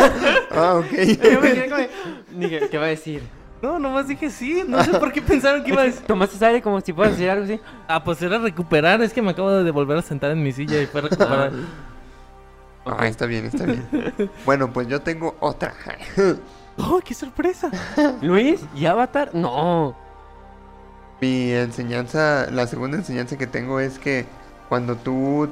Ah, 0.50 0.74
ok. 0.74 0.90
Dije, 2.36 2.68
¿qué 2.70 2.78
va 2.78 2.84
a 2.84 2.88
decir? 2.88 3.22
no, 3.62 3.78
nomás 3.78 4.06
dije 4.06 4.28
sí. 4.30 4.62
No 4.68 4.84
sé 4.84 4.90
por 4.98 5.10
qué 5.12 5.22
pensaron 5.22 5.64
que 5.64 5.70
iba 5.70 5.80
a 5.82 5.84
decir. 5.86 6.02
Tomaste 6.06 6.44
aire 6.44 6.60
como 6.62 6.80
si 6.82 6.92
fueras 6.92 7.14
a 7.14 7.16
decir 7.16 7.30
algo 7.30 7.44
así. 7.44 7.58
Ah, 7.88 8.04
pues 8.04 8.20
era 8.22 8.38
recuperar. 8.38 9.00
Es 9.02 9.12
que 9.14 9.22
me 9.22 9.30
acabo 9.30 9.50
de 9.50 9.70
volver 9.70 9.96
a 9.98 10.02
sentar 10.02 10.30
en 10.30 10.42
mi 10.42 10.52
silla 10.52 10.80
y 10.82 10.86
fue 10.86 11.00
recuperar. 11.00 11.52
Ah, 12.96 13.06
está 13.06 13.26
bien, 13.26 13.46
está 13.46 13.64
bien. 13.64 13.86
Bueno, 14.46 14.72
pues 14.72 14.88
yo 14.88 15.00
tengo 15.02 15.36
otra. 15.40 15.74
¡Oh, 16.78 17.00
qué 17.04 17.14
sorpresa! 17.14 17.70
¿Luis? 18.22 18.64
¿Y 18.74 18.86
Avatar? 18.86 19.34
No. 19.34 19.96
Mi 21.20 21.50
enseñanza, 21.52 22.48
la 22.50 22.66
segunda 22.66 22.96
enseñanza 22.96 23.36
que 23.36 23.46
tengo 23.46 23.80
es 23.80 23.98
que 23.98 24.26
cuando 24.68 24.96
tú 24.96 25.48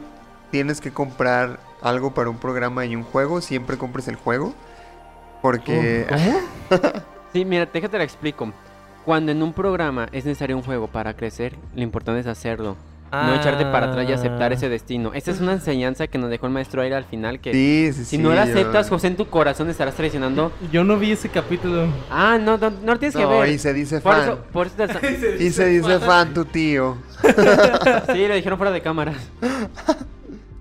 tienes 0.50 0.80
que 0.80 0.92
comprar 0.92 1.58
algo 1.82 2.14
para 2.14 2.30
un 2.30 2.38
programa 2.38 2.86
y 2.86 2.94
un 2.94 3.02
juego, 3.02 3.40
siempre 3.40 3.76
compres 3.76 4.06
el 4.08 4.16
juego. 4.16 4.54
Porque... 5.42 6.06
¿Cómo? 6.08 6.82
Sí, 7.32 7.44
mira, 7.44 7.66
déjate 7.66 7.98
la 7.98 8.04
explico. 8.04 8.50
Cuando 9.04 9.30
en 9.30 9.42
un 9.42 9.52
programa 9.52 10.08
es 10.10 10.24
necesario 10.24 10.56
un 10.56 10.62
juego 10.62 10.86
para 10.86 11.14
crecer, 11.14 11.54
lo 11.74 11.82
importante 11.82 12.20
es 12.20 12.26
hacerlo. 12.26 12.76
No 13.12 13.34
echarte 13.34 13.64
para 13.64 13.90
atrás 13.90 14.06
y 14.08 14.12
aceptar 14.12 14.52
ese 14.52 14.66
Ah. 14.66 14.68
destino. 14.68 15.12
Esa 15.14 15.30
es 15.30 15.40
una 15.40 15.52
enseñanza 15.52 16.06
que 16.06 16.18
nos 16.18 16.28
dejó 16.28 16.46
el 16.46 16.52
maestro 16.52 16.82
Aire 16.82 16.96
al 16.96 17.04
final. 17.04 17.40
Que 17.40 17.52
Sí, 17.52 17.90
sí, 17.92 18.04
si 18.04 18.16
sí, 18.16 18.18
no 18.18 18.30
la 18.34 18.44
yo- 18.44 18.52
aceptas, 18.52 18.88
José, 18.88 19.06
en 19.06 19.16
tu 19.16 19.26
corazón 19.28 19.70
estarás 19.70 19.94
traicionando. 19.94 20.52
Yo 20.72 20.84
no 20.84 20.98
vi 20.98 21.12
ese 21.12 21.28
capítulo. 21.28 21.86
Ah, 22.10 22.38
no, 22.40 22.58
no, 22.58 22.70
no 22.70 22.92
lo 22.92 22.98
tienes 22.98 23.16
que 23.16 23.22
No, 23.22 23.38
ver. 23.40 23.48
y 23.50 23.58
se 23.58 23.72
dice 23.72 24.00
Por 24.00 24.12
fan. 24.14 24.22
eso, 24.24 24.38
por 24.52 24.66
eso 24.66 24.76
te- 24.76 25.36
Y 25.44 25.50
se 25.50 25.66
dice 25.66 25.98
fan 26.00 26.34
tu 26.34 26.44
tío. 26.44 26.96
Sí, 28.12 28.18
le 28.28 28.34
dijeron 28.36 28.58
fuera 28.58 28.70
de 28.72 28.80
cámaras. 28.82 29.16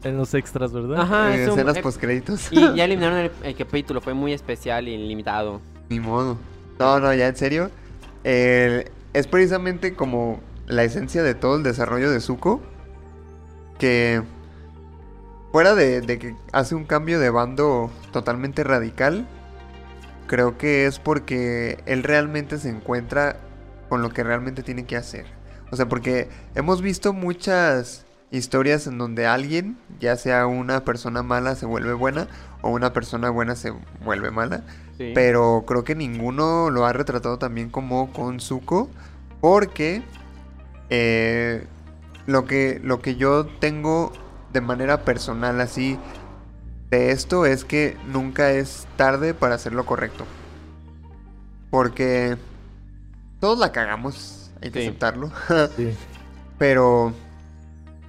En 0.03 0.17
los 0.17 0.33
extras, 0.35 0.71
¿verdad? 0.71 1.01
Ajá, 1.01 1.33
en 1.33 1.41
es 1.41 1.47
un- 1.47 1.53
escenas 1.55 1.77
eh, 1.77 1.81
postcréditos. 1.81 2.51
Y 2.51 2.75
ya 2.75 2.83
eliminaron 2.85 3.17
el, 3.17 3.31
el 3.43 3.55
capítulo, 3.55 4.01
fue 4.01 4.13
muy 4.13 4.33
especial 4.33 4.87
y 4.87 4.97
limitado. 4.97 5.61
Ni 5.89 5.99
modo. 5.99 6.37
No, 6.79 6.99
no, 6.99 7.13
ya 7.13 7.27
en 7.27 7.35
serio. 7.35 7.71
El- 8.23 8.89
es 9.13 9.27
precisamente 9.27 9.93
como 9.95 10.39
la 10.67 10.83
esencia 10.83 11.23
de 11.23 11.35
todo 11.35 11.57
el 11.57 11.63
desarrollo 11.63 12.11
de 12.11 12.19
Zuko. 12.19 12.61
Que 13.77 14.21
fuera 15.51 15.75
de, 15.75 16.01
de 16.01 16.19
que 16.19 16.35
hace 16.51 16.75
un 16.75 16.85
cambio 16.85 17.19
de 17.19 17.29
bando 17.29 17.91
totalmente 18.11 18.63
radical. 18.63 19.27
Creo 20.27 20.57
que 20.57 20.85
es 20.85 20.99
porque 20.99 21.79
él 21.85 22.03
realmente 22.03 22.57
se 22.57 22.69
encuentra 22.69 23.37
con 23.89 24.01
lo 24.01 24.09
que 24.09 24.23
realmente 24.23 24.63
tiene 24.63 24.85
que 24.85 24.97
hacer. 24.97 25.25
O 25.71 25.75
sea, 25.75 25.87
porque 25.87 26.29
hemos 26.55 26.81
visto 26.81 27.13
muchas 27.13 28.05
historias 28.31 28.87
en 28.87 28.97
donde 28.97 29.27
alguien, 29.27 29.77
ya 29.99 30.15
sea 30.15 30.47
una 30.47 30.83
persona 30.83 31.23
mala, 31.23 31.55
se 31.55 31.65
vuelve 31.65 31.93
buena 31.93 32.27
o 32.61 32.69
una 32.69 32.93
persona 32.93 33.29
buena 33.29 33.55
se 33.55 33.73
vuelve 34.03 34.31
mala. 34.31 34.63
Sí. 34.97 35.11
Pero 35.13 35.63
creo 35.67 35.83
que 35.83 35.95
ninguno 35.95 36.69
lo 36.69 36.85
ha 36.85 36.93
retratado 36.93 37.37
también 37.37 37.69
como 37.69 38.11
con 38.11 38.39
Zuko. 38.39 38.89
Porque 39.41 40.01
eh, 40.89 41.65
lo, 42.27 42.45
que, 42.45 42.79
lo 42.83 43.01
que 43.01 43.15
yo 43.15 43.45
tengo 43.45 44.11
de 44.53 44.61
manera 44.61 45.03
personal 45.03 45.59
así 45.61 45.99
de 46.89 47.11
esto 47.11 47.45
es 47.45 47.65
que 47.65 47.97
nunca 48.07 48.51
es 48.51 48.87
tarde 48.95 49.33
para 49.33 49.55
hacer 49.55 49.73
lo 49.73 49.85
correcto. 49.85 50.25
Porque 51.69 52.37
todos 53.39 53.59
la 53.59 53.71
cagamos, 53.71 54.51
hay 54.61 54.71
que 54.71 54.81
Sí. 54.81 54.87
aceptarlo. 54.87 55.31
Sí. 55.75 55.93
Pero 56.57 57.13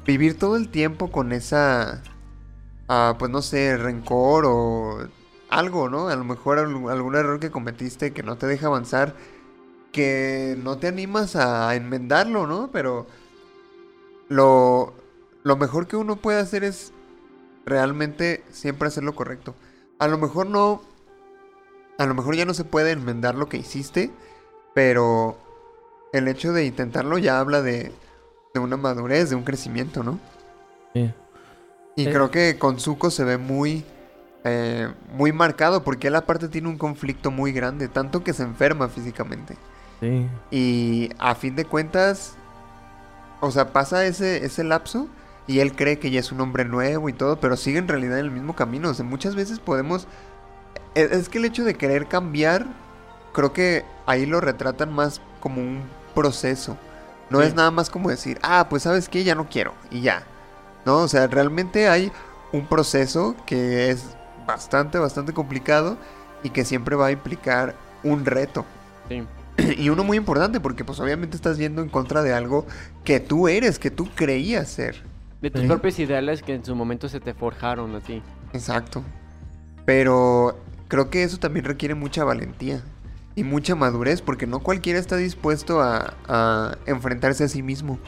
vivir 0.06 0.38
todo 0.38 0.56
el 0.56 0.68
tiempo 0.68 1.10
con 1.10 1.32
esa, 1.32 2.00
ah, 2.88 3.16
pues 3.18 3.30
no 3.30 3.42
sé, 3.42 3.76
rencor 3.76 4.44
o 4.46 5.08
algo, 5.50 5.88
¿no? 5.88 6.08
A 6.08 6.16
lo 6.16 6.24
mejor 6.24 6.58
algún 6.58 7.16
error 7.16 7.40
que 7.40 7.50
cometiste 7.50 8.12
que 8.12 8.22
no 8.22 8.36
te 8.36 8.46
deja 8.46 8.66
avanzar, 8.68 9.14
que 9.96 10.56
no 10.62 10.78
te 10.78 10.88
animas 10.88 11.36
a 11.36 11.74
enmendarlo, 11.76 12.46
¿no? 12.46 12.70
Pero 12.72 13.06
lo, 14.28 14.94
lo 15.42 15.56
mejor 15.56 15.86
que 15.86 15.96
uno 15.96 16.16
puede 16.16 16.40
hacer 16.40 16.64
es 16.64 16.94
realmente 17.66 18.44
siempre 18.50 18.88
hacer 18.88 19.04
lo 19.04 19.14
correcto. 19.14 19.56
A 19.98 20.08
lo 20.08 20.18
mejor 20.18 20.46
no, 20.48 20.82
a 21.98 22.06
lo 22.06 22.14
mejor 22.14 22.36
ya 22.36 22.44
no 22.44 22.54
se 22.54 22.64
puede 22.64 22.92
enmendar 22.92 23.34
lo 23.34 23.48
que 23.48 23.58
hiciste, 23.58 24.12
pero 24.74 25.38
el 26.12 26.28
hecho 26.28 26.52
de 26.52 26.66
intentarlo 26.66 27.18
ya 27.18 27.40
habla 27.40 27.62
de, 27.62 28.00
de 28.54 28.60
una 28.60 28.76
madurez, 28.78 29.30
de 29.30 29.36
un 29.36 29.44
crecimiento, 29.44 30.04
¿no? 30.04 30.20
Sí. 30.94 31.14
Y 31.96 32.06
Eh. 32.06 32.10
creo 32.10 32.30
que 32.30 32.58
con 32.58 32.78
Zuko 32.80 33.10
se 33.10 33.24
ve 33.24 33.38
muy, 33.38 33.92
eh, 34.44 34.94
muy 35.08 35.32
marcado 35.32 35.84
porque 35.84 36.08
él 36.08 36.16
aparte 36.16 36.48
tiene 36.48 36.68
un 36.68 36.78
conflicto 36.78 37.30
muy 37.30 37.52
grande, 37.52 37.88
tanto 37.88 38.22
que 38.24 38.34
se 38.34 38.44
enferma 38.44 38.88
físicamente. 38.88 39.58
Sí. 40.00 40.28
Y 40.50 41.10
a 41.18 41.34
fin 41.34 41.56
de 41.56 41.64
cuentas, 41.64 42.38
o 43.40 43.50
sea, 43.50 43.72
pasa 43.72 44.06
ese, 44.06 44.44
ese 44.44 44.64
lapso 44.64 45.08
y 45.46 45.60
él 45.60 45.74
cree 45.76 45.98
que 45.98 46.10
ya 46.10 46.20
es 46.20 46.32
un 46.32 46.40
hombre 46.40 46.64
nuevo 46.64 47.08
y 47.08 47.12
todo, 47.12 47.40
pero 47.40 47.56
sigue 47.56 47.78
en 47.78 47.88
realidad 47.88 48.18
en 48.18 48.26
el 48.26 48.30
mismo 48.30 48.54
camino. 48.56 48.90
O 48.90 48.94
sea, 48.94 49.04
muchas 49.04 49.34
veces 49.36 49.60
podemos... 49.60 50.08
Es, 50.94 51.12
es 51.12 51.28
que 51.28 51.38
el 51.38 51.44
hecho 51.46 51.64
de 51.64 51.76
querer 51.76 52.08
cambiar, 52.08 52.66
creo 53.32 53.52
que 53.52 53.84
ahí 54.06 54.26
lo 54.26 54.40
retratan 54.40 54.92
más 54.92 55.20
como 55.40 55.60
un 55.62 55.92
proceso. 56.14 56.78
No 57.30 57.42
Sí. 57.42 57.48
es 57.48 57.54
nada 57.54 57.70
más 57.70 57.90
como 57.90 58.10
decir, 58.10 58.38
ah, 58.42 58.68
pues 58.70 58.84
sabes 58.84 59.08
qué, 59.08 59.24
ya 59.24 59.34
no 59.34 59.48
quiero 59.48 59.74
y 59.90 60.02
ya. 60.02 60.24
No, 60.84 60.98
o 60.98 61.08
sea, 61.08 61.26
realmente 61.26 61.88
hay 61.88 62.12
un 62.52 62.68
proceso 62.68 63.36
que 63.46 63.90
es 63.90 64.16
bastante, 64.46 64.98
bastante 64.98 65.32
complicado 65.34 65.98
y 66.42 66.50
que 66.50 66.64
siempre 66.64 66.96
va 66.96 67.06
a 67.06 67.12
implicar 67.12 67.74
un 68.04 68.24
reto. 68.26 68.64
Sí. 69.08 69.26
Y 69.78 69.88
uno 69.88 70.04
muy 70.04 70.16
importante 70.16 70.60
porque 70.60 70.84
pues 70.84 71.00
obviamente 71.00 71.36
estás 71.36 71.58
yendo 71.58 71.82
en 71.82 71.88
contra 71.88 72.22
de 72.22 72.32
algo 72.32 72.66
que 73.04 73.20
tú 73.20 73.48
eres, 73.48 73.78
que 73.78 73.90
tú 73.90 74.08
creías 74.14 74.68
ser. 74.68 74.96
De 75.40 75.50
tus 75.50 75.62
Sí. 75.62 75.66
propios 75.68 75.98
ideales 75.98 76.42
que 76.42 76.54
en 76.54 76.64
su 76.64 76.74
momento 76.74 77.08
se 77.08 77.20
te 77.20 77.34
forjaron 77.34 77.94
a 77.94 78.00
ti. 78.00 78.22
Exacto. 78.52 79.02
Pero 79.84 80.58
creo 80.88 81.10
que 81.10 81.22
eso 81.22 81.38
también 81.38 81.64
requiere 81.64 81.94
mucha 81.94 82.24
valentía 82.24 82.82
y 83.34 83.44
mucha 83.44 83.74
madurez 83.74 84.22
porque 84.22 84.46
no 84.46 84.60
cualquiera 84.60 84.98
está 84.98 85.16
dispuesto 85.16 85.80
a, 85.80 86.14
a 86.26 86.76
enfrentarse 86.86 87.44
a 87.44 87.48
sí 87.48 87.62
mismo. 87.62 87.98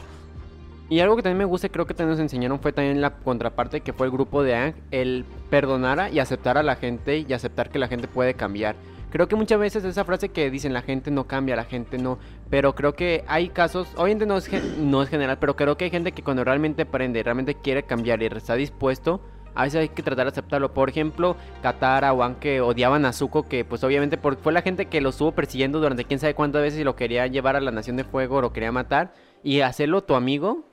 Y 0.89 1.01
algo 1.01 1.15
que 1.15 1.21
también 1.21 1.37
me 1.37 1.45
gusta, 1.45 1.67
y 1.67 1.69
creo 1.69 1.85
que 1.85 1.93
también 1.93 2.17
nos 2.17 2.19
enseñaron, 2.19 2.59
fue 2.59 2.73
también 2.73 2.99
la 2.99 3.11
contraparte 3.17 3.81
que 3.81 3.93
fue 3.93 4.07
el 4.07 4.11
grupo 4.11 4.41
de 4.41 4.55
Ang, 4.55 4.73
el 4.89 5.23
perdonar 5.51 6.11
y 6.11 6.17
aceptar 6.19 6.57
a 6.57 6.63
la 6.63 6.77
gente 6.77 7.19
y 7.19 7.31
aceptar 7.31 7.69
que 7.69 7.77
la 7.77 7.87
gente 7.87 8.07
puede 8.07 8.33
cambiar. 8.33 8.75
Creo 9.11 9.27
que 9.27 9.35
muchas 9.35 9.59
veces 9.59 9.83
esa 9.83 10.05
frase 10.05 10.29
que 10.29 10.51
dicen 10.51 10.73
la 10.73 10.83
gente 10.83 11.09
no 11.09 11.27
cambia, 11.27 11.55
la 11.55 11.65
gente 11.65 11.97
no, 11.97 12.19
pero 12.49 12.75
creo 12.75 12.93
que 12.93 13.23
hay 13.27 13.49
casos, 13.49 13.87
obviamente 13.95 14.25
no 14.25 14.37
es, 14.37 14.49
no 14.77 15.01
es 15.01 15.09
general, 15.09 15.39
pero 15.39 15.55
creo 15.55 15.77
que 15.77 15.85
hay 15.85 15.91
gente 15.91 16.11
que 16.11 16.23
cuando 16.23 16.43
realmente 16.43 16.83
aprende, 16.83 17.23
realmente 17.23 17.55
quiere 17.55 17.83
cambiar 17.83 18.21
y 18.21 18.27
está 18.27 18.53
dispuesto, 18.53 19.21
a 19.55 19.63
veces 19.63 19.81
hay 19.81 19.89
que 19.89 20.03
tratar 20.03 20.25
de 20.25 20.31
aceptarlo. 20.31 20.73
Por 20.73 20.89
ejemplo, 20.89 21.35
Katara 21.61 22.13
o 22.13 22.39
que 22.39 22.61
odiaban 22.61 23.05
a 23.05 23.13
Zuko, 23.13 23.47
que 23.47 23.65
pues 23.65 23.83
obviamente 23.83 24.17
fue 24.17 24.53
la 24.53 24.61
gente 24.61 24.85
que 24.85 25.01
lo 25.01 25.09
estuvo 25.09 25.31
persiguiendo 25.31 25.79
durante 25.79 26.05
quién 26.05 26.19
sabe 26.19 26.35
cuántas 26.35 26.61
veces 26.61 26.79
y 26.79 26.83
lo 26.83 26.95
quería 26.95 27.27
llevar 27.27 27.55
a 27.55 27.61
la 27.61 27.71
Nación 27.71 27.97
de 27.97 28.03
Fuego 28.03 28.41
lo 28.41 28.53
quería 28.53 28.71
matar, 28.71 29.13
y 29.43 29.61
hacerlo 29.61 30.03
tu 30.03 30.15
amigo, 30.15 30.65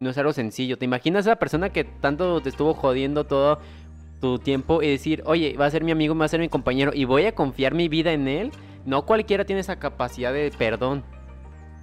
no 0.00 0.10
es 0.10 0.18
algo 0.18 0.32
sencillo. 0.32 0.78
¿Te 0.78 0.84
imaginas 0.84 1.26
a 1.26 1.32
esa 1.32 1.38
persona 1.38 1.70
que 1.70 1.84
tanto 1.84 2.40
te 2.40 2.48
estuvo 2.48 2.74
jodiendo 2.74 3.24
todo 3.24 3.60
tu 4.22 4.38
tiempo 4.38 4.82
y 4.82 4.88
decir, 4.88 5.22
oye, 5.26 5.56
va 5.60 5.66
a 5.66 5.70
ser 5.70 5.82
mi 5.82 5.90
amigo, 5.90 6.16
va 6.16 6.24
a 6.24 6.28
ser 6.28 6.38
mi 6.38 6.48
compañero 6.48 6.92
y 6.94 7.04
voy 7.04 7.26
a 7.26 7.34
confiar 7.34 7.74
mi 7.74 7.88
vida 7.88 8.12
en 8.12 8.28
él? 8.28 8.52
No 8.86 9.04
cualquiera 9.04 9.44
tiene 9.44 9.60
esa 9.60 9.80
capacidad 9.80 10.32
de 10.32 10.52
perdón. 10.56 11.02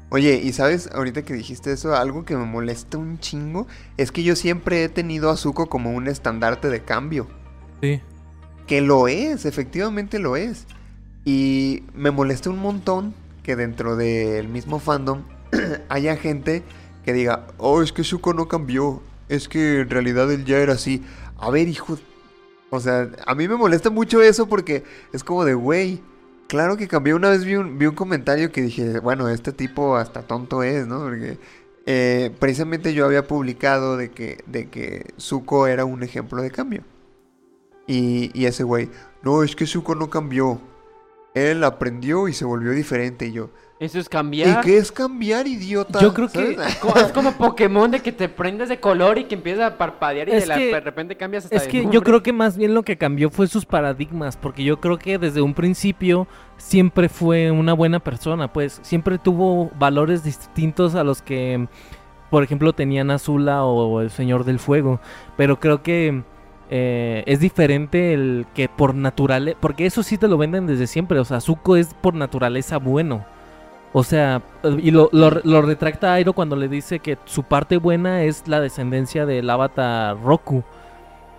Oye, 0.10 0.40
y 0.42 0.54
sabes, 0.54 0.90
ahorita 0.94 1.24
que 1.24 1.34
dijiste 1.34 1.74
eso, 1.74 1.94
algo 1.94 2.24
que 2.24 2.38
me 2.38 2.46
molesta 2.46 2.98
un 2.98 3.20
chingo 3.20 3.68
es 3.98 4.14
que 4.14 4.24
yo 4.24 4.38
siempre 4.38 4.86
he 4.86 4.90
tenido 4.90 5.30
a 5.30 5.36
Zuko 5.36 5.68
como 5.68 5.92
un 5.92 6.08
estandarte 6.08 6.70
de 6.70 6.82
cambio. 6.82 7.28
Sí. 7.82 8.02
Que 8.66 8.80
lo 8.80 9.10
es, 9.10 9.46
efectivamente 9.46 10.18
lo 10.18 10.38
es. 10.38 10.66
Y 11.26 11.84
me 11.94 12.10
molesta 12.10 12.50
un 12.50 12.60
montón 12.60 13.14
que 13.44 13.58
dentro 13.58 13.98
del 13.98 14.48
mismo 14.48 14.80
fandom 14.80 15.24
haya 15.90 16.16
gente 16.16 16.64
que 17.04 17.12
diga, 17.12 17.48
oh, 17.58 17.82
es 17.82 17.92
que 17.92 18.06
Zuko 18.06 18.34
no 18.34 18.48
cambió. 18.48 19.04
Es 19.28 19.50
que 19.50 19.82
en 19.82 19.90
realidad 19.90 20.32
él 20.32 20.46
ya 20.46 20.58
era 20.58 20.74
así. 20.74 21.04
A 21.38 21.50
ver, 21.52 21.68
hijo. 21.68 22.00
O 22.70 22.80
sea, 22.80 23.10
a 23.26 23.36
mí 23.36 23.48
me 23.48 23.56
molesta 23.56 23.90
mucho 23.90 24.22
eso 24.22 24.48
porque 24.48 24.84
es 25.12 25.24
como 25.24 25.44
de, 25.44 25.54
güey, 25.54 26.02
claro 26.48 26.78
que 26.78 26.88
cambió. 26.88 27.16
Una 27.16 27.30
vez 27.30 27.46
vi 27.46 27.56
un, 27.56 27.78
vi 27.78 27.88
un 27.88 27.96
comentario 27.96 28.52
que 28.52 28.62
dije, 28.62 29.00
bueno, 29.00 29.30
este 29.30 29.54
tipo 29.54 29.96
hasta 29.96 30.24
tonto 30.24 30.64
es, 30.64 30.86
¿no? 30.88 31.00
Porque 31.00 31.40
eh, 31.86 32.32
precisamente 32.40 32.94
yo 32.94 33.06
había 33.06 33.28
publicado 33.28 33.98
de 33.98 34.12
que, 34.12 34.44
de 34.46 34.70
que 34.70 35.14
Zuko 35.20 35.68
era 35.68 35.86
un 35.86 36.04
ejemplo 36.04 36.42
de 36.42 36.52
cambio. 36.52 36.84
Y, 37.88 38.30
y 38.40 38.46
ese 38.46 38.64
güey, 38.64 38.90
no, 39.24 39.44
es 39.44 39.56
que 39.56 39.66
Zuko 39.66 39.96
no 39.96 40.10
cambió. 40.10 40.62
Él 41.34 41.64
aprendió 41.64 42.28
y 42.28 42.34
se 42.34 42.46
volvió 42.46 42.72
diferente. 42.72 43.28
Y 43.28 43.32
yo, 43.32 43.50
Eso 43.80 43.98
es 43.98 44.08
¿y 44.08 44.10
cambiar. 44.10 44.62
qué 44.62 44.78
es 44.78 44.92
cambiar, 44.92 45.48
idiota? 45.48 46.02
Yo 46.02 46.14
creo 46.14 46.28
que- 46.28 46.58
Es 46.98 47.12
como 47.14 47.32
Pokémon 47.32 47.90
de 47.90 48.02
que 48.02 48.12
te 48.12 48.28
prendes 48.28 48.68
de 48.68 48.80
color 48.82 49.18
y 49.18 49.24
que 49.24 49.36
empiezas 49.36 49.72
a 49.72 49.78
parpadear 49.78 50.28
y 50.28 50.34
de, 50.34 50.46
la- 50.46 50.58
que- 50.58 50.66
de 50.74 50.80
repente 50.82 51.16
cambias 51.16 51.46
hasta 51.46 51.56
Es 51.56 51.68
que 51.68 51.88
yo 51.90 52.02
creo 52.02 52.22
que 52.22 52.34
más 52.34 52.58
bien 52.58 52.74
lo 52.74 52.84
que 52.84 52.98
cambió 52.98 53.30
fue 53.30 53.48
sus 53.48 53.66
paradigmas, 53.66 54.36
porque 54.36 54.66
yo 54.66 54.82
creo 54.82 54.98
que 55.00 55.18
desde 55.18 55.42
un 55.42 55.54
principio 55.54 56.28
siempre 56.58 57.08
fue 57.08 57.52
una 57.52 57.72
buena 57.72 58.00
persona, 58.02 58.52
pues 58.52 58.80
siempre 58.84 59.18
tuvo 59.18 59.72
valores 59.80 60.26
distintos 60.26 60.96
a 60.96 61.06
los 61.06 61.22
que, 61.22 61.68
por 62.30 62.44
ejemplo, 62.44 62.74
tenían 62.74 63.12
Azula 63.12 63.64
o 63.64 64.02
el 64.02 64.10
Señor 64.10 64.44
del 64.44 64.60
Fuego, 64.60 65.00
pero 65.38 65.58
creo 65.62 65.82
que 65.84 66.24
eh, 66.70 67.24
es 67.26 67.40
diferente 67.40 68.14
el 68.14 68.46
que 68.54 68.68
por 68.68 68.94
naturaleza, 68.94 69.58
porque 69.62 69.86
eso 69.86 70.04
sí 70.04 70.18
te 70.18 70.28
lo 70.28 70.38
venden 70.38 70.68
desde 70.68 70.86
siempre, 70.86 71.18
o 71.18 71.24
sea, 71.26 71.40
Zuko 71.40 71.78
es 71.78 71.94
por 71.94 72.14
naturaleza 72.14 72.78
bueno. 72.78 73.26
O 73.92 74.04
sea, 74.04 74.42
y 74.82 74.92
lo, 74.92 75.10
lo, 75.12 75.32
lo 75.44 75.62
retracta 75.64 76.14
Airo 76.14 76.34
cuando 76.34 76.56
le 76.56 76.68
dice 76.68 77.00
que 77.00 77.18
su 77.26 77.44
parte 77.44 77.78
buena 77.78 78.24
es 78.24 78.48
la 78.48 78.60
descendencia 78.60 79.26
del 79.26 79.50
avatar 79.50 80.16
Roku. 80.24 80.64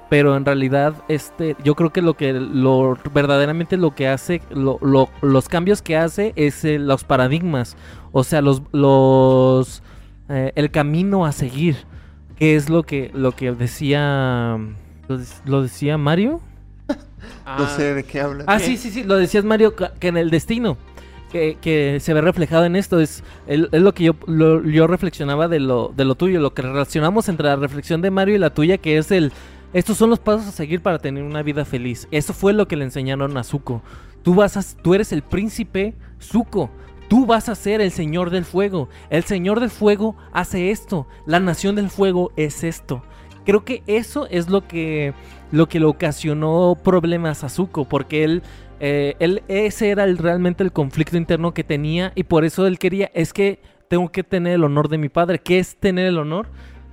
pero 0.08 0.36
en 0.36 0.44
realidad 0.44 0.94
este 1.06 1.54
yo 1.62 1.76
creo 1.76 1.90
que 1.92 2.02
lo 2.02 2.14
que 2.14 2.32
lo 2.32 2.98
verdaderamente 3.14 3.76
lo 3.76 3.94
que 3.94 4.08
hace 4.08 4.42
lo- 4.50 4.78
lo- 4.82 5.08
los 5.22 5.48
cambios 5.48 5.80
que 5.82 5.96
hace 5.96 6.32
es 6.34 6.64
eh, 6.64 6.80
los 6.80 7.04
paradigmas 7.04 7.76
o 8.10 8.24
sea 8.24 8.40
los 8.42 8.62
los 8.72 9.84
eh, 10.28 10.50
el 10.56 10.72
camino 10.72 11.24
a 11.26 11.30
seguir 11.30 11.76
que 12.36 12.56
es 12.56 12.68
lo 12.68 12.82
que 12.82 13.12
lo 13.14 13.30
que 13.32 13.52
decía 13.52 14.58
lo, 15.06 15.16
dec- 15.18 15.42
lo 15.44 15.62
decía 15.62 15.96
Mario 15.96 16.40
No 17.46 17.68
sé 17.68 17.94
de 17.94 18.02
qué 18.02 18.20
hablas. 18.20 18.46
ah 18.48 18.58
sí 18.58 18.76
sí 18.76 18.90
sí 18.90 19.04
lo 19.04 19.14
decías 19.16 19.44
Mario 19.44 19.74
que 19.76 20.08
en 20.08 20.16
el 20.16 20.30
destino 20.30 20.76
que, 21.30 21.98
se 22.00 22.14
ve 22.14 22.20
reflejado 22.20 22.64
en 22.64 22.76
esto 22.76 23.00
es, 23.00 23.22
es 23.46 23.68
lo 23.72 23.94
que 23.94 24.04
yo, 24.04 24.14
yo 24.64 24.86
reflexionaba 24.86 25.48
de 25.48 25.60
lo, 25.60 25.92
de 25.96 26.04
lo 26.04 26.14
tuyo, 26.14 26.40
lo 26.40 26.54
que 26.54 26.62
relacionamos 26.62 27.28
entre 27.28 27.46
la 27.46 27.56
reflexión 27.56 28.02
de 28.02 28.10
Mario 28.10 28.34
y 28.34 28.38
la 28.38 28.50
tuya, 28.50 28.78
que 28.78 28.98
es 28.98 29.10
el, 29.10 29.32
estos 29.72 29.96
son 29.96 30.10
los 30.10 30.18
pasos 30.18 30.48
a 30.48 30.52
seguir 30.52 30.82
para 30.82 30.98
tener 30.98 31.22
una 31.22 31.42
vida 31.42 31.64
feliz. 31.64 32.08
Eso 32.10 32.32
fue 32.32 32.52
lo 32.52 32.66
que 32.66 32.76
le 32.76 32.84
enseñaron 32.84 33.36
a 33.36 33.44
Zuko. 33.44 33.82
Tú, 34.22 34.34
vas 34.34 34.76
tú 34.82 34.94
eres 34.94 35.12
el 35.12 35.22
príncipe 35.22 35.94
Zuko. 36.20 36.70
Tú 37.08 37.24
vas 37.26 37.48
a 37.48 37.54
ser 37.54 37.80
el 37.80 37.92
señor 37.92 38.30
del 38.30 38.44
fuego. 38.44 38.88
El 39.10 39.24
señor 39.24 39.60
del 39.60 39.70
fuego 39.70 40.16
hace 40.32 40.70
esto. 40.70 41.06
La 41.24 41.38
nación 41.38 41.76
del 41.76 41.88
fuego 41.88 42.32
es 42.36 42.64
esto. 42.64 43.02
Creo 43.44 43.64
que 43.64 43.82
eso 43.86 44.26
es 44.30 44.48
lo 44.48 44.66
que, 44.66 45.14
lo 45.52 45.68
que 45.68 45.80
le 45.80 45.86
ocasionó 45.86 46.76
problemas 46.82 47.42
a 47.44 47.48
Zuko, 47.48 47.84
porque 47.84 48.24
él, 48.24 48.42
eh, 48.80 49.14
él 49.20 49.42
ese 49.48 49.90
era 49.90 50.04
el- 50.04 50.18
realmente 50.18 50.62
el 50.64 50.72
conflicto 50.72 51.16
interno 51.16 51.52
que 51.54 51.64
tenía 51.64 52.12
y 52.14 52.24
por 52.24 52.44
eso 52.44 52.66
él 52.66 52.78
quería, 52.78 53.10
es 53.14 53.32
que 53.32 53.60
tengo 53.88 54.10
que 54.10 54.22
tener 54.24 54.54
el 54.54 54.64
honor 54.64 54.88
de 54.88 54.98
mi 54.98 55.08
padre. 55.08 55.38
¿Qué 55.38 55.58
es 55.58 55.76
tener 55.76 56.06
el 56.06 56.18
honor? 56.18 56.46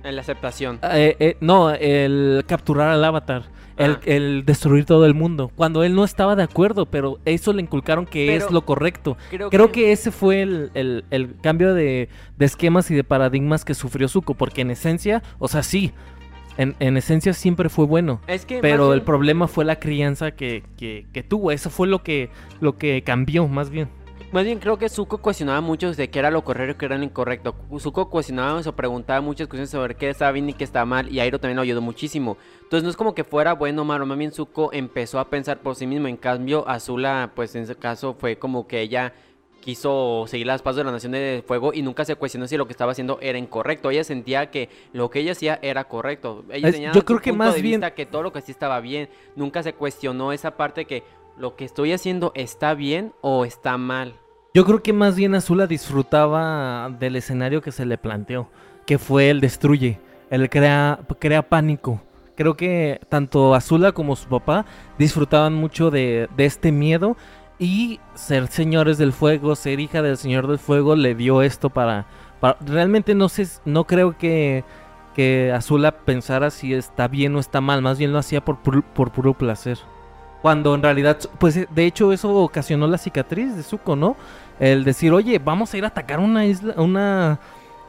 La 0.04 0.20
aceptación. 0.20 0.78
Eh, 0.92 1.16
eh, 1.18 1.36
no, 1.40 1.70
el 1.70 2.44
capturar 2.46 2.88
al 2.90 3.04
avatar. 3.04 3.42
El, 3.76 3.92
Ah. 3.92 4.00
el 4.06 4.44
destruir 4.44 4.84
todo 4.84 5.06
el 5.06 5.14
mundo. 5.14 5.52
Cuando 5.54 5.84
él 5.84 5.94
no 5.94 6.02
estaba 6.02 6.34
de 6.34 6.42
acuerdo, 6.42 6.86
pero 6.86 7.18
eso 7.24 7.52
le 7.52 7.62
inculcaron 7.62 8.06
que 8.06 8.26
Pero- 8.26 8.46
es 8.46 8.50
lo 8.50 8.62
correcto. 8.62 9.16
Creo, 9.30 9.50
Creo 9.50 9.70
que 9.70 9.92
ese 9.92 10.10
fue 10.10 10.42
el, 10.42 10.70
el- 10.74 11.04
el 11.10 11.36
cambio 11.40 11.74
de, 11.74 12.08
de 12.36 12.44
esquemas 12.44 12.90
y 12.90 12.96
de 12.96 13.04
paradigmas 13.04 13.64
que 13.64 13.74
sufrió 13.74 14.08
Zuko. 14.08 14.34
Porque 14.34 14.62
en 14.62 14.72
esencia, 14.72 15.22
o 15.38 15.46
sea, 15.46 15.62
sí, 15.62 15.92
en, 16.58 16.76
en 16.80 16.96
esencia 16.98 17.32
siempre 17.32 17.70
fue 17.70 17.86
bueno. 17.86 18.20
Es 18.26 18.44
que 18.44 18.58
Pero 18.60 18.92
el 18.92 18.98
bien- 19.00 19.06
problema 19.06 19.48
fue 19.48 19.64
la 19.64 19.76
crianza 19.76 20.32
que, 20.32 20.62
que, 20.76 21.06
que 21.12 21.22
tuvo. 21.22 21.50
Eso 21.52 21.70
fue 21.70 21.88
lo 21.88 22.02
que, 22.02 22.28
lo 22.60 22.76
que 22.76 23.02
cambió, 23.02 23.48
más 23.48 23.70
bien. 23.70 23.88
Más 24.30 24.44
bien 24.44 24.58
creo 24.58 24.76
que 24.76 24.90
Zuko 24.90 25.18
cuestionaba 25.22 25.62
mucho 25.62 25.90
de 25.94 26.10
qué 26.10 26.18
era 26.18 26.30
lo 26.30 26.44
correcto 26.44 26.72
y 26.72 26.74
qué 26.78 26.84
era 26.84 26.98
lo 26.98 27.04
incorrecto. 27.04 27.54
Zuko 27.78 28.10
cuestionaba 28.10 28.60
o 28.60 28.72
preguntaba 28.76 29.22
muchas 29.22 29.48
cuestiones 29.48 29.70
sobre 29.70 29.94
qué 29.94 30.10
estaba 30.10 30.32
bien 30.32 30.50
y 30.50 30.52
qué 30.52 30.64
estaba 30.64 30.84
mal 30.84 31.10
y 31.10 31.20
Airo 31.20 31.40
también 31.40 31.56
lo 31.56 31.62
ayudó 31.62 31.80
muchísimo. 31.80 32.36
Entonces 32.64 32.84
no 32.84 32.90
es 32.90 32.96
como 32.96 33.14
que 33.14 33.24
fuera 33.24 33.54
bueno 33.54 33.80
o 33.80 33.84
malo, 33.86 34.04
más 34.04 34.18
bien 34.18 34.30
Zuko 34.30 34.70
empezó 34.74 35.18
a 35.18 35.30
pensar 35.30 35.60
por 35.60 35.76
sí 35.76 35.86
mismo. 35.86 36.08
En 36.08 36.18
cambio 36.18 36.68
Azula 36.68 37.30
pues 37.34 37.54
en 37.54 37.62
ese 37.62 37.74
caso 37.76 38.12
fue 38.20 38.36
como 38.36 38.66
que 38.68 38.82
ella 38.82 39.14
quiso 39.60 40.24
seguir 40.28 40.46
las 40.46 40.62
pasos 40.62 40.76
de 40.78 40.84
la 40.84 40.92
Nación 40.92 41.12
de 41.12 41.42
Fuego 41.46 41.72
y 41.74 41.82
nunca 41.82 42.04
se 42.04 42.14
cuestionó 42.16 42.46
si 42.46 42.56
lo 42.56 42.66
que 42.66 42.72
estaba 42.72 42.92
haciendo 42.92 43.18
era 43.20 43.38
incorrecto. 43.38 43.90
Ella 43.90 44.04
sentía 44.04 44.50
que 44.50 44.68
lo 44.92 45.10
que 45.10 45.20
ella 45.20 45.32
hacía 45.32 45.58
era 45.62 45.84
correcto. 45.84 46.44
Ella 46.50 46.70
tenía 46.72 46.92
yo 46.92 47.04
creo 47.04 47.18
que 47.20 47.30
punto 47.30 47.44
más 47.44 47.54
de 47.54 47.62
bien- 47.62 47.80
vista 47.80 47.94
que 47.94 48.06
todo 48.06 48.22
lo 48.22 48.32
que 48.32 48.40
sí 48.40 48.52
estaba 48.52 48.80
bien. 48.80 49.08
Nunca 49.36 49.62
se 49.62 49.72
cuestionó 49.74 50.32
esa 50.32 50.56
parte 50.56 50.84
que 50.86 51.02
lo 51.36 51.54
que 51.56 51.64
estoy 51.64 51.92
haciendo 51.92 52.32
está 52.34 52.74
bien 52.74 53.12
o 53.20 53.44
está 53.44 53.76
mal. 53.78 54.14
Yo 54.54 54.64
creo 54.64 54.82
que 54.82 54.92
más 54.92 55.14
bien 55.14 55.34
Azula 55.34 55.66
disfrutaba 55.66 56.90
del 56.98 57.16
escenario 57.16 57.60
que 57.60 57.70
se 57.72 57.84
le 57.84 57.98
planteó, 57.98 58.48
que 58.86 58.98
fue 58.98 59.30
el 59.30 59.40
destruye, 59.40 60.00
el 60.30 60.48
crea, 60.48 61.00
crea 61.18 61.42
pánico. 61.48 62.00
Creo 62.34 62.56
que 62.56 63.00
tanto 63.08 63.54
Azula 63.54 63.92
como 63.92 64.16
su 64.16 64.28
papá 64.28 64.64
disfrutaban 64.96 65.54
mucho 65.54 65.90
de, 65.90 66.28
de 66.36 66.44
este 66.46 66.70
miedo 66.72 67.16
y 67.58 68.00
ser 68.14 68.48
señores 68.48 68.98
del 68.98 69.12
fuego, 69.12 69.56
ser 69.56 69.80
hija 69.80 70.02
del 70.02 70.16
señor 70.16 70.46
del 70.46 70.58
fuego 70.58 70.94
le 70.96 71.14
dio 71.14 71.42
esto 71.42 71.70
para... 71.70 72.06
realmente 72.60 73.14
no 73.14 73.28
sé, 73.28 73.48
no 73.64 73.84
creo 73.84 74.16
que, 74.16 74.64
que 75.14 75.52
Azula 75.52 75.92
pensara 75.92 76.50
si 76.50 76.72
está 76.74 77.08
bien 77.08 77.34
o 77.34 77.40
está 77.40 77.60
mal, 77.60 77.82
más 77.82 77.98
bien 77.98 78.12
lo 78.12 78.18
hacía 78.18 78.44
por, 78.44 78.58
por 78.58 79.10
puro 79.10 79.34
placer. 79.34 79.78
Cuando 80.42 80.74
en 80.74 80.82
realidad, 80.82 81.18
pues 81.38 81.66
de 81.68 81.84
hecho 81.84 82.12
eso 82.12 82.32
ocasionó 82.32 82.86
la 82.86 82.98
cicatriz 82.98 83.56
de 83.56 83.64
Zuko, 83.64 83.96
¿no? 83.96 84.16
El 84.60 84.84
decir, 84.84 85.12
oye, 85.12 85.40
vamos 85.40 85.74
a 85.74 85.78
ir 85.78 85.84
a 85.84 85.88
atacar 85.88 86.20
una 86.20 86.46
isla, 86.46 86.74
una, 86.76 87.40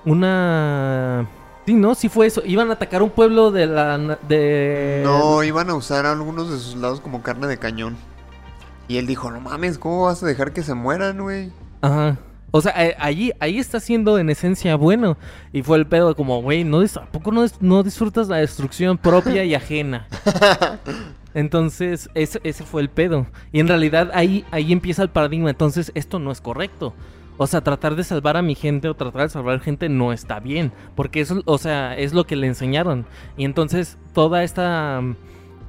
una... 0.05 1.27
Sí, 1.65 1.75
¿no? 1.75 1.93
Sí 1.93 2.09
fue 2.09 2.25
eso. 2.25 2.41
Iban 2.43 2.71
a 2.71 2.73
atacar 2.73 3.03
un 3.03 3.11
pueblo 3.11 3.51
de 3.51 3.67
la... 3.67 3.97
De... 4.27 5.01
No, 5.03 5.43
iban 5.43 5.69
a 5.69 5.75
usar 5.75 6.07
algunos 6.07 6.49
de 6.49 6.57
sus 6.57 6.75
lados 6.75 6.99
como 6.99 7.21
carne 7.21 7.45
de 7.45 7.59
cañón. 7.59 7.95
Y 8.89 8.97
él 8.97 9.05
dijo, 9.05 9.29
no 9.29 9.39
mames, 9.39 9.77
¿cómo 9.77 10.05
vas 10.05 10.23
a 10.23 10.25
dejar 10.25 10.51
que 10.51 10.63
se 10.63 10.73
mueran, 10.73 11.21
güey? 11.21 11.51
Ajá. 11.81 12.17
O 12.49 12.59
sea, 12.59 12.73
eh, 12.83 12.95
allí, 12.97 13.31
ahí 13.39 13.59
está 13.59 13.79
siendo 13.79 14.17
en 14.17 14.31
esencia 14.31 14.75
bueno. 14.75 15.15
Y 15.53 15.61
fue 15.61 15.77
el 15.77 15.85
pedo 15.85 16.15
como, 16.15 16.41
güey, 16.41 16.63
¿no 16.63 16.81
¿a 16.81 17.05
poco 17.11 17.31
no, 17.31 17.45
no 17.59 17.83
disfrutas 17.83 18.27
la 18.27 18.37
destrucción 18.37 18.97
propia 18.97 19.43
y 19.43 19.53
ajena? 19.53 20.07
Entonces, 21.35 22.09
ese, 22.15 22.41
ese 22.43 22.63
fue 22.63 22.81
el 22.81 22.89
pedo. 22.89 23.27
Y 23.51 23.59
en 23.59 23.67
realidad 23.67 24.09
ahí, 24.15 24.43
ahí 24.49 24.73
empieza 24.73 25.03
el 25.03 25.09
paradigma. 25.09 25.51
Entonces, 25.51 25.91
esto 25.93 26.17
no 26.17 26.31
es 26.31 26.41
correcto. 26.41 26.95
O 27.37 27.45
sea, 27.45 27.61
tratar 27.61 27.95
de 27.95 28.03
salvar 28.03 28.37
a 28.37 28.41
mi 28.41 28.55
gente 28.55 28.89
o 28.89 28.95
tratar 28.95 29.21
de 29.21 29.29
salvar 29.29 29.59
gente 29.59 29.87
no 29.87 30.11
está 30.13 30.39
bien. 30.39 30.71
Porque 30.95 31.21
eso, 31.21 31.43
o 31.45 31.59
sea, 31.59 31.95
es 31.95 32.13
lo 32.13 32.25
que 32.25 32.35
le 32.35 32.47
enseñaron. 32.47 33.05
Y 33.37 33.45
entonces, 33.45 33.99
toda 34.13 34.43
esta. 34.43 35.03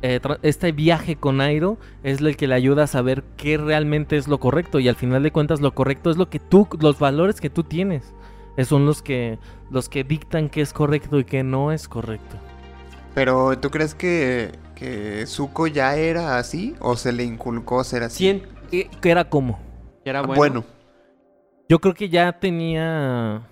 Eh, 0.02 0.20
este 0.42 0.72
viaje 0.72 1.16
con 1.16 1.40
Airo 1.40 1.78
es 2.02 2.20
el 2.20 2.36
que 2.36 2.46
le 2.46 2.54
ayuda 2.54 2.84
a 2.84 2.86
saber 2.86 3.22
qué 3.36 3.56
realmente 3.58 4.16
es 4.16 4.28
lo 4.28 4.38
correcto. 4.40 4.78
Y 4.80 4.88
al 4.88 4.96
final 4.96 5.22
de 5.22 5.30
cuentas, 5.32 5.60
lo 5.60 5.74
correcto 5.74 6.10
es 6.10 6.16
lo 6.16 6.30
que 6.30 6.38
tú, 6.38 6.66
los 6.80 6.98
valores 6.98 7.40
que 7.40 7.50
tú 7.50 7.64
tienes. 7.64 8.14
eh, 8.56 8.64
Son 8.64 8.86
los 8.86 9.02
que, 9.02 9.38
los 9.70 9.88
que 9.88 10.04
dictan 10.04 10.48
qué 10.48 10.60
es 10.62 10.72
correcto 10.72 11.18
y 11.18 11.24
qué 11.24 11.42
no 11.42 11.72
es 11.72 11.88
correcto. 11.88 12.36
Pero, 13.14 13.58
¿tú 13.58 13.70
crees 13.70 13.94
que, 13.94 14.52
que 14.76 15.24
Zuko 15.26 15.66
ya 15.66 15.96
era 15.96 16.38
así? 16.38 16.74
¿O 16.80 16.96
se 16.96 17.12
le 17.12 17.24
inculcó 17.24 17.82
ser 17.84 18.04
así? 18.04 18.24
Cien- 18.24 18.42
¿Qué, 18.70 18.88
era 19.10 19.28
como? 19.28 19.58
que 20.04 20.10
era 20.10 20.20
Ah, 20.20 20.22
bueno. 20.22 20.38
bueno. 20.38 20.64
Yo 21.68 21.78
creo 21.80 21.94
que 21.94 22.08
ya 22.08 22.32
tenía. 22.38 23.42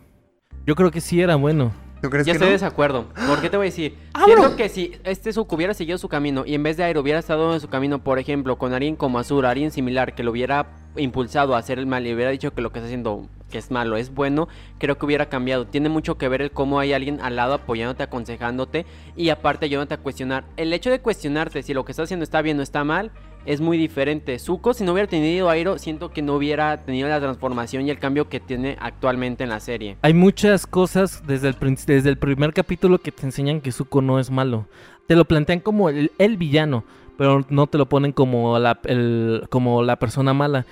Yo 0.66 0.74
creo 0.76 0.90
que 0.90 1.00
sí 1.00 1.20
era 1.20 1.36
bueno. 1.36 1.72
¿Tú 2.00 2.10
crees 2.10 2.26
Ya 2.26 2.32
que 2.32 2.36
estoy 2.36 2.46
no? 2.46 2.50
de 2.50 2.52
desacuerdo. 2.52 3.06
¿Por 3.26 3.40
qué 3.40 3.50
te 3.50 3.56
voy 3.56 3.66
a 3.66 3.70
decir? 3.70 3.96
¡Abro! 4.12 4.26
Siento 4.36 4.56
que 4.56 4.68
si 4.68 4.92
este 5.04 5.32
Zuko 5.32 5.56
hubiera 5.56 5.74
seguido 5.74 5.98
su 5.98 6.08
camino 6.08 6.44
y 6.46 6.54
en 6.54 6.62
vez 6.62 6.76
de 6.76 6.84
Airo 6.84 7.00
hubiera 7.00 7.18
estado 7.18 7.54
en 7.54 7.60
su 7.60 7.68
camino, 7.68 7.98
por 8.02 8.18
ejemplo, 8.18 8.56
con 8.58 8.72
alguien 8.72 8.96
como 8.96 9.18
Azur, 9.18 9.46
alguien 9.46 9.70
similar 9.70 10.14
que 10.14 10.22
lo 10.22 10.30
hubiera 10.30 10.66
impulsado 10.96 11.54
a 11.54 11.58
hacer 11.58 11.78
el 11.78 11.86
mal 11.86 12.06
y 12.06 12.12
hubiera 12.14 12.30
dicho 12.30 12.52
que 12.52 12.60
lo 12.60 12.72
que 12.72 12.78
está 12.78 12.86
haciendo 12.86 13.28
que 13.50 13.58
es 13.58 13.70
malo 13.70 13.96
es 13.96 14.12
bueno, 14.12 14.48
creo 14.78 14.98
que 14.98 15.06
hubiera 15.06 15.28
cambiado. 15.28 15.66
Tiene 15.66 15.88
mucho 15.88 16.18
que 16.18 16.28
ver 16.28 16.42
el 16.42 16.50
cómo 16.50 16.80
hay 16.80 16.92
alguien 16.92 17.20
al 17.20 17.36
lado 17.36 17.54
apoyándote, 17.54 18.02
aconsejándote 18.02 18.84
y 19.16 19.30
aparte 19.30 19.64
ayudándote 19.66 19.94
a 19.94 19.98
cuestionar. 19.98 20.44
El 20.56 20.72
hecho 20.72 20.90
de 20.90 21.00
cuestionarte 21.00 21.62
si 21.62 21.72
lo 21.74 21.84
que 21.84 21.92
estás 21.92 22.04
haciendo 22.04 22.24
está 22.24 22.42
bien 22.42 22.58
o 22.60 22.62
está 22.62 22.84
mal 22.84 23.10
es 23.46 23.60
muy 23.60 23.78
diferente. 23.78 24.38
Zuko, 24.38 24.74
si 24.74 24.84
no 24.84 24.92
hubiera 24.92 25.08
tenido 25.08 25.48
Airo, 25.48 25.78
siento 25.78 26.10
que 26.10 26.20
no 26.22 26.34
hubiera 26.34 26.84
tenido 26.84 27.08
la 27.08 27.20
transformación 27.20 27.86
y 27.86 27.90
el 27.90 27.98
cambio 27.98 28.28
que 28.28 28.40
tiene 28.40 28.76
actualmente 28.80 29.44
en 29.44 29.50
la 29.50 29.60
serie. 29.60 29.96
Hay 30.02 30.14
muchas 30.14 30.66
cosas 30.66 31.22
desde 31.26 31.48
el, 31.48 31.56
desde 31.86 32.08
el 32.10 32.18
primer 32.18 32.52
capítulo 32.52 32.98
que 32.98 33.12
te 33.12 33.24
enseñan 33.24 33.60
que 33.60 33.72
Zuko 33.72 34.02
no 34.02 34.18
es 34.18 34.30
malo. 34.30 34.66
Te 35.06 35.16
lo 35.16 35.24
plantean 35.24 35.60
como 35.60 35.88
el, 35.88 36.12
el 36.18 36.36
villano, 36.36 36.84
pero 37.16 37.44
no 37.48 37.66
te 37.66 37.78
lo 37.78 37.88
ponen 37.88 38.12
como 38.12 38.58
la, 38.58 38.78
el- 38.84 39.46
como 39.50 39.82
la 39.82 39.96
persona 39.98 40.34
mala. 40.34 40.66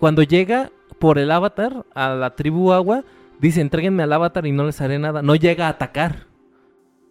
Cuando 0.00 0.22
llega 0.22 0.70
por 0.98 1.18
el 1.18 1.30
avatar 1.30 1.84
a 1.94 2.10
la 2.10 2.34
tribu 2.34 2.72
agua, 2.72 3.04
dice 3.38 3.60
entréguenme 3.60 4.02
al 4.02 4.12
avatar 4.12 4.46
y 4.46 4.52
no 4.52 4.64
les 4.64 4.80
haré 4.80 4.98
nada. 4.98 5.22
No 5.22 5.36
llega 5.36 5.66
a 5.66 5.70
atacar. 5.70 6.26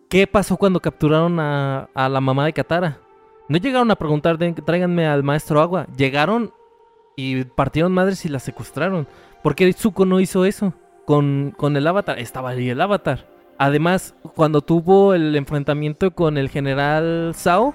¿Qué 0.09 0.27
pasó 0.27 0.57
cuando 0.57 0.79
capturaron 0.81 1.39
a, 1.39 1.89
a 1.93 2.09
la 2.09 2.21
mamá 2.21 2.45
de 2.45 2.53
Katara? 2.53 2.99
No 3.47 3.57
llegaron 3.57 3.91
a 3.91 3.95
preguntar 3.95 4.37
tráiganme 4.65 5.07
al 5.07 5.23
maestro 5.23 5.61
agua. 5.61 5.85
Llegaron 5.95 6.51
y 7.15 7.43
partieron 7.45 7.93
madres 7.93 8.25
y 8.25 8.29
la 8.29 8.39
secuestraron. 8.39 9.07
¿Por 9.43 9.55
qué 9.55 9.71
Zuko 9.73 10.05
no 10.05 10.19
hizo 10.19 10.45
eso? 10.45 10.73
Con, 11.05 11.53
con 11.55 11.77
el 11.77 11.85
avatar. 11.87 12.17
Estaba 12.19 12.49
ahí 12.49 12.69
el 12.69 12.81
avatar. 12.81 13.27
Además, 13.57 14.15
cuando 14.35 14.61
tuvo 14.61 15.13
el 15.13 15.35
enfrentamiento 15.35 16.11
con 16.11 16.37
el 16.37 16.49
general 16.49 17.33
Sao, 17.35 17.73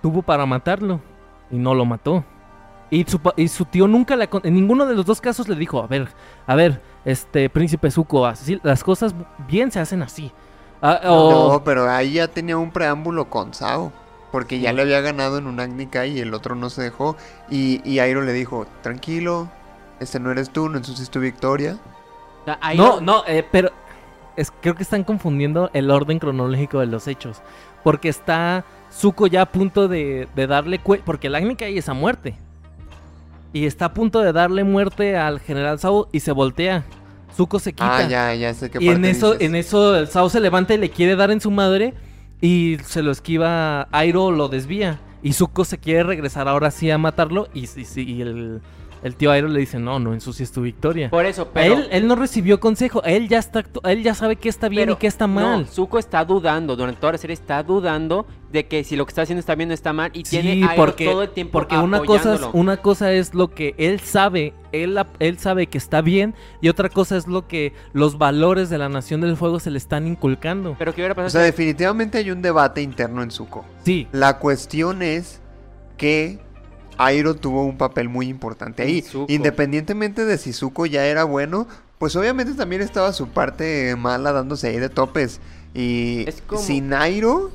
tuvo 0.00 0.22
para 0.22 0.46
matarlo. 0.46 1.00
Y 1.50 1.56
no 1.56 1.74
lo 1.74 1.84
mató. 1.84 2.24
Y 2.90 3.04
su, 3.04 3.18
pa- 3.18 3.34
y 3.36 3.48
su 3.48 3.64
tío 3.66 3.86
nunca 3.86 4.16
le... 4.16 4.30
acon- 4.30 4.40
En 4.44 4.54
ninguno 4.54 4.86
de 4.86 4.94
los 4.94 5.04
dos 5.04 5.20
casos 5.20 5.48
le 5.48 5.56
dijo, 5.56 5.82
a 5.82 5.86
ver, 5.86 6.08
a 6.46 6.54
ver, 6.54 6.80
este 7.04 7.50
príncipe 7.50 7.90
Zuko, 7.90 8.24
así, 8.24 8.58
las 8.62 8.82
cosas 8.82 9.14
bien 9.46 9.70
se 9.70 9.80
hacen 9.80 10.00
así. 10.02 10.32
Ah, 10.80 11.00
No, 11.04 11.62
pero 11.64 11.90
ahí 11.90 12.12
ya 12.14 12.28
tenía 12.28 12.56
un 12.56 12.70
preámbulo 12.70 13.28
con 13.28 13.52
Sao. 13.52 13.92
Porque 14.30 14.60
ya 14.60 14.72
le 14.72 14.82
había 14.82 15.00
ganado 15.00 15.38
en 15.38 15.46
un 15.46 15.58
Agnica 15.58 16.06
y 16.06 16.18
el 16.20 16.34
otro 16.34 16.54
no 16.54 16.68
se 16.70 16.82
dejó. 16.82 17.16
Y, 17.50 17.80
y 17.88 17.98
Airo 18.00 18.22
le 18.22 18.32
dijo, 18.32 18.66
tranquilo, 18.82 19.48
este 20.00 20.20
no 20.20 20.30
eres 20.30 20.50
tú, 20.50 20.68
no 20.68 20.78
ensucies 20.78 21.10
tu 21.10 21.20
victoria. 21.20 21.78
No, 22.76 23.00
no, 23.00 23.24
eh, 23.26 23.44
pero 23.50 23.70
es, 24.36 24.50
creo 24.50 24.74
que 24.74 24.82
están 24.82 25.04
confundiendo 25.04 25.70
el 25.72 25.90
orden 25.90 26.18
cronológico 26.18 26.80
de 26.80 26.86
los 26.86 27.06
hechos. 27.08 27.42
Porque 27.82 28.08
está 28.08 28.64
Zuko 28.92 29.26
ya 29.26 29.42
a 29.42 29.46
punto 29.46 29.88
de, 29.88 30.28
de 30.34 30.46
darle. 30.46 30.78
Porque 30.78 31.26
el 31.28 31.34
Agni 31.34 31.56
cae 31.56 31.76
es 31.76 31.88
a 31.88 31.94
muerte. 31.94 32.36
Y 33.52 33.66
está 33.66 33.86
a 33.86 33.94
punto 33.94 34.20
de 34.20 34.32
darle 34.32 34.64
muerte 34.64 35.16
al 35.16 35.40
general 35.40 35.78
Sao 35.78 36.08
y 36.12 36.20
se 36.20 36.32
voltea. 36.32 36.84
Zuko 37.34 37.58
se 37.58 37.72
quita. 37.72 37.98
Ah, 37.98 38.08
ya, 38.08 38.34
ya 38.34 38.52
sé 38.54 38.70
qué 38.70 38.78
y 38.80 38.88
en 38.88 39.04
eso, 39.04 39.32
dices. 39.32 39.48
en 39.48 39.54
eso 39.54 39.96
el 39.96 40.08
Sao 40.08 40.28
se 40.28 40.40
levanta 40.40 40.74
y 40.74 40.78
le 40.78 40.90
quiere 40.90 41.16
dar 41.16 41.30
en 41.30 41.40
su 41.40 41.50
madre. 41.50 41.94
Y 42.40 42.78
se 42.84 43.02
lo 43.02 43.10
esquiva. 43.10 43.88
Airo 43.92 44.30
lo 44.30 44.48
desvía. 44.48 45.00
Y 45.22 45.32
Zuko 45.32 45.64
se 45.64 45.78
quiere 45.78 46.04
regresar 46.04 46.48
ahora 46.48 46.70
sí 46.70 46.90
a 46.90 46.98
matarlo. 46.98 47.48
Y, 47.54 47.64
y- 47.64 48.00
y- 48.00 48.22
el, 48.22 48.60
el 49.02 49.14
tío 49.16 49.30
Airo 49.30 49.48
le 49.48 49.60
dice: 49.60 49.78
No, 49.78 49.98
no 49.98 50.12
ensucies 50.14 50.50
tu 50.52 50.62
victoria. 50.62 51.10
Por 51.10 51.26
eso, 51.26 51.48
pero... 51.52 51.74
él, 51.76 51.88
él 51.90 52.06
no 52.06 52.16
recibió 52.16 52.60
consejo. 52.60 53.02
Él 53.04 53.28
ya 53.28 53.38
está, 53.38 53.64
él 53.84 54.02
ya 54.02 54.14
sabe 54.14 54.36
qué 54.36 54.48
está 54.48 54.68
bien 54.68 54.82
pero 54.82 54.92
y 54.94 54.96
qué 54.96 55.06
está 55.06 55.26
mal. 55.26 55.62
No, 55.62 55.66
Zuko 55.66 55.98
está 55.98 56.24
dudando, 56.24 56.76
durante 56.76 57.00
toda 57.00 57.12
la 57.12 57.18
serie 57.18 57.34
está 57.34 57.62
dudando 57.62 58.26
de 58.52 58.66
que 58.66 58.82
si 58.82 58.96
lo 58.96 59.04
que 59.04 59.10
está 59.10 59.22
haciendo 59.22 59.40
está 59.40 59.54
bien 59.54 59.70
o 59.70 59.74
está 59.74 59.92
mal 59.92 60.10
y 60.14 60.22
tiene 60.22 60.54
Sí, 60.54 60.62
a 60.62 60.70
Airo 60.70 60.76
porque, 60.82 61.04
todo 61.04 61.22
el 61.22 61.28
tiempo 61.30 61.52
porque 61.52 61.76
una 61.76 62.00
cosa, 62.00 62.34
es, 62.34 62.40
una 62.54 62.78
cosa 62.78 63.12
es 63.12 63.34
lo 63.34 63.48
que 63.50 63.74
él 63.76 64.00
sabe, 64.00 64.54
él, 64.72 64.98
él 65.18 65.38
sabe 65.38 65.66
que 65.66 65.76
está 65.76 66.00
bien, 66.00 66.34
y 66.62 66.70
otra 66.70 66.88
cosa 66.88 67.18
es 67.18 67.26
lo 67.26 67.46
que 67.46 67.74
los 67.92 68.16
valores 68.16 68.70
de 68.70 68.78
la 68.78 68.88
Nación 68.88 69.20
del 69.20 69.36
Fuego 69.36 69.60
se 69.60 69.70
le 69.70 69.76
están 69.76 70.06
inculcando. 70.06 70.76
Pero 70.78 70.94
¿qué 70.94 71.02
hubiera 71.02 71.12
O 71.12 71.16
pasado 71.16 71.30
sea, 71.30 71.42
si- 71.42 71.46
definitivamente 71.50 72.16
hay 72.18 72.30
un 72.30 72.40
debate 72.40 72.80
interno 72.80 73.22
en 73.22 73.30
Zuko. 73.30 73.66
Sí, 73.84 74.08
La 74.12 74.38
cuestión 74.38 75.02
es 75.02 75.42
que 75.98 76.38
Airo 76.98 77.34
tuvo 77.34 77.64
un 77.64 77.78
papel 77.78 78.08
muy 78.08 78.28
importante 78.28 78.82
ahí. 78.82 79.04
Independientemente 79.28 80.24
de 80.24 80.36
si 80.38 80.52
Zuko 80.52 80.86
ya 80.86 81.06
era 81.06 81.24
bueno, 81.24 81.66
pues 81.98 82.14
obviamente 82.16 82.54
también 82.54 82.82
estaba 82.82 83.12
su 83.12 83.28
parte 83.28 83.94
mala 83.96 84.32
dándose 84.32 84.68
ahí 84.68 84.78
de 84.78 84.88
topes. 84.88 85.40
Y 85.74 86.26
como- 86.46 86.60
sin 86.60 86.92
Airo, 86.92 87.50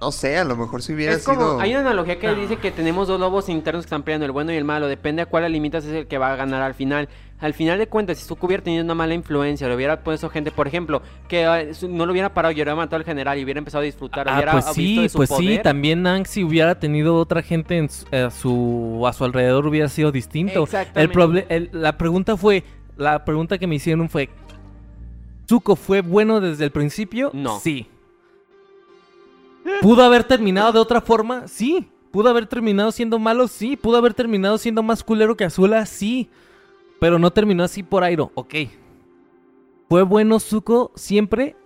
no 0.00 0.12
sé, 0.12 0.36
a 0.38 0.44
lo 0.44 0.56
mejor 0.56 0.82
si 0.82 0.92
hubiera 0.92 1.14
Es 1.14 1.24
como, 1.24 1.40
sido... 1.40 1.60
hay 1.60 1.70
una 1.70 1.80
analogía 1.80 2.18
que 2.18 2.26
No. 2.26 2.34
dice 2.34 2.56
que 2.56 2.70
tenemos 2.70 3.08
dos 3.08 3.18
lobos 3.18 3.48
internos 3.48 3.84
que 3.84 3.86
están 3.86 4.02
peleando, 4.02 4.26
el 4.26 4.32
bueno 4.32 4.52
y 4.52 4.56
el 4.56 4.64
malo. 4.64 4.86
Depende 4.88 5.22
a 5.22 5.26
cuál 5.26 5.50
limitas 5.50 5.84
es 5.84 5.92
el 5.92 6.06
que 6.06 6.18
va 6.18 6.32
a 6.32 6.36
ganar 6.36 6.62
al 6.62 6.74
final. 6.74 7.08
Al 7.40 7.52
final 7.52 7.78
de 7.78 7.88
cuentas, 7.88 8.16
si 8.18 8.24
Zuko 8.26 8.46
hubiera 8.46 8.62
tenido 8.62 8.84
una 8.84 8.94
mala 8.94 9.12
influencia, 9.12 9.68
le 9.68 9.74
hubiera 9.74 10.00
puesto 10.02 10.30
gente, 10.30 10.50
por 10.50 10.66
ejemplo, 10.66 11.02
que 11.28 11.74
su- 11.74 11.88
no 11.88 12.06
lo 12.06 12.12
hubiera 12.12 12.32
parado 12.32 12.52
y 12.52 12.54
hubiera 12.54 12.74
matado 12.74 12.96
al 12.96 13.04
general 13.04 13.38
y 13.38 13.44
hubiera 13.44 13.58
empezado 13.58 13.82
a 13.82 13.84
disfrutar, 13.84 14.28
ah, 14.28 14.34
hubiera 14.36 14.52
pues 14.52 14.64
visto 14.66 14.74
sí, 14.74 15.02
de 15.02 15.08
su 15.08 15.16
pues 15.18 15.30
sí, 15.36 15.58
también 15.62 16.06
Aang 16.06 16.26
si 16.26 16.42
hubiera 16.44 16.78
tenido 16.78 17.16
otra 17.16 17.42
gente 17.42 17.76
en 17.76 17.90
su- 17.90 18.06
a, 18.14 18.30
su, 18.30 19.04
a 19.06 19.12
su 19.12 19.24
alrededor 19.24 19.66
hubiera 19.66 19.88
sido 19.88 20.10
distinto. 20.12 20.60
El 20.60 20.62
Exactamente. 20.64 21.46
el- 21.54 21.70
la 21.72 21.98
pregunta 21.98 22.36
fue, 22.36 22.62
la 22.96 23.24
pregunta 23.24 23.58
que 23.58 23.66
me 23.66 23.74
hicieron 23.74 24.08
fue, 24.08 24.30
¿Zuko 25.48 25.76
fue 25.76 26.00
bueno 26.00 26.40
desde 26.40 26.64
el 26.64 26.70
principio? 26.70 27.30
No. 27.34 27.58
Sí. 27.60 27.88
¿Pudo 29.82 30.02
haber 30.04 30.24
terminado 30.24 30.72
de 30.72 30.78
otra 30.78 31.00
forma? 31.00 31.48
Sí. 31.48 31.88
¿Pudo 32.10 32.28
haber 32.30 32.46
terminado 32.46 32.92
siendo 32.92 33.18
malo? 33.18 33.48
Sí. 33.48 33.76
¿Pudo 33.76 33.96
haber 33.96 34.14
terminado 34.14 34.56
siendo 34.56 34.82
más 34.82 35.02
culero 35.02 35.36
que 35.36 35.44
Azula? 35.44 35.84
Sí. 35.86 36.28
Pero 37.00 37.18
no 37.18 37.30
terminó 37.32 37.64
así 37.64 37.82
por 37.82 38.04
Airo. 38.04 38.30
Ok. 38.34 38.54
¿Fue 39.88 40.02
bueno 40.02 40.40
Zuko 40.40 40.92
siempre? 40.94 41.56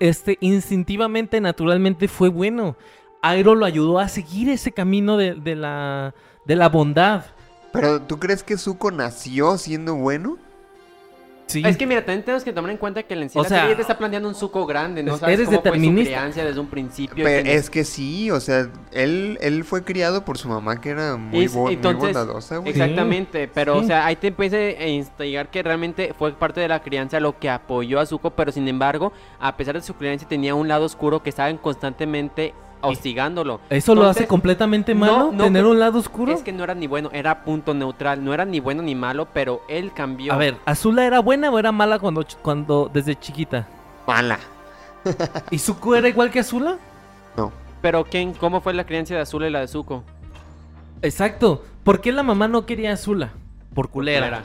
Este, 0.00 0.36
instintivamente, 0.40 1.40
naturalmente 1.40 2.08
fue 2.08 2.28
bueno. 2.28 2.76
Airo 3.22 3.54
lo 3.54 3.64
ayudó 3.64 3.98
a 3.98 4.08
seguir 4.08 4.48
ese 4.48 4.72
camino 4.72 5.16
de, 5.16 5.34
de 5.34 5.54
la, 5.54 6.14
de 6.46 6.56
la 6.56 6.68
bondad. 6.68 7.24
Pero 7.72 8.02
¿tú 8.02 8.18
crees 8.18 8.42
que 8.42 8.56
Zuko 8.56 8.90
nació 8.90 9.56
siendo 9.56 9.94
bueno? 9.94 10.38
Sí. 11.50 11.62
Es 11.66 11.76
que 11.76 11.86
mira, 11.86 12.00
también 12.04 12.24
tenemos 12.24 12.44
que 12.44 12.52
tomar 12.52 12.70
en 12.70 12.76
cuenta 12.76 13.02
que 13.02 13.14
en 13.14 13.28
sí 13.28 13.38
O 13.38 13.42
la 13.42 13.48
sea, 13.48 13.60
serie 13.62 13.74
te 13.74 13.82
está 13.82 13.98
planteando 13.98 14.28
un 14.28 14.34
Zuko 14.34 14.66
grande, 14.66 15.02
¿no? 15.02 15.14
es- 15.14 15.20
Sabes 15.20 15.34
eres 15.34 15.46
cómo 15.48 15.60
fue 15.62 15.80
su 15.80 15.94
crianza 15.94 16.44
desde 16.44 16.60
un 16.60 16.66
principio. 16.68 17.24
Pero 17.24 17.48
es 17.50 17.68
que 17.70 17.84
sí, 17.84 18.30
o 18.30 18.38
sea, 18.40 18.68
él, 18.92 19.36
él 19.40 19.64
fue 19.64 19.82
criado 19.84 20.24
por 20.24 20.38
su 20.38 20.48
mamá 20.48 20.80
que 20.80 20.90
era 20.90 21.16
muy, 21.16 21.44
Es- 21.44 21.54
bo- 21.54 21.64
muy 21.66 21.76
bondadosa, 21.76 22.58
güey. 22.58 22.70
Exactamente, 22.70 23.48
pero 23.52 23.76
o 23.78 23.82
sea, 23.82 24.06
ahí 24.06 24.16
te 24.16 24.28
empieza 24.28 24.56
a 24.56 24.86
instigar 24.86 25.50
que 25.50 25.62
realmente 25.62 26.14
fue 26.16 26.32
parte 26.32 26.60
de 26.60 26.68
la 26.68 26.80
crianza 26.82 27.18
lo 27.20 27.38
que 27.38 27.50
apoyó 27.50 27.98
a 28.00 28.06
Zuko, 28.06 28.30
pero 28.30 28.52
sin 28.52 28.68
embargo, 28.68 29.12
a 29.40 29.56
pesar 29.56 29.74
de 29.74 29.82
su 29.82 29.94
crianza 29.94 30.28
tenía 30.28 30.54
un 30.54 30.68
lado 30.68 30.84
oscuro 30.84 31.22
que 31.22 31.30
estaban 31.30 31.56
constantemente 31.58 32.54
hostigándolo. 32.80 33.60
¿Eso 33.70 33.94
lo 33.94 34.08
hace 34.08 34.26
completamente 34.26 34.94
malo? 34.94 35.30
no, 35.32 35.44
¿Tener 35.44 35.64
un 35.64 35.78
lado 35.78 35.98
oscuro? 35.98 36.32
Es 36.32 36.42
que 36.42 36.52
no 36.52 36.64
era 36.64 36.74
ni 36.74 36.86
bueno, 36.86 37.10
era 37.12 37.42
punto 37.44 37.74
neutral, 37.74 38.24
no 38.24 38.34
era 38.34 38.44
ni 38.44 38.60
bueno 38.60 38.82
ni 38.82 38.94
malo, 38.94 39.28
pero 39.32 39.62
él 39.68 39.92
cambió. 39.92 40.32
A 40.32 40.36
ver, 40.36 40.56
¿Azula 40.64 41.06
era 41.06 41.20
buena 41.20 41.50
o 41.50 41.58
era 41.58 41.72
mala 41.72 41.98
cuando, 41.98 42.24
cuando 42.42 42.90
desde 42.92 43.18
chiquita? 43.18 43.66
Mala. 44.06 44.38
¿Y 45.50 45.58
Zuko 45.58 45.94
era 45.94 46.08
igual 46.08 46.30
que 46.30 46.40
Azula? 46.40 46.78
No. 47.36 47.52
Pero 47.80 48.04
¿quién, 48.04 48.34
¿cómo 48.34 48.60
fue 48.60 48.74
la 48.74 48.84
crianza 48.84 49.14
de 49.14 49.20
Azul 49.20 49.44
y 49.44 49.50
la 49.50 49.60
de 49.60 49.68
Zuko? 49.68 50.04
Exacto. 51.02 51.64
¿Por 51.84 52.00
qué 52.00 52.12
la 52.12 52.22
mamá 52.22 52.48
no 52.48 52.66
quería 52.66 52.90
a 52.90 52.94
Azula? 52.94 53.32
Por 53.74 53.88
culera. 53.88 54.44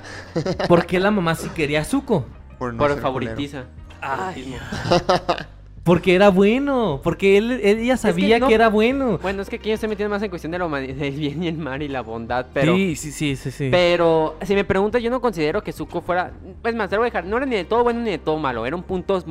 ¿Por 0.68 0.86
qué 0.86 1.00
la 1.00 1.12
mamá 1.12 1.36
sí 1.36 1.50
quería 1.50 1.82
a 1.82 1.86
Zuko? 1.86 2.26
Por, 2.58 2.74
no 2.74 2.80
Por 2.80 2.92
ser 2.92 3.02
favoritiza. 3.02 3.64
Ay. 4.02 4.56
Porque 5.86 6.16
era 6.16 6.30
bueno. 6.30 7.00
Porque 7.04 7.38
él, 7.38 7.62
ella 7.64 7.96
sabía 7.96 8.36
que, 8.38 8.40
no- 8.42 8.50
era 8.50 8.68
bueno. 8.70 9.20
Bueno, 9.22 9.42
es 9.44 9.50
que 9.50 9.56
aquí 9.58 9.70
ya 9.70 9.78
se 9.78 9.88
metiendo 9.88 10.14
más 10.14 10.22
en 10.24 10.30
cuestión 10.30 10.52
de 10.52 10.60
la 10.60 10.66
humanidad, 10.66 10.96
del 11.00 11.14
bien 11.16 11.44
y 11.44 11.48
el 11.48 11.58
mal 11.58 11.82
y 11.82 11.88
la 11.88 12.02
bondad, 12.02 12.48
pero... 12.54 12.76
Sí, 12.76 12.96
sí, 12.98 13.12
sí, 13.12 13.36
sí, 13.38 13.52
sí. 13.52 13.70
Pero 13.72 14.36
si 14.42 14.56
me 14.56 14.64
preguntas, 14.66 15.02
yo 15.02 15.10
no 15.12 15.22
considero 15.22 15.62
que 15.64 15.72
Zuko 15.72 16.02
fuera. 16.02 16.32
Pues 16.62 16.76
más, 16.76 16.90
te 16.90 16.96
lo 16.96 17.02
voy 17.02 17.08
a 17.08 17.12
dejar. 17.12 17.26
No 17.26 17.38
era 17.38 17.46
ni 17.46 17.56
de 17.56 17.64
todo 17.66 17.84
bueno 17.84 18.02
ni 18.02 18.10
de 18.10 18.18
todo 18.18 18.38
malo. 18.40 18.66
Era 18.66 18.76
un 18.76 18.82
punto 18.84 19.24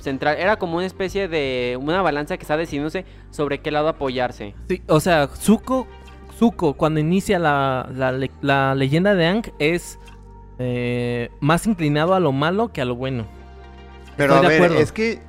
central. 0.00 0.36
Era 0.38 0.56
como 0.56 0.76
una 0.76 0.86
especie 0.86 1.28
de. 1.28 1.78
Una 1.80 2.02
balanza 2.02 2.36
que 2.36 2.42
está 2.42 2.56
decidiéndose 2.56 3.04
sobre 3.30 3.58
qué 3.60 3.70
lado 3.70 3.86
apoyarse. 3.88 4.54
Sí, 4.68 4.82
o 4.88 4.98
sea, 4.98 5.28
Zuko, 5.28 5.86
Zuko 6.36 6.74
cuando 6.74 6.98
inicia 6.98 7.38
la, 7.38 7.88
la 7.94 8.10
le- 8.10 8.30
la 8.40 8.74
leyenda 8.74 9.14
de 9.14 9.26
Aang 9.26 9.42
es 9.60 10.00
eh, 10.58 11.30
más 11.40 11.66
inclinado 11.68 12.14
a 12.14 12.18
lo 12.20 12.32
malo 12.32 12.72
que 12.72 12.80
a 12.80 12.84
lo 12.84 12.96
bueno. 12.96 13.24
Pero 14.16 14.34
Estoy 14.34 14.46
a 14.46 14.48
de 14.50 14.54
ver, 14.56 14.64
acuerdo. 14.64 14.82
es 14.82 14.92
que 14.92 15.20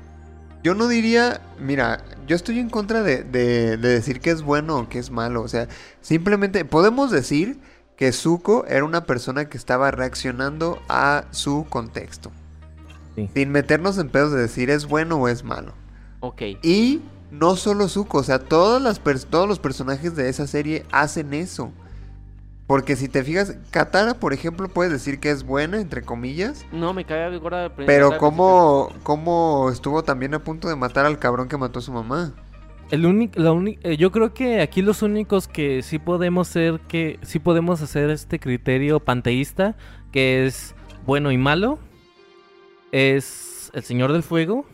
yo 0.63 0.75
no 0.75 0.87
diría, 0.87 1.41
mira, 1.59 2.03
yo 2.27 2.35
estoy 2.35 2.59
en 2.59 2.69
contra 2.69 3.03
de, 3.03 3.23
de- 3.23 3.77
de 3.77 3.89
decir 3.89 4.19
que 4.21 4.31
es 4.31 4.41
bueno 4.41 4.77
o 4.77 4.89
que 4.89 4.99
es 4.99 5.11
malo. 5.11 5.41
O 5.41 5.47
sea, 5.47 5.67
simplemente 6.01 6.65
podemos 6.65 7.11
decir 7.11 7.59
que 7.97 8.11
Zuko 8.11 8.65
era 8.67 8.83
una 8.85 9.05
persona 9.05 9.49
que 9.49 9.57
estaba 9.57 9.91
reaccionando 9.91 10.81
a 10.89 11.25
su 11.31 11.65
contexto. 11.69 12.31
Sí. 13.15 13.29
Sin 13.35 13.51
meternos 13.51 13.97
en 13.97 14.09
pedos 14.09 14.31
de 14.31 14.39
decir 14.41 14.69
es 14.69 14.85
bueno 14.87 15.17
o 15.17 15.27
es 15.27 15.43
malo. 15.43 15.73
Ok. 16.21 16.41
Y 16.63 17.01
no 17.29 17.55
solo 17.55 17.87
Zuko, 17.89 18.19
o 18.19 18.23
sea, 18.23 18.39
todas 18.39 18.81
las 18.81 18.99
todos 19.29 19.47
los 19.47 19.59
personajes 19.59 20.15
de 20.15 20.29
esa 20.29 20.47
serie 20.47 20.85
hacen 20.91 21.33
eso. 21.33 21.71
Porque 22.73 22.95
si 22.95 23.07
te 23.07 23.23
fijas, 23.23 23.55
Katara, 23.69 24.15
por 24.15 24.33
ejemplo, 24.33 24.67
puedes 24.67 24.91
decir 24.91 25.19
que 25.19 25.29
es 25.29 25.43
buena, 25.43 25.79
entre 25.79 26.01
comillas. 26.01 26.65
No, 26.71 26.91
me 26.91 27.05
cae 27.05 27.37
gorda. 27.37 27.69
prin- 27.75 27.85
Pero 27.85 28.17
cómo, 28.17 28.89
cómo 29.03 29.69
estuvo 29.71 30.01
también 30.01 30.33
a 30.33 30.39
punto 30.43 30.67
de 30.67 30.75
matar 30.75 31.05
al 31.05 31.19
cabrón 31.19 31.47
que 31.47 31.55
mató 31.55 31.77
a 31.77 31.81
su 31.83 31.91
mamá. 31.93 32.33
El 32.89 33.05
único, 33.05 33.39
la 33.39 33.51
uni- 33.51 33.77
eh, 33.83 33.95
yo 33.95 34.11
creo 34.11 34.33
que 34.33 34.59
aquí 34.59 34.81
los 34.81 35.03
únicos 35.03 35.47
que 35.47 35.83
sí 35.83 35.99
podemos 35.99 36.47
ser 36.47 36.79
que 36.87 37.19
sí 37.21 37.37
podemos 37.37 37.79
hacer 37.83 38.09
este 38.09 38.39
criterio 38.39 38.99
panteísta 38.99 39.75
que 40.11 40.47
es 40.47 40.73
bueno 41.05 41.31
y 41.31 41.37
malo 41.37 41.77
es 42.91 43.69
el 43.75 43.83
Señor 43.83 44.11
del 44.13 44.23
Fuego, 44.23 44.65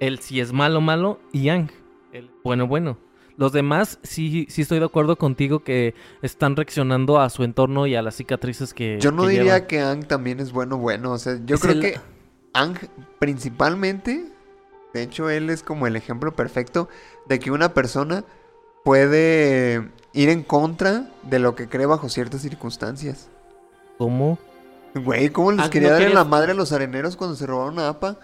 el 0.00 0.18
si 0.18 0.40
es 0.40 0.52
malo 0.52 0.80
malo 0.80 1.20
y 1.32 1.42
Yang, 1.44 1.70
el 2.12 2.30
bueno 2.42 2.66
bueno. 2.66 2.98
Los 3.36 3.52
demás 3.52 3.98
sí 4.02 4.46
sí 4.48 4.62
estoy 4.62 4.78
de 4.78 4.84
acuerdo 4.84 5.16
contigo 5.16 5.64
que 5.64 5.94
están 6.22 6.54
reaccionando 6.54 7.20
a 7.20 7.28
su 7.30 7.42
entorno 7.42 7.86
y 7.86 7.96
a 7.96 8.02
las 8.02 8.14
cicatrices 8.14 8.72
que 8.74 8.98
Yo 9.00 9.10
no 9.10 9.22
que 9.24 9.30
diría 9.30 9.44
llevan. 9.56 9.66
que 9.66 9.80
Ang 9.80 10.04
también 10.06 10.38
es 10.40 10.52
bueno, 10.52 10.78
bueno. 10.78 11.10
O 11.12 11.18
sea, 11.18 11.38
yo 11.44 11.56
Es 11.56 11.60
creo 11.60 11.74
el- 11.74 11.80
que 11.80 12.00
Ang 12.52 12.76
principalmente, 13.18 14.24
de 14.92 15.02
hecho, 15.02 15.28
él 15.30 15.50
es 15.50 15.64
como 15.64 15.88
el 15.88 15.96
ejemplo 15.96 16.32
perfecto 16.36 16.88
de 17.26 17.40
que 17.40 17.50
una 17.50 17.74
persona 17.74 18.24
puede 18.84 19.90
ir 20.12 20.28
en 20.28 20.42
contra 20.44 21.10
de 21.24 21.40
lo 21.40 21.56
que 21.56 21.68
cree 21.68 21.86
bajo 21.86 22.08
ciertas 22.08 22.42
circunstancias. 22.42 23.28
¿Cómo? 23.98 24.38
Güey, 24.94 25.30
¿cómo 25.30 25.50
les 25.50 25.62
Ang, 25.64 25.70
quería 25.70 25.88
¿no 25.88 25.94
dar 25.94 26.02
en 26.04 26.14
la 26.14 26.24
madre 26.24 26.52
a 26.52 26.54
los 26.54 26.70
areneros 26.70 27.16
cuando 27.16 27.34
se 27.34 27.46
robaron 27.46 27.80
a 27.80 27.88
APA? 27.88 28.18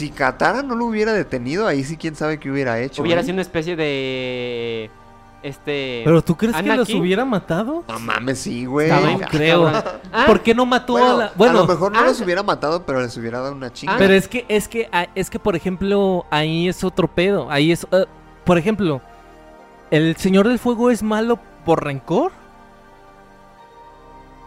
Si 0.00 0.08
Katara 0.08 0.62
no 0.62 0.76
lo 0.76 0.86
hubiera 0.86 1.12
detenido, 1.12 1.66
ahí 1.66 1.84
sí 1.84 1.98
quién 1.98 2.16
sabe 2.16 2.40
qué 2.40 2.50
hubiera 2.50 2.80
hecho. 2.80 3.02
Hubiera 3.02 3.20
¿eh? 3.20 3.24
sido 3.24 3.34
una 3.34 3.42
especie 3.42 3.76
de. 3.76 4.90
Este. 5.42 6.00
¿Pero 6.06 6.22
tú 6.22 6.38
crees 6.38 6.56
que 6.56 6.74
los 6.74 6.88
hubiera 6.94 7.26
matado? 7.26 7.84
No 7.86 7.98
mames, 7.98 8.38
sí, 8.38 8.64
güey. 8.64 8.86
Estaba 8.88 9.06
No 9.06 9.12
en- 9.12 9.28
creo. 9.28 9.66
Ah, 10.10 10.24
¿Por 10.26 10.40
qué 10.40 10.54
no 10.54 10.64
mató 10.64 10.94
Bueno, 10.94 11.10
a 11.10 11.16
la 11.18 11.50
a 11.50 11.52
lo 11.52 11.66
mejor 11.66 11.92
no 11.92 11.98
ah, 11.98 12.04
los 12.04 12.18
hubiera 12.22 12.42
matado, 12.42 12.86
pero 12.86 13.02
les 13.02 13.14
hubiera 13.18 13.40
dado 13.40 13.52
una 13.52 13.70
chinga. 13.74 13.98
Pero 13.98 14.14
es 14.14 14.26
que, 14.26 14.46
es 14.48 14.68
que, 14.68 14.88
ah, 14.90 15.06
es 15.14 15.28
que, 15.28 15.38
por 15.38 15.54
ejemplo, 15.54 16.24
ahí 16.30 16.66
es 16.66 16.82
otro 16.82 17.06
pedo. 17.06 17.50
Ahí 17.50 17.70
es, 17.70 17.86
por 18.46 18.56
ejemplo, 18.56 19.02
¿el 19.90 20.16
Señor 20.16 20.48
del 20.48 20.58
Fuego 20.58 20.90
es 20.90 21.02
malo 21.02 21.38
por 21.66 21.84
rencor? 21.84 22.32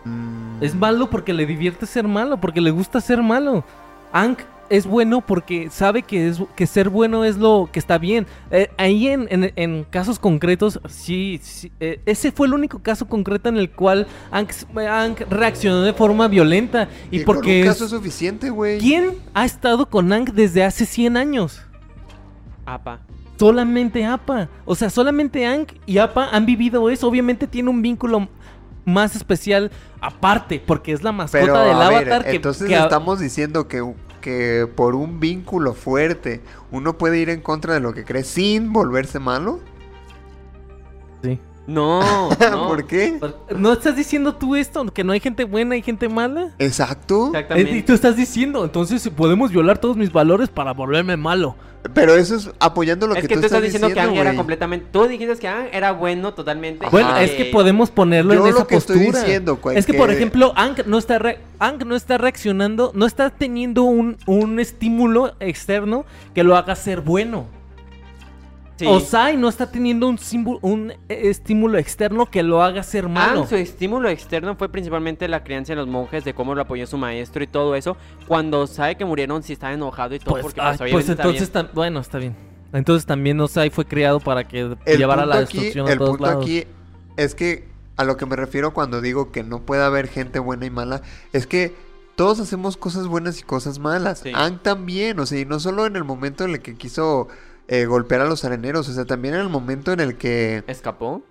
Mm, 0.04 0.64
Es 0.64 0.74
malo 0.74 1.12
porque 1.12 1.32
le 1.32 1.45
divierte 1.45 1.86
ser 1.86 2.08
malo, 2.08 2.38
porque 2.38 2.60
le 2.60 2.72
gusta 2.72 2.99
ser 2.99 3.22
malo. 3.22 3.64
Aang 4.12 4.38
es 4.76 4.88
bueno 4.88 5.21
porque 5.21 5.69
sabe 5.69 6.01
que, 6.01 6.28
es, 6.30 6.41
que 6.55 6.65
ser 6.65 6.89
bueno 6.89 7.24
es 7.26 7.38
lo 7.38 7.69
que 7.71 7.78
está 7.80 7.97
bien. 7.97 8.26
Eh, 8.49 8.69
ahí 8.78 9.07
en, 9.07 9.28
en- 9.30 9.53
en 9.55 9.84
casos 9.84 10.17
concretos, 10.17 10.80
sí, 10.89 11.39
sí, 11.43 11.71
eh, 11.80 12.01
ese 12.05 12.32
fue 12.32 12.47
el 12.47 12.53
único 12.53 12.80
caso 12.80 13.07
concreto 13.07 13.49
en 13.49 13.57
el 13.57 13.69
cual 13.69 14.07
Hank, 14.32 14.51
Hank 14.76 15.21
reaccionó 15.30 15.82
de 15.84 15.93
forma 15.93 16.28
violenta. 16.28 16.88
Y, 17.11 17.19
Y 17.19 17.24
con 17.24 17.36
porque... 17.36 17.61
un 17.61 17.67
caso 17.67 17.86
es- 17.86 17.91
suficiente, 17.91 18.49
güey. 18.49 18.80
¿Quién 18.80 19.11
ha 19.34 19.45
estado 19.45 19.88
con 19.89 20.09
Hank 20.11 20.32
desde 20.32 20.63
hace 20.63 20.86
100 20.86 21.17
años? 21.17 21.61
Apa. 22.65 22.99
Solamente 23.38 24.05
Appa. 24.05 24.47
O 24.65 24.74
sea, 24.76 24.89
solamente 24.89 25.45
Hank 25.45 25.74
y 25.86 25.97
Appa 25.97 26.30
han 26.32 26.45
vivido 26.45 26.89
eso. 26.89 27.07
Obviamente 27.07 27.45
tiene 27.47 27.69
un 27.69 27.82
vínculo 27.82 28.28
más 28.86 29.15
especial 29.15 29.71
aparte, 30.01 30.61
porque 30.65 30.91
es 30.93 31.03
la 31.03 31.11
mascota 31.11 31.43
Pero, 31.43 31.59
del 31.59 31.74
a 31.82 31.89
ver, 31.89 31.97
avatar 32.09 32.24
que, 32.26 32.36
entonces 32.38 32.67
que- 32.67 32.76
estamos 32.78 33.19
diciendo 33.19 33.67
que, 33.67 33.93
que 34.24 34.69
por 34.74 34.95
un 34.95 35.19
vínculo 35.19 35.74
fuerte 35.74 36.41
uno 36.71 36.97
puede 36.97 37.19
ir 37.19 37.30
en 37.30 37.41
contra 37.41 37.74
de 37.74 37.82
lo 37.82 37.93
que 37.93 38.05
cree 38.05 38.24
sin 38.24 38.71
volverse 38.71 39.19
malo. 39.19 39.59
No, 41.66 42.30
no. 42.51 42.68
¿Por 42.68 42.86
qué? 42.86 43.20
¿No 43.57 43.74
estás 43.74 43.95
diciendo 43.95 44.36
tú 44.36 44.55
esto? 44.55 44.86
¿Que 44.88 45.03
no 45.03 45.14
hay 45.14 45.20
gente 45.20 45.45
buena 45.45 45.76
y 45.78 45.82
gente 45.82 46.09
mala? 46.09 46.49
Exacto. 46.59 47.28
Exactamente. 47.28 47.72
Y 47.78 47.82
tú 47.84 47.93
estás 47.93 48.16
diciendo, 48.18 48.64
entonces 48.66 49.07
podemos 49.09 49.51
violar 49.51 49.78
todos 49.78 49.95
mis 49.95 50.11
valores 50.11 50.49
para 50.49 50.74
volverme 50.74 51.16
malo. 51.18 51.55
Pero 51.93 52.16
eso 52.16 52.38
es 52.38 52.49
apoyando 52.59 53.07
lo 53.07 53.14
es 53.16 53.24
que, 53.24 53.28
que 53.28 53.36
tú 53.36 53.41
estás 53.45 53.61
diciendo, 53.61 53.89
que 53.89 53.99
Ang 53.99 54.16
era 54.16 54.34
completamente. 54.36 54.88
Tú 54.89 55.05
dijiste 55.05 55.36
que 55.36 55.49
Ang 55.49 55.68
era 55.74 55.91
bueno 55.91 56.34
totalmente. 56.34 56.88
Bueno, 56.89 57.09
Ajá. 57.09 57.24
es 57.24 57.32
que 57.32 57.45
podemos 57.45 57.91
ponerlo 57.91 58.34
Yo 58.34 58.39
en 58.47 58.53
lo 58.53 58.57
esa 58.57 58.68
que 58.68 58.76
estoy 58.76 58.97
postura. 58.99 59.20
diciendo, 59.20 59.57
cual- 59.59 59.76
es 59.76 59.86
que, 59.86 59.93
por 59.93 60.09
ejemplo, 60.09 60.53
Hank 60.55 60.86
no 60.86 60.97
está 60.97 61.20
re- 61.20 61.39
no 61.86 61.95
está 61.95 62.18
reaccionando, 62.18 62.91
no 62.95 63.05
está 63.05 63.30
teniendo 63.32 63.84
un, 63.84 64.16
un 64.28 64.59
estímulo 64.61 65.34
externo 65.41 66.05
que 66.34 66.43
lo 66.45 66.55
haga 66.55 66.74
ser 66.78 67.01
bueno. 67.01 67.47
Sí. 68.84 68.89
Osai 68.89 69.38
no 69.38 69.49
está 69.49 69.71
teniendo 69.71 70.07
un, 70.07 70.17
símbolo- 70.17 70.59
un 70.61 70.93
estímulo 71.09 71.77
externo 71.77 72.25
que 72.25 72.43
lo 72.43 72.61
haga 72.63 72.84
ser 72.84 73.07
malo. 73.09 73.41
Ang, 73.41 73.49
su 73.49 73.55
estímulo 73.55 74.09
externo 74.09 74.55
fue 74.55 74.69
principalmente 74.69 75.27
la 75.27 75.43
crianza 75.43 75.73
de 75.73 75.77
los 75.77 75.88
monjes, 75.88 76.23
de 76.23 76.34
cómo 76.34 76.55
lo 76.55 76.61
apoyó 76.61 76.86
su 76.88 76.97
maestro 76.97 77.43
y 77.43 77.47
todo 77.47 77.75
eso. 77.75 77.97
Cuando 78.27 78.67
sabe 78.67 78.95
que 78.95 79.05
murieron, 79.05 79.43
sí 79.43 79.53
estaba 79.53 79.73
enojado 79.73 80.15
y 80.15 80.19
todo, 80.19 80.31
Pues, 80.36 80.43
porque 80.43 80.61
ah, 80.61 80.75
pues, 80.77 80.77
pues 80.77 80.81
obviamente 80.91 81.11
está 81.11 81.23
entonces, 81.23 81.53
bien. 81.53 81.65
tam- 81.67 81.73
bueno, 81.73 81.99
está 81.99 82.17
bien. 82.17 82.36
Entonces 82.73 83.05
también 83.05 83.39
Osai 83.39 83.69
fue 83.69 83.86
criado 83.86 84.19
para 84.19 84.47
que 84.47 84.75
El 84.86 84.97
llevara 84.97 85.25
la 85.25 85.36
aquí- 85.39 85.57
destrucción 85.57 85.88
a 85.88 85.91
el 85.91 85.97
todos 85.97 86.09
punto 86.11 86.25
lados. 86.25 86.43
aquí 86.43 86.63
es 87.17 87.36
que 87.36 87.67
a 87.97 88.03
lo 88.03 88.17
que 88.17 88.25
me 88.25 88.36
refiero 88.36 88.73
cuando 88.73 88.99
digo 89.01 89.31
que 89.31 89.43
no 89.43 89.61
puede 89.61 89.84
haber 89.84 90.07
gente 90.07 90.39
buena 90.39 90.65
y 90.65 90.71
mala, 90.71 91.03
es 91.31 91.45
que 91.45 91.75
todos 92.15 92.39
hacemos 92.39 92.75
cosas 92.77 93.07
buenas 93.07 93.39
y 93.39 93.43
cosas 93.43 93.77
malas. 93.79 94.19
Sí. 94.19 94.31
Ang 94.34 94.57
también, 94.63 95.19
o 95.19 95.25
sea, 95.27 95.39
y 95.39 95.45
no 95.45 95.59
solo 95.59 95.86
en 95.86 95.95
el 95.95 96.03
momento 96.03 96.43
en 96.45 96.51
el 96.51 96.61
que 96.61 96.75
quiso 96.75 97.27
eh, 97.68 97.86
golpear 97.86 98.22
a 98.22 98.26
los 98.26 98.43
areneros, 98.45 98.89
o 98.89 98.93
sea, 98.93 99.05
también 99.05 99.36
en 99.36 99.41
el 99.41 99.49
momento 99.49 99.91
en 99.91 99.99
el 99.99 100.18
que... 100.18 100.64
¿Escapó? 100.68 101.22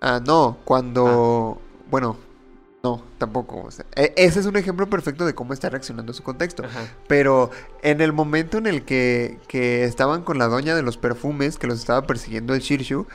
Ah, 0.00 0.20
no, 0.24 0.58
cuando... 0.64 1.60
Bueno, 1.90 2.16
no, 2.82 3.02
tampoco. 3.18 3.62
o 3.64 3.70
sea, 3.70 3.84
e- 3.96 4.12
ese 4.16 4.40
es 4.40 4.46
un 4.46 4.56
ejemplo 4.56 4.88
perfecto 4.88 5.26
de 5.26 5.34
cómo 5.34 5.52
está 5.52 5.68
reaccionando 5.68 6.12
su 6.12 6.22
contexto. 6.22 6.64
Ajá. 6.64 6.80
Pero 7.06 7.50
en 7.82 8.00
el 8.00 8.12
momento 8.12 8.58
en 8.58 8.66
el 8.66 8.84
que, 8.84 9.38
que 9.48 9.84
estaban 9.84 10.22
con 10.22 10.38
la 10.38 10.46
doña 10.46 10.74
de 10.76 10.82
los 10.82 10.96
perfumes, 10.96 11.58
que 11.58 11.66
los 11.66 11.78
estaba 11.78 12.06
persiguiendo 12.06 12.54
el 12.54 12.60
Shirshu, 12.60 13.06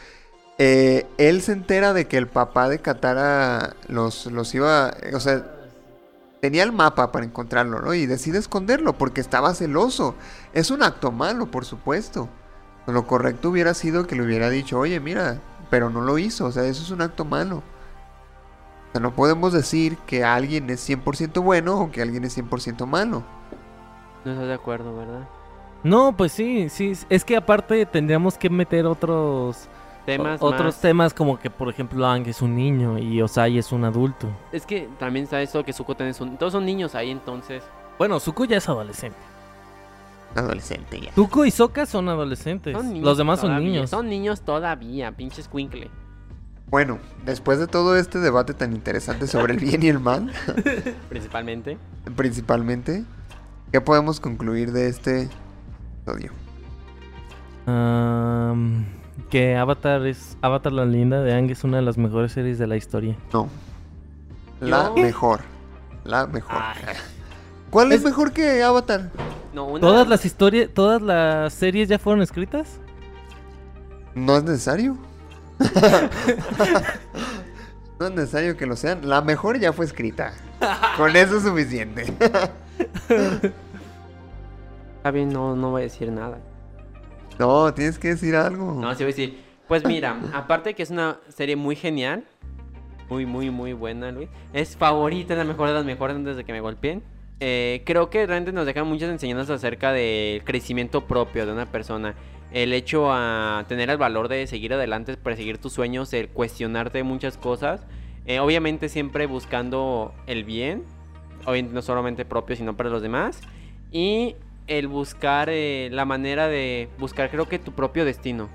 eh, 0.58 1.08
él 1.18 1.42
se 1.42 1.54
entera 1.54 1.94
de 1.94 2.08
que 2.08 2.18
el 2.18 2.28
papá 2.28 2.70
de 2.70 2.80
Katara 2.80 3.76
los, 3.88 4.26
los 4.28 4.54
iba... 4.54 4.96
O 5.14 5.20
sea, 5.20 5.46
tenía 6.42 6.64
el 6.64 6.74
mapa 6.74 7.12
para 7.12 7.26
encontrarlo, 7.26 7.80
¿no? 7.82 7.94
Y 7.94 8.06
decide 8.06 8.38
esconderlo 8.38 8.98
porque 8.98 9.22
estaba 9.22 9.54
celoso. 9.54 10.16
Es 10.54 10.72
un 10.72 10.84
acto 10.84 11.12
malo, 11.12 11.50
por 11.50 11.64
supuesto. 11.64 12.28
Lo 12.88 13.08
correcto 13.08 13.50
hubiera 13.50 13.74
sido 13.74 14.08
que 14.08 14.16
le 14.16 14.24
hubiera 14.24 14.50
dicho, 14.50 14.78
oye, 14.80 15.00
mira, 15.00 15.38
pero 15.70 15.90
no 15.90 16.02
lo 16.02 16.18
hizo. 16.18 16.46
O 16.46 16.52
sea, 16.52 16.64
eso 16.66 16.84
es 16.84 16.92
un 16.92 17.02
acto 17.02 17.24
malo. 17.26 17.58
O 17.58 18.92
sea, 18.92 19.02
no 19.02 19.14
podemos 19.14 19.54
decir 19.54 19.98
que 20.06 20.24
alguien 20.24 20.70
es 20.70 20.88
100% 20.88 21.42
bueno 21.42 21.80
o 21.80 21.92
que 21.92 22.02
alguien 22.02 22.26
es 22.26 22.38
100% 22.38 22.86
malo. 22.86 23.24
No 24.26 24.32
estás 24.34 24.48
de 24.48 24.54
acuerdo, 24.54 24.96
¿verdad? 24.96 25.28
No, 25.84 26.16
pues 26.16 26.32
sí, 26.32 26.70
sí. 26.70 26.94
Es 27.10 27.26
que 27.26 27.36
aparte 27.38 27.86
tendríamos 27.86 28.38
que 28.38 28.50
meter 28.50 28.86
otros 28.86 29.68
Temas 30.06 30.42
o- 30.42 30.46
otros 30.48 30.66
más- 30.76 30.82
temas 30.82 31.14
como 31.14 31.40
que, 31.40 31.50
por 31.50 31.70
ejemplo, 31.70 32.06
Ang 32.06 32.28
es 32.28 32.42
un 32.42 32.56
niño 32.56 32.98
y 32.98 33.22
Osai 33.22 33.58
es 33.58 33.72
un 33.72 33.84
adulto. 33.86 34.28
Es 34.52 34.66
que 34.66 34.90
también 35.00 35.24
está 35.24 35.42
eso 35.42 35.64
que 35.64 35.74
Zuko 35.74 35.96
tiene 35.96 36.14
un... 36.20 36.38
Todos 36.38 36.52
son 36.54 36.66
niños 36.66 36.94
ahí, 36.96 37.10
entonces... 37.12 37.64
Bueno, 37.98 38.20
Zuko 38.20 38.46
ya 38.46 38.58
es 38.58 38.68
adolescente. 38.70 39.18
Adolescente 40.36 41.00
ya. 41.00 41.12
Zuko 41.14 41.46
y 41.46 41.52
Sokka 41.52 41.86
son 41.86 42.10
adolescentes. 42.10 42.76
Son 42.76 42.88
niños 42.90 43.06
Los 43.06 43.18
demás 43.18 43.40
son 43.40 43.64
niños. 43.64 43.90
Son 43.90 44.08
niños 44.10 44.42
todavía, 44.42 45.12
pinches 45.12 45.48
Quinkle. 45.48 45.90
Bueno, 46.70 46.98
después 47.26 47.60
de 47.60 47.68
todo 47.68 47.96
este 47.98 48.18
debate 48.20 48.54
tan 48.56 48.74
interesante 48.74 49.28
sobre 49.28 49.54
el 49.54 49.60
bien 49.60 49.84
y 49.84 49.88
el 49.90 50.00
mal, 50.00 50.32
Principalmente. 51.10 51.78
principalmente, 52.16 53.04
¿qué 53.72 53.80
podemos 53.80 54.20
concluir 54.20 54.72
de 54.72 54.88
este 54.88 55.30
episodio? 56.02 56.32
Que 59.30 59.56
Avatar 59.56 60.06
es 60.08 60.38
Avatar 60.42 60.72
la 60.74 60.86
linda 60.86 61.22
de 61.22 61.34
Ang 61.34 61.50
es 61.52 61.64
una 61.64 61.78
de 61.78 61.84
las 61.84 61.98
mejores 61.98 62.32
series 62.32 62.58
de 62.58 62.68
la 62.68 62.76
historia. 62.76 63.16
No. 63.32 63.48
La 64.60 64.86
Yo- 64.96 65.02
mejor. 65.04 65.42
La 66.04 66.28
mejor. 66.28 66.56
Ay. 66.60 66.96
¿Cuál 67.70 67.92
es, 67.92 68.00
Es- 68.00 68.06
mejor 68.06 68.32
que 68.34 68.64
Avatar? 68.64 69.10
No, 69.54 69.66
una... 69.66 69.80
¿Todas 69.82 70.08
las 70.08 70.26
historias, 70.26 70.70
todas 70.74 71.02
las 71.02 71.54
series 71.54 71.88
ya 71.88 72.00
fueron 72.00 72.22
escritas? 72.22 72.80
No 74.16 74.38
es 74.38 74.44
necesario. 74.44 74.98
no 78.00 78.08
es 78.08 78.12
necesario 78.12 78.58
que 78.58 78.66
lo 78.66 78.76
sean. 78.76 79.08
La 79.08 79.22
mejor 79.22 79.60
ya 79.60 79.72
fue 79.74 79.86
escrita. 79.86 80.34
Con 80.98 81.16
eso 81.16 81.38
es 81.38 81.44
suficiente. 81.44 82.12
Está 84.98 85.12
bien, 85.12 85.30
no, 85.30 85.56
no 85.56 85.72
voy 85.72 85.82
a 85.82 85.84
decir 85.84 86.12
nada. 86.12 86.40
no, 87.38 87.74
tienes 87.74 88.00
que 88.00 88.10
decir 88.10 88.36
algo. 88.36 88.74
No, 88.80 88.92
sí 88.94 89.04
voy 89.04 89.14
a 89.14 89.16
decir. 89.16 89.44
Pues 89.68 89.86
mira, 89.86 90.20
aparte 90.34 90.74
que 90.76 90.84
es 90.84 90.92
una 90.92 91.20
serie 91.30 91.56
muy 91.56 91.76
genial. 91.76 92.24
Muy, 93.10 93.26
muy, 93.26 93.50
muy 93.50 93.74
buena, 93.74 94.12
Luis. 94.12 94.30
Es 94.54 94.78
favorita, 94.78 95.34
es 95.34 95.38
la 95.38 95.44
mejor 95.44 95.68
de 95.68 95.74
las 95.74 95.86
mejores 95.86 96.16
antes 96.16 96.38
de 96.38 96.44
que 96.44 96.54
me 96.54 96.62
golpeen. 96.62 97.04
Eh, 97.40 97.82
creo 97.86 98.10
que 98.10 98.26
realmente 98.26 98.52
nos 98.52 98.66
deja 98.66 98.84
muchas 98.84 99.10
enseñanzas 99.10 99.50
acerca 99.50 99.92
del 99.92 100.44
crecimiento 100.44 101.06
propio 101.08 101.46
de 101.46 101.52
una 101.52 101.66
persona. 101.66 102.16
El 102.52 102.74
hecho 102.74 103.12
a 103.12 103.66
tener 103.68 103.90
el 103.90 103.98
valor 103.98 104.28
de 104.28 104.46
seguir 104.48 104.74
adelante, 104.74 105.18
perseguir 105.18 105.58
tus 105.58 105.74
sueños, 105.74 106.14
el 106.14 106.30
cuestionarte 106.30 107.04
muchas 107.04 107.38
cosas. 107.38 107.86
Eh, 108.26 108.40
obviamente 108.40 108.90
siempre 108.90 109.26
buscando 109.26 110.14
el 110.28 110.44
bien. 110.44 110.84
Obviamente 111.46 111.74
no 111.74 111.82
solamente 111.82 112.26
propio, 112.26 112.56
sino 112.56 112.78
para 112.78 112.90
los 112.90 113.02
demás. 113.02 113.42
Y 113.92 114.36
el 114.68 114.88
buscar 114.88 115.50
eh, 115.52 115.90
la 115.92 116.06
manera 116.06 116.48
de 116.48 116.90
buscar 116.98 117.30
creo 117.30 117.50
que 117.50 117.60
tu 117.60 117.74
propio 117.74 118.06
destino. 118.06 118.50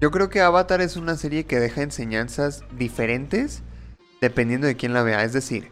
Yo 0.00 0.10
creo 0.10 0.28
que 0.28 0.40
Avatar 0.40 0.80
es 0.80 0.96
una 0.96 1.16
serie 1.16 1.44
que 1.44 1.58
deja 1.58 1.82
enseñanzas 1.82 2.64
diferentes 2.76 3.62
dependiendo 4.20 4.66
de 4.66 4.76
quién 4.76 4.92
la 4.92 5.02
vea. 5.02 5.24
Es 5.24 5.32
decir, 5.32 5.70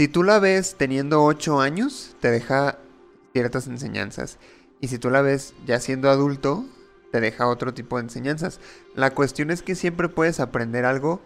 si 0.00 0.08
tú 0.08 0.22
la 0.22 0.38
ves 0.38 0.76
teniendo 0.78 1.22
8 1.22 1.60
años, 1.60 2.16
te 2.20 2.30
deja 2.30 2.78
ciertas 3.34 3.66
enseñanzas. 3.66 4.38
Y 4.80 4.88
si 4.88 4.98
tú 4.98 5.10
la 5.10 5.20
ves 5.20 5.52
ya 5.66 5.78
siendo 5.78 6.08
adulto, 6.08 6.64
te 7.12 7.20
deja 7.20 7.46
otro 7.46 7.74
tipo 7.74 7.98
de 7.98 8.04
enseñanzas. 8.04 8.60
La 8.94 9.10
cuestión 9.10 9.50
es 9.50 9.60
que 9.60 9.74
siempre 9.74 10.08
puedes 10.08 10.40
aprender 10.40 10.86
algo 10.86 11.20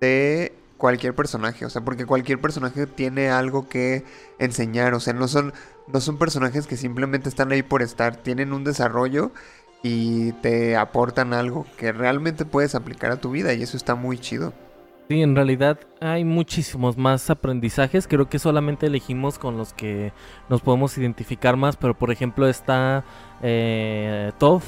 de 0.00 0.52
cualquier 0.76 1.14
personaje. 1.14 1.66
O 1.66 1.70
sea, 1.70 1.84
porque 1.84 2.04
cualquier 2.04 2.40
personaje 2.40 2.88
tiene 2.88 3.30
algo 3.30 3.68
que 3.68 4.02
enseñar. 4.40 4.94
O 4.94 4.98
sea, 4.98 5.12
no 5.12 5.28
son, 5.28 5.54
no 5.86 6.00
son 6.00 6.18
personajes 6.18 6.66
que 6.66 6.76
simplemente 6.76 7.28
están 7.28 7.52
ahí 7.52 7.62
por 7.62 7.80
estar. 7.80 8.16
Tienen 8.16 8.52
un 8.52 8.64
desarrollo 8.64 9.30
y 9.84 10.32
te 10.32 10.74
aportan 10.74 11.32
algo 11.32 11.64
que 11.76 11.92
realmente 11.92 12.44
puedes 12.44 12.74
aplicar 12.74 13.12
a 13.12 13.20
tu 13.20 13.30
vida. 13.30 13.54
Y 13.54 13.62
eso 13.62 13.76
está 13.76 13.94
muy 13.94 14.18
chido. 14.18 14.52
Sí, 15.08 15.22
en 15.22 15.36
realidad 15.36 15.78
hay 16.00 16.24
muchísimos 16.24 16.96
más 16.96 17.30
aprendizajes. 17.30 18.08
Creo 18.08 18.28
que 18.28 18.40
solamente 18.40 18.86
elegimos 18.86 19.38
con 19.38 19.56
los 19.56 19.72
que 19.72 20.12
nos 20.48 20.60
podemos 20.62 20.98
identificar 20.98 21.56
más. 21.56 21.76
Pero 21.76 21.94
por 21.94 22.10
ejemplo 22.10 22.48
está 22.48 23.04
eh, 23.40 24.32
Toph. 24.38 24.64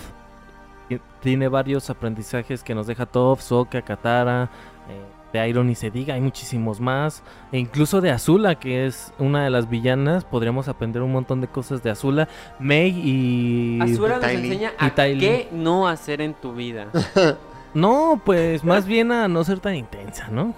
que 0.89 1.01
Tiene 1.22 1.49
varios 1.49 1.91
aprendizajes 1.91 2.62
que 2.62 2.74
nos 2.74 2.86
deja 2.86 3.07
Toph, 3.07 3.41
Sokka, 3.41 3.82
Katara. 3.82 4.51
eh, 4.89 5.18
de 5.32 5.47
Iron 5.47 5.66
ni 5.66 5.74
se 5.74 5.91
diga, 5.91 6.14
hay 6.14 6.20
muchísimos 6.20 6.80
más. 6.80 7.22
E 7.53 7.59
incluso 7.59 8.01
de 8.01 8.11
Azula, 8.11 8.55
que 8.55 8.86
es 8.86 9.12
una 9.18 9.45
de 9.45 9.51
las 9.51 9.68
villanas. 9.68 10.24
Podríamos 10.24 10.68
aprender 10.68 11.03
un 11.03 11.12
montón 11.12 11.41
de 11.41 11.49
cosas 11.49 11.82
de 11.82 11.91
Azula. 11.91 12.28
Meg 12.59 12.95
y... 12.97 13.78
Azura 13.82 14.16
nos 14.16 14.24
enseña 14.30 14.72
Y 14.80 14.84
a 14.84 14.95
qué 14.95 15.49
no 15.53 15.89
hacer 15.89 16.20
en 16.20 16.34
tu 16.34 16.55
vida. 16.55 16.86
No, 17.75 18.21
pues 18.25 18.64
más 18.64 18.87
bien 18.87 19.12
a 19.12 19.29
no 19.29 19.45
ser 19.45 19.61
tan 19.61 19.75
intensa, 19.75 20.29
¿no? 20.29 20.55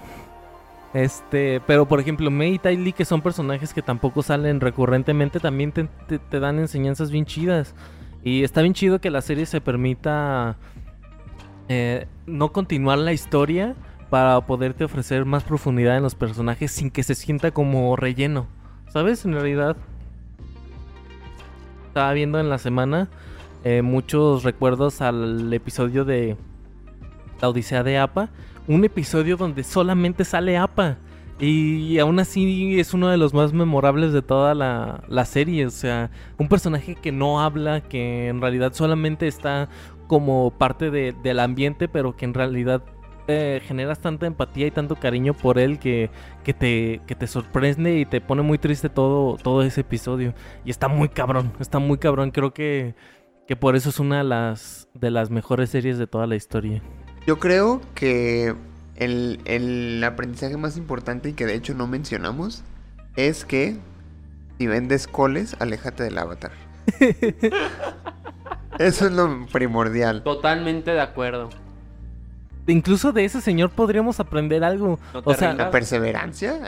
Este, 0.94 1.60
pero 1.66 1.86
por 1.86 2.00
ejemplo, 2.00 2.30
Mei 2.30 2.54
y 2.54 2.58
Tai 2.58 2.92
que 2.92 3.04
son 3.04 3.20
personajes 3.20 3.72
que 3.72 3.82
tampoco 3.82 4.22
salen 4.22 4.60
recurrentemente, 4.60 5.38
también 5.40 5.72
te 5.72 6.40
dan 6.40 6.58
enseñanzas 6.58 7.10
bien 7.10 7.26
chidas. 7.26 7.74
Y 8.22 8.44
está 8.44 8.62
bien 8.62 8.74
chido 8.74 9.00
que 9.00 9.10
la 9.10 9.22
serie 9.22 9.46
se 9.46 9.60
permita 9.60 10.56
eh, 11.68 12.06
no 12.26 12.52
continuar 12.52 12.98
la 12.98 13.12
historia 13.12 13.76
para 14.10 14.40
poderte 14.44 14.84
ofrecer 14.84 15.24
más 15.24 15.44
profundidad 15.44 15.96
en 15.96 16.02
los 16.02 16.16
personajes 16.16 16.72
sin 16.72 16.90
que 16.90 17.02
se 17.02 17.14
sienta 17.14 17.52
como 17.52 17.94
relleno. 17.96 18.48
¿Sabes? 18.88 19.24
En 19.24 19.32
realidad. 19.32 19.76
Estaba 21.86 22.12
viendo 22.12 22.38
en 22.38 22.48
la 22.48 22.58
semana 22.58 23.08
eh, 23.64 23.82
muchos 23.82 24.44
recuerdos 24.44 25.00
al 25.00 25.52
episodio 25.52 26.04
de 26.04 26.36
La 27.40 27.48
Odisea 27.48 27.82
de 27.82 27.98
Apa. 27.98 28.28
Un 28.68 28.84
episodio 28.84 29.36
donde 29.36 29.64
solamente 29.64 30.24
sale 30.24 30.56
Apa. 30.56 30.96
Y 31.38 31.98
aún 31.98 32.18
así 32.18 32.78
es 32.78 32.92
uno 32.92 33.08
de 33.08 33.16
los 33.16 33.32
más 33.32 33.54
memorables 33.54 34.12
de 34.12 34.20
toda 34.20 34.54
la, 34.54 35.02
la 35.08 35.24
serie. 35.24 35.64
O 35.66 35.70
sea, 35.70 36.10
un 36.38 36.48
personaje 36.48 36.94
que 36.96 37.12
no 37.12 37.40
habla, 37.40 37.80
que 37.80 38.28
en 38.28 38.40
realidad 38.42 38.72
solamente 38.74 39.26
está 39.26 39.68
como 40.06 40.50
parte 40.50 40.90
de- 40.90 41.14
del 41.22 41.40
ambiente, 41.40 41.88
pero 41.88 42.14
que 42.16 42.26
en 42.26 42.34
realidad 42.34 42.82
eh, 43.28 43.62
generas 43.64 44.00
tanta 44.00 44.26
empatía 44.26 44.66
y 44.66 44.70
tanto 44.70 44.96
cariño 44.96 45.32
por 45.34 45.58
él 45.58 45.78
que, 45.78 46.10
que, 46.44 46.52
te, 46.52 47.00
que 47.06 47.14
te 47.14 47.26
sorprende 47.26 47.98
y 48.00 48.04
te 48.04 48.20
pone 48.20 48.42
muy 48.42 48.58
triste 48.58 48.88
todo, 48.90 49.36
todo 49.36 49.62
ese 49.62 49.80
episodio. 49.82 50.34
Y 50.64 50.70
está 50.70 50.88
muy 50.88 51.08
cabrón, 51.08 51.52
está 51.58 51.78
muy 51.78 51.96
cabrón. 51.96 52.32
Creo 52.32 52.52
que, 52.52 52.94
que 53.46 53.56
por 53.56 53.76
eso 53.76 53.88
es 53.88 53.98
una 53.98 54.18
de 54.18 54.24
las, 54.24 54.88
de 54.92 55.10
las 55.10 55.30
mejores 55.30 55.70
series 55.70 55.96
de 55.96 56.06
toda 56.06 56.26
la 56.26 56.36
historia. 56.36 56.82
Yo 57.26 57.38
creo 57.38 57.80
que 57.94 58.54
el, 58.96 59.40
el 59.44 60.02
aprendizaje 60.04 60.56
más 60.56 60.76
importante 60.76 61.30
y 61.30 61.32
que 61.32 61.46
de 61.46 61.54
hecho 61.54 61.74
no 61.74 61.86
mencionamos 61.86 62.62
es 63.16 63.44
que 63.44 63.76
si 64.58 64.66
vendes 64.66 65.06
coles, 65.06 65.56
aléjate 65.58 66.02
del 66.04 66.18
avatar. 66.18 66.52
Eso 68.78 69.06
es 69.06 69.12
lo 69.12 69.46
primordial. 69.46 70.22
Totalmente 70.22 70.90
de 70.90 71.00
acuerdo. 71.00 71.50
Incluso 72.66 73.12
de 73.12 73.24
ese 73.24 73.40
señor 73.40 73.70
podríamos 73.70 74.20
aprender 74.20 74.64
algo. 74.64 74.98
No 75.12 75.22
O 75.24 75.34
sea, 75.34 75.54
La 75.54 75.70
perseverancia. 75.70 76.60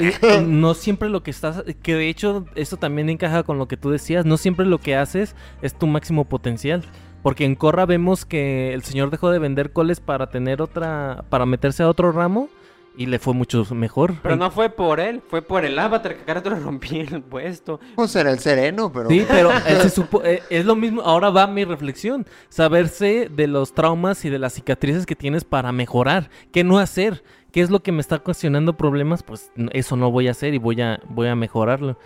No 0.43 0.75
siempre 0.75 1.09
lo 1.09 1.23
que 1.23 1.31
estás, 1.31 1.63
que 1.83 1.95
de 1.95 2.09
hecho 2.09 2.47
eso 2.55 2.77
también 2.77 3.09
encaja 3.09 3.43
con 3.43 3.59
lo 3.59 3.69
que 3.69 3.77
tú 3.77 3.91
decías, 3.91 4.25
no 4.25 4.37
siempre 4.37 4.67
lo 4.67 4.79
que 4.79 4.97
haces 4.97 5.35
es 5.61 5.75
tu 5.75 5.87
máximo 5.87 6.25
potencial. 6.25 6.83
Porque 7.23 7.45
en 7.45 7.55
Corra 7.55 7.87
vemos 7.87 8.25
que 8.25 8.73
el 8.75 8.83
señor 8.83 9.11
dejó 9.11 9.31
de 9.31 9.39
vender 9.39 9.73
coles 9.73 10.01
para 10.01 10.31
tener 10.31 10.61
otra, 10.61 11.25
para 11.29 11.47
meterse 11.47 11.83
a 11.83 11.89
otro 11.89 12.11
ramo 12.13 12.49
y 12.97 13.07
le 13.07 13.19
fue 13.19 13.33
mucho 13.33 13.65
mejor. 13.75 14.15
Pero 14.23 14.37
no 14.37 14.51
fue 14.51 14.69
por 14.69 15.01
él, 15.01 15.23
fue 15.27 15.41
por 15.41 15.65
el 15.65 15.79
avatar 15.79 16.17
que 16.17 16.25
cada 16.25 16.41
rato 16.41 16.51
le 16.51 16.57
rompía 16.61 17.03
el 17.03 17.23
puesto. 17.23 17.81
Pues 17.95 18.15
era 18.17 18.31
el 18.31 18.39
sereno, 18.41 18.93
pero. 18.93 19.09
Sí, 19.09 19.25
pero 19.29 19.51
se 19.67 19.89
supo- 19.89 20.23
eh, 20.25 20.43
es 20.51 20.65
lo 20.67 20.75
mismo. 20.77 21.01
Ahora 21.03 21.31
va 21.31 21.47
mi 21.47 21.65
reflexión. 21.65 22.27
Saberse 22.49 23.29
de 23.35 23.47
los 23.47 23.73
traumas 23.73 24.25
y 24.25 24.29
de 24.31 24.39
las 24.39 24.53
cicatrices 24.55 25.07
que 25.07 25.17
tienes 25.17 25.45
para 25.45 25.73
mejorar. 25.73 26.29
¿Qué 26.53 26.65
no 26.65 26.79
hacer? 26.79 27.23
¿Qué 27.53 27.61
es 27.61 27.71
lo 27.71 27.83
que 27.83 27.93
me 27.93 28.01
está 28.01 28.17
ocasionando 28.17 28.77
problemas? 28.77 29.23
Pues 29.23 29.53
eso 29.73 29.97
no 29.97 30.11
voy 30.11 30.29
a 30.29 30.33
hacer 30.33 30.55
y 30.55 30.59
voy 30.59 30.81
a, 30.83 31.01
voy 31.09 31.29
a 31.29 31.37
mejorarlo. 31.37 31.97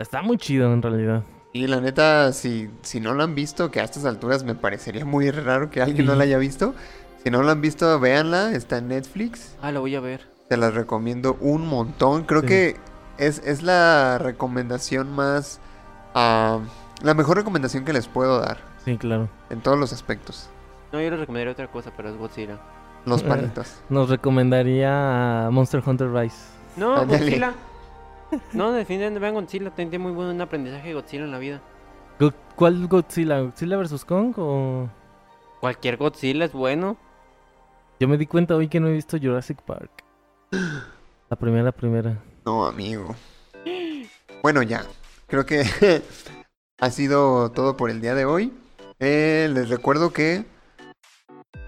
Está 0.00 0.22
muy 0.22 0.36
chido 0.38 0.72
en 0.72 0.82
realidad. 0.82 1.22
Y 1.56 1.66
la 1.68 1.80
neta, 1.80 2.32
si, 2.34 2.68
si 2.82 3.00
no 3.00 3.14
lo 3.14 3.22
han 3.24 3.34
visto, 3.34 3.70
que 3.70 3.80
a 3.80 3.84
estas 3.84 4.04
alturas 4.04 4.44
me 4.44 4.54
parecería 4.54 5.04
muy 5.06 5.30
raro 5.30 5.70
que 5.70 5.80
alguien 5.80 6.06
no 6.06 6.14
la 6.14 6.24
haya 6.24 6.36
visto. 6.36 6.74
Si 7.24 7.30
no 7.30 7.42
lo 7.42 7.50
han 7.50 7.60
visto, 7.62 7.98
véanla. 7.98 8.52
Está 8.52 8.76
en 8.78 8.88
Netflix. 8.88 9.56
Ah, 9.62 9.72
lo 9.72 9.80
voy 9.80 9.94
a 9.94 10.00
ver. 10.00 10.28
Te 10.50 10.56
las 10.58 10.74
recomiendo 10.74 11.38
un 11.40 11.66
montón. 11.66 12.24
Creo 12.24 12.42
Sí. 12.42 12.46
que 12.48 12.76
es, 13.16 13.38
es 13.44 13.62
la 13.62 14.18
recomendación 14.18 15.10
más... 15.10 15.60
la 16.14 17.14
mejor 17.14 17.38
recomendación 17.38 17.84
que 17.86 17.92
les 17.94 18.06
puedo 18.06 18.38
dar. 18.40 18.58
Sí, 18.84 18.98
claro. 18.98 19.28
En 19.50 19.60
todos 19.62 19.78
los 19.78 19.92
aspectos. 19.94 20.50
No, 20.92 21.00
yo 21.00 21.10
les 21.10 21.18
recomendaría 21.20 21.52
otra 21.52 21.68
cosa, 21.70 21.90
pero 21.96 22.10
es 22.10 22.16
Godzilla. 22.16 22.58
Los 23.06 23.22
Eh. 23.22 23.26
palitos. 23.28 23.74
Nos 23.88 24.08
recomendaría 24.10 25.46
a 25.46 25.50
Monster 25.50 25.82
Hunter 25.84 26.12
Rise. 26.12 26.36
No, 26.76 26.96
Ándale. 26.96 27.24
Godzilla. 27.24 27.52
No, 28.52 28.72
definitivamente 28.72 29.20
vean 29.20 29.34
Godzilla. 29.34 29.70
Tiene 29.70 29.98
muy 29.98 30.12
buen 30.12 30.40
aprendizaje 30.40 30.88
de 30.88 30.94
Godzilla 30.94 31.24
en 31.24 31.30
la 31.32 31.38
vida. 31.38 31.60
Go- 32.18 32.32
¿Cuál 32.56 32.86
Godzilla? 32.88 33.40
¿Godzilla 33.40 33.76
vs. 33.76 34.04
Kong 34.04 34.34
o...? 34.38 34.88
Cualquier 35.60 35.96
Godzilla 35.96 36.44
es 36.44 36.52
bueno. 36.52 36.96
Yo 37.98 38.08
me 38.08 38.18
di 38.18 38.26
cuenta 38.26 38.54
hoy 38.56 38.68
que 38.68 38.78
no 38.80 38.88
he 38.88 38.92
visto 38.92 39.18
Jurassic 39.18 39.60
Park. 39.62 39.90
La 41.30 41.36
primera, 41.36 41.72
primera. 41.72 42.22
No, 42.44 42.66
amigo. 42.66 43.14
Bueno, 44.42 44.62
ya. 44.62 44.84
Creo 45.26 45.44
que 45.44 45.64
ha 46.80 46.90
sido 46.90 47.50
todo 47.50 47.76
por 47.76 47.90
el 47.90 48.00
día 48.00 48.14
de 48.14 48.24
hoy. 48.24 48.52
Eh, 49.00 49.48
les 49.52 49.68
recuerdo 49.68 50.12
que 50.12 50.44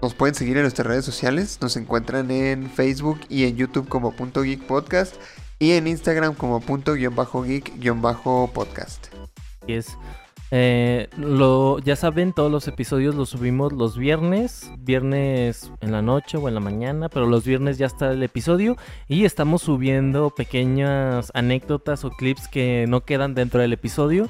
nos 0.01 0.13
pueden 0.13 0.33
seguir 0.33 0.55
en 0.57 0.63
nuestras 0.63 0.87
redes 0.87 1.03
sociales. 1.03 1.59
Nos 1.61 1.75
encuentran 1.75 2.31
en 2.31 2.69
Facebook 2.69 3.19
y 3.27 3.45
en 3.45 3.57
YouTube 3.57 3.89
como 3.89 4.15
punto 4.15 4.43
geek 4.43 4.61
podcast. 4.65 5.15
Y 5.59 5.71
en 5.71 5.87
Instagram 5.87 6.35
como 6.35 6.61
punto 6.61 6.93
guion 6.93 7.15
bajo 7.15 7.43
geek 7.43 7.79
guion 7.79 8.01
bajo 8.01 8.49
podcast. 8.53 9.07
Eh, 10.51 11.09
lo, 11.17 11.77
ya 11.79 11.95
saben, 11.95 12.33
todos 12.33 12.51
los 12.51 12.67
episodios 12.67 13.13
los 13.13 13.29
subimos 13.29 13.71
los 13.71 13.97
viernes, 13.97 14.71
viernes 14.79 15.71
en 15.81 15.91
la 15.91 16.01
noche 16.01 16.37
o 16.37 16.47
en 16.47 16.55
la 16.55 16.59
mañana, 16.59 17.07
pero 17.07 17.27
los 17.27 17.45
viernes 17.45 17.77
ya 17.77 17.85
está 17.85 18.11
el 18.11 18.23
episodio 18.23 18.75
y 19.07 19.25
estamos 19.25 19.61
subiendo 19.61 20.31
pequeñas 20.31 21.31
anécdotas 21.35 22.03
o 22.03 22.09
clips 22.09 22.47
que 22.47 22.85
no 22.87 23.01
quedan 23.01 23.35
dentro 23.35 23.61
del 23.61 23.73
episodio, 23.73 24.27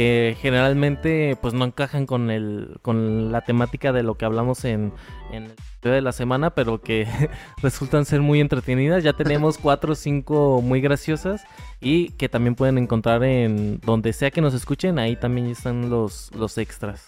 que 0.00 0.34
generalmente 0.40 1.36
pues 1.42 1.52
no 1.52 1.66
encajan 1.66 2.06
con 2.06 2.30
el 2.30 2.78
con 2.80 3.30
la 3.32 3.42
temática 3.42 3.92
de 3.92 4.02
lo 4.02 4.14
que 4.14 4.24
hablamos 4.24 4.64
en, 4.64 4.94
en 5.30 5.44
el 5.44 5.50
episodio 5.50 5.94
de 5.96 6.00
la 6.00 6.12
semana, 6.12 6.54
pero 6.54 6.80
que 6.80 7.06
resultan 7.62 8.06
ser 8.06 8.22
muy 8.22 8.40
entretenidas. 8.40 9.04
Ya 9.04 9.12
tenemos 9.12 9.58
cuatro 9.62 9.92
o 9.92 9.94
cinco 9.94 10.62
muy 10.62 10.80
graciosas 10.80 11.44
y 11.82 12.12
que 12.12 12.30
también 12.30 12.54
pueden 12.54 12.78
encontrar 12.78 13.22
en 13.24 13.78
donde 13.80 14.14
sea 14.14 14.30
que 14.30 14.40
nos 14.40 14.54
escuchen, 14.54 14.98
ahí 14.98 15.16
también 15.16 15.48
están 15.48 15.90
los, 15.90 16.34
los 16.34 16.56
extras. 16.56 17.04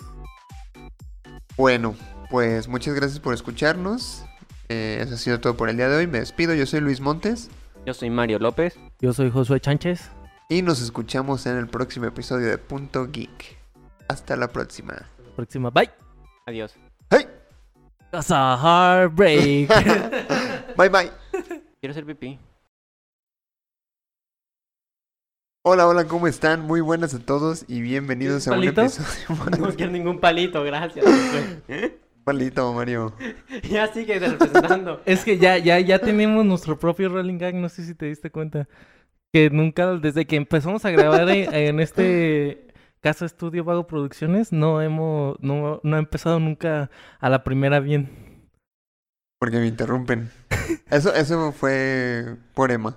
Bueno, 1.57 1.95
pues 2.29 2.69
muchas 2.69 2.93
gracias 2.93 3.21
por 3.21 3.33
escucharnos. 3.33 4.27
Eh, 4.69 4.99
eso 5.01 5.15
ha 5.15 5.17
sido 5.17 5.41
todo 5.41 5.57
por 5.57 5.71
el 5.71 5.79
día 5.79 5.89
de 5.89 5.97
hoy. 5.97 6.07
Me 6.07 6.19
despido. 6.19 6.53
Yo 6.53 6.67
soy 6.67 6.81
Luis 6.81 7.01
Montes. 7.01 7.49
Yo 7.87 7.95
soy 7.95 8.11
Mario 8.11 8.39
López. 8.39 8.79
Yo 9.01 9.15
soy 9.15 9.31
Josué 9.31 9.61
Chánchez. 9.61 10.11
Y 10.53 10.61
nos 10.61 10.83
escuchamos 10.83 11.47
en 11.47 11.57
el 11.57 11.67
próximo 11.67 12.05
episodio 12.05 12.49
de 12.49 12.59
Punto 12.59 13.11
Geek. 13.11 13.57
Hasta 14.07 14.37
la 14.37 14.49
próxima. 14.49 15.09
Próxima, 15.35 15.71
bye. 15.71 15.89
Adiós. 16.45 16.75
¡Hey! 17.09 17.27
That's 18.11 18.31
a 18.31 18.59
heartbreak. 18.59 19.71
Bye 20.77 20.91
bye. 20.91 21.11
Quiero 21.81 21.93
hacer 21.93 22.05
pipí. 22.05 22.39
Hola, 25.65 25.89
hola, 25.89 26.05
¿cómo 26.05 26.27
están? 26.27 26.61
Muy 26.61 26.83
buenas 26.83 27.15
a 27.15 27.21
todos 27.21 27.65
y 27.67 27.81
bienvenidos 27.81 28.47
a 28.47 28.51
un 28.51 28.59
¿Palito? 28.59 28.83
episodio 28.83 29.43
más. 29.43 29.59
No 29.59 29.75
quiero 29.75 29.91
ningún 29.91 30.21
palito, 30.21 30.63
gracias. 30.65 31.07
Palito, 32.25 32.71
Mario. 32.75 33.15
ya 33.71 33.91
sigue 33.91 34.19
representando. 34.19 35.01
es 35.07 35.25
que 35.25 35.39
ya, 35.39 35.57
ya, 35.57 35.81
ya 35.81 35.99
tenemos 35.99 36.45
nuestro 36.45 36.79
propio 36.79 37.09
rolling 37.09 37.39
gag, 37.39 37.55
no 37.55 37.71
sé 37.71 37.87
si 37.87 37.95
te 37.95 38.05
diste 38.05 38.31
cuenta. 38.31 38.69
Que 39.33 39.49
nunca, 39.51 39.95
desde 39.97 40.27
que 40.27 40.37
empezamos 40.37 40.85
a 40.85 40.91
grabar 40.91 41.29
en, 41.31 41.55
en 41.55 41.81
este 41.81 42.69
Casa 43.01 43.25
Estudio 43.25 43.65
Vago 43.65 43.87
Producciones, 43.87 44.53
no 44.53 44.83
hemos, 44.83 45.37
no, 45.41 45.81
no 45.83 45.97
ha 45.97 45.99
empezado 45.99 46.39
nunca 46.39 46.91
a 47.19 47.31
la 47.31 47.43
primera 47.43 47.81
bien. 47.81 48.11
Porque 49.41 49.59
me 49.59 49.67
interrumpen. 49.67 50.31
Eso, 50.91 51.13
eso 51.15 51.51
fue 51.53 52.37
por 52.55 52.71
Emma. 52.71 52.97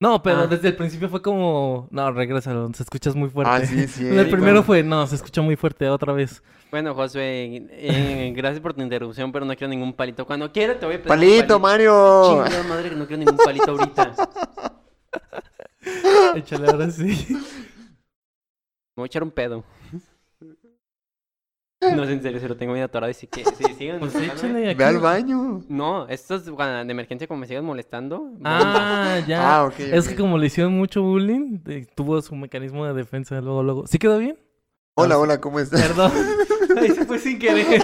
No, 0.00 0.22
pero 0.22 0.40
Ah. 0.40 0.46
desde 0.46 0.68
el 0.68 0.76
principio 0.76 1.08
fue 1.08 1.22
como, 1.22 1.88
no, 1.90 2.10
regrésalo, 2.10 2.70
se 2.74 2.82
escuchas 2.82 3.14
muy 3.14 3.30
fuerte. 3.30 3.52
Ah, 3.54 3.64
sí, 3.64 3.86
sí. 3.86 4.06
el 4.18 4.28
primero 4.28 4.62
fue, 4.62 4.82
no, 4.82 5.06
se 5.06 5.14
escuchó 5.14 5.42
muy 5.42 5.56
fuerte 5.56 5.88
otra 5.88 6.12
vez. 6.12 6.42
Bueno, 6.70 6.94
Josué, 6.94 7.66
eh, 7.70 8.32
gracias 8.34 8.60
por 8.60 8.74
tu 8.74 8.82
interrupción, 8.82 9.30
pero 9.30 9.44
no 9.44 9.54
quiero 9.54 9.68
ningún 9.70 9.92
palito. 9.92 10.26
Cuando 10.26 10.50
quiera 10.50 10.78
te 10.78 10.84
voy 10.84 10.96
a 10.96 10.98
pedir 10.98 11.12
un 11.12 11.16
¡Palito, 11.18 11.60
Mario! 11.60 12.44
Chingada 12.44 12.62
madre 12.64 12.90
que 12.90 12.96
no 12.96 13.06
quiero 13.06 13.20
ningún 13.24 13.36
palito 13.36 13.70
ahorita. 13.70 14.14
Échale 16.34 16.66
ahora 16.70 16.90
sí. 16.90 17.26
Me 17.30 17.36
voy 18.96 19.04
a 19.04 19.06
echar 19.06 19.22
un 19.22 19.30
pedo. 19.30 19.64
No, 21.80 22.02
es 22.02 22.10
en 22.10 22.22
serio, 22.22 22.40
se 22.40 22.48
lo 22.48 22.56
tengo 22.56 22.72
bien 22.72 22.84
atorado 22.84 23.10
y 23.10 23.14
si 23.14 23.26
que 23.26 23.44
si 23.44 23.64
siguen 23.74 24.00
Pues 24.00 24.14
molestándome- 24.14 24.32
échale 24.32 24.68
aquí. 24.70 24.78
Ve 24.78 24.84
al 24.84 24.98
baño. 24.98 25.62
No, 25.68 26.08
esto 26.08 26.34
es 26.34 26.50
cuando 26.50 26.84
de 26.84 26.90
emergencia 26.90 27.28
como 27.28 27.38
me 27.40 27.46
sigas 27.46 27.62
molestando. 27.62 28.32
Ah, 28.42 29.20
ya. 29.28 29.58
Ah, 29.58 29.64
ok. 29.66 29.78
Es 29.78 30.04
ok. 30.06 30.10
que 30.10 30.16
como 30.16 30.38
le 30.38 30.46
hicieron 30.46 30.72
mucho 30.72 31.02
bullying, 31.02 31.60
eh, 31.66 31.86
tuvo 31.94 32.20
su 32.22 32.34
mecanismo 32.34 32.84
de 32.86 32.94
defensa 32.94 33.40
luego, 33.40 33.62
luego. 33.62 33.86
¿Sí 33.86 33.98
quedó 33.98 34.18
bien? 34.18 34.38
Hola, 34.94 35.18
hola, 35.18 35.40
¿cómo 35.40 35.60
estás? 35.60 35.80
Perdón. 35.82 36.10
Ahí 36.78 36.90
se 36.90 37.04
fue 37.04 37.18
sin 37.18 37.38
querer. 37.38 37.82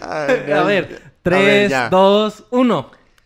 Ay, 0.00 0.50
A 0.52 0.62
ver, 0.64 1.02
3, 1.22 1.70
ya. 1.70 1.88
2, 1.88 2.44
1. 2.50 2.90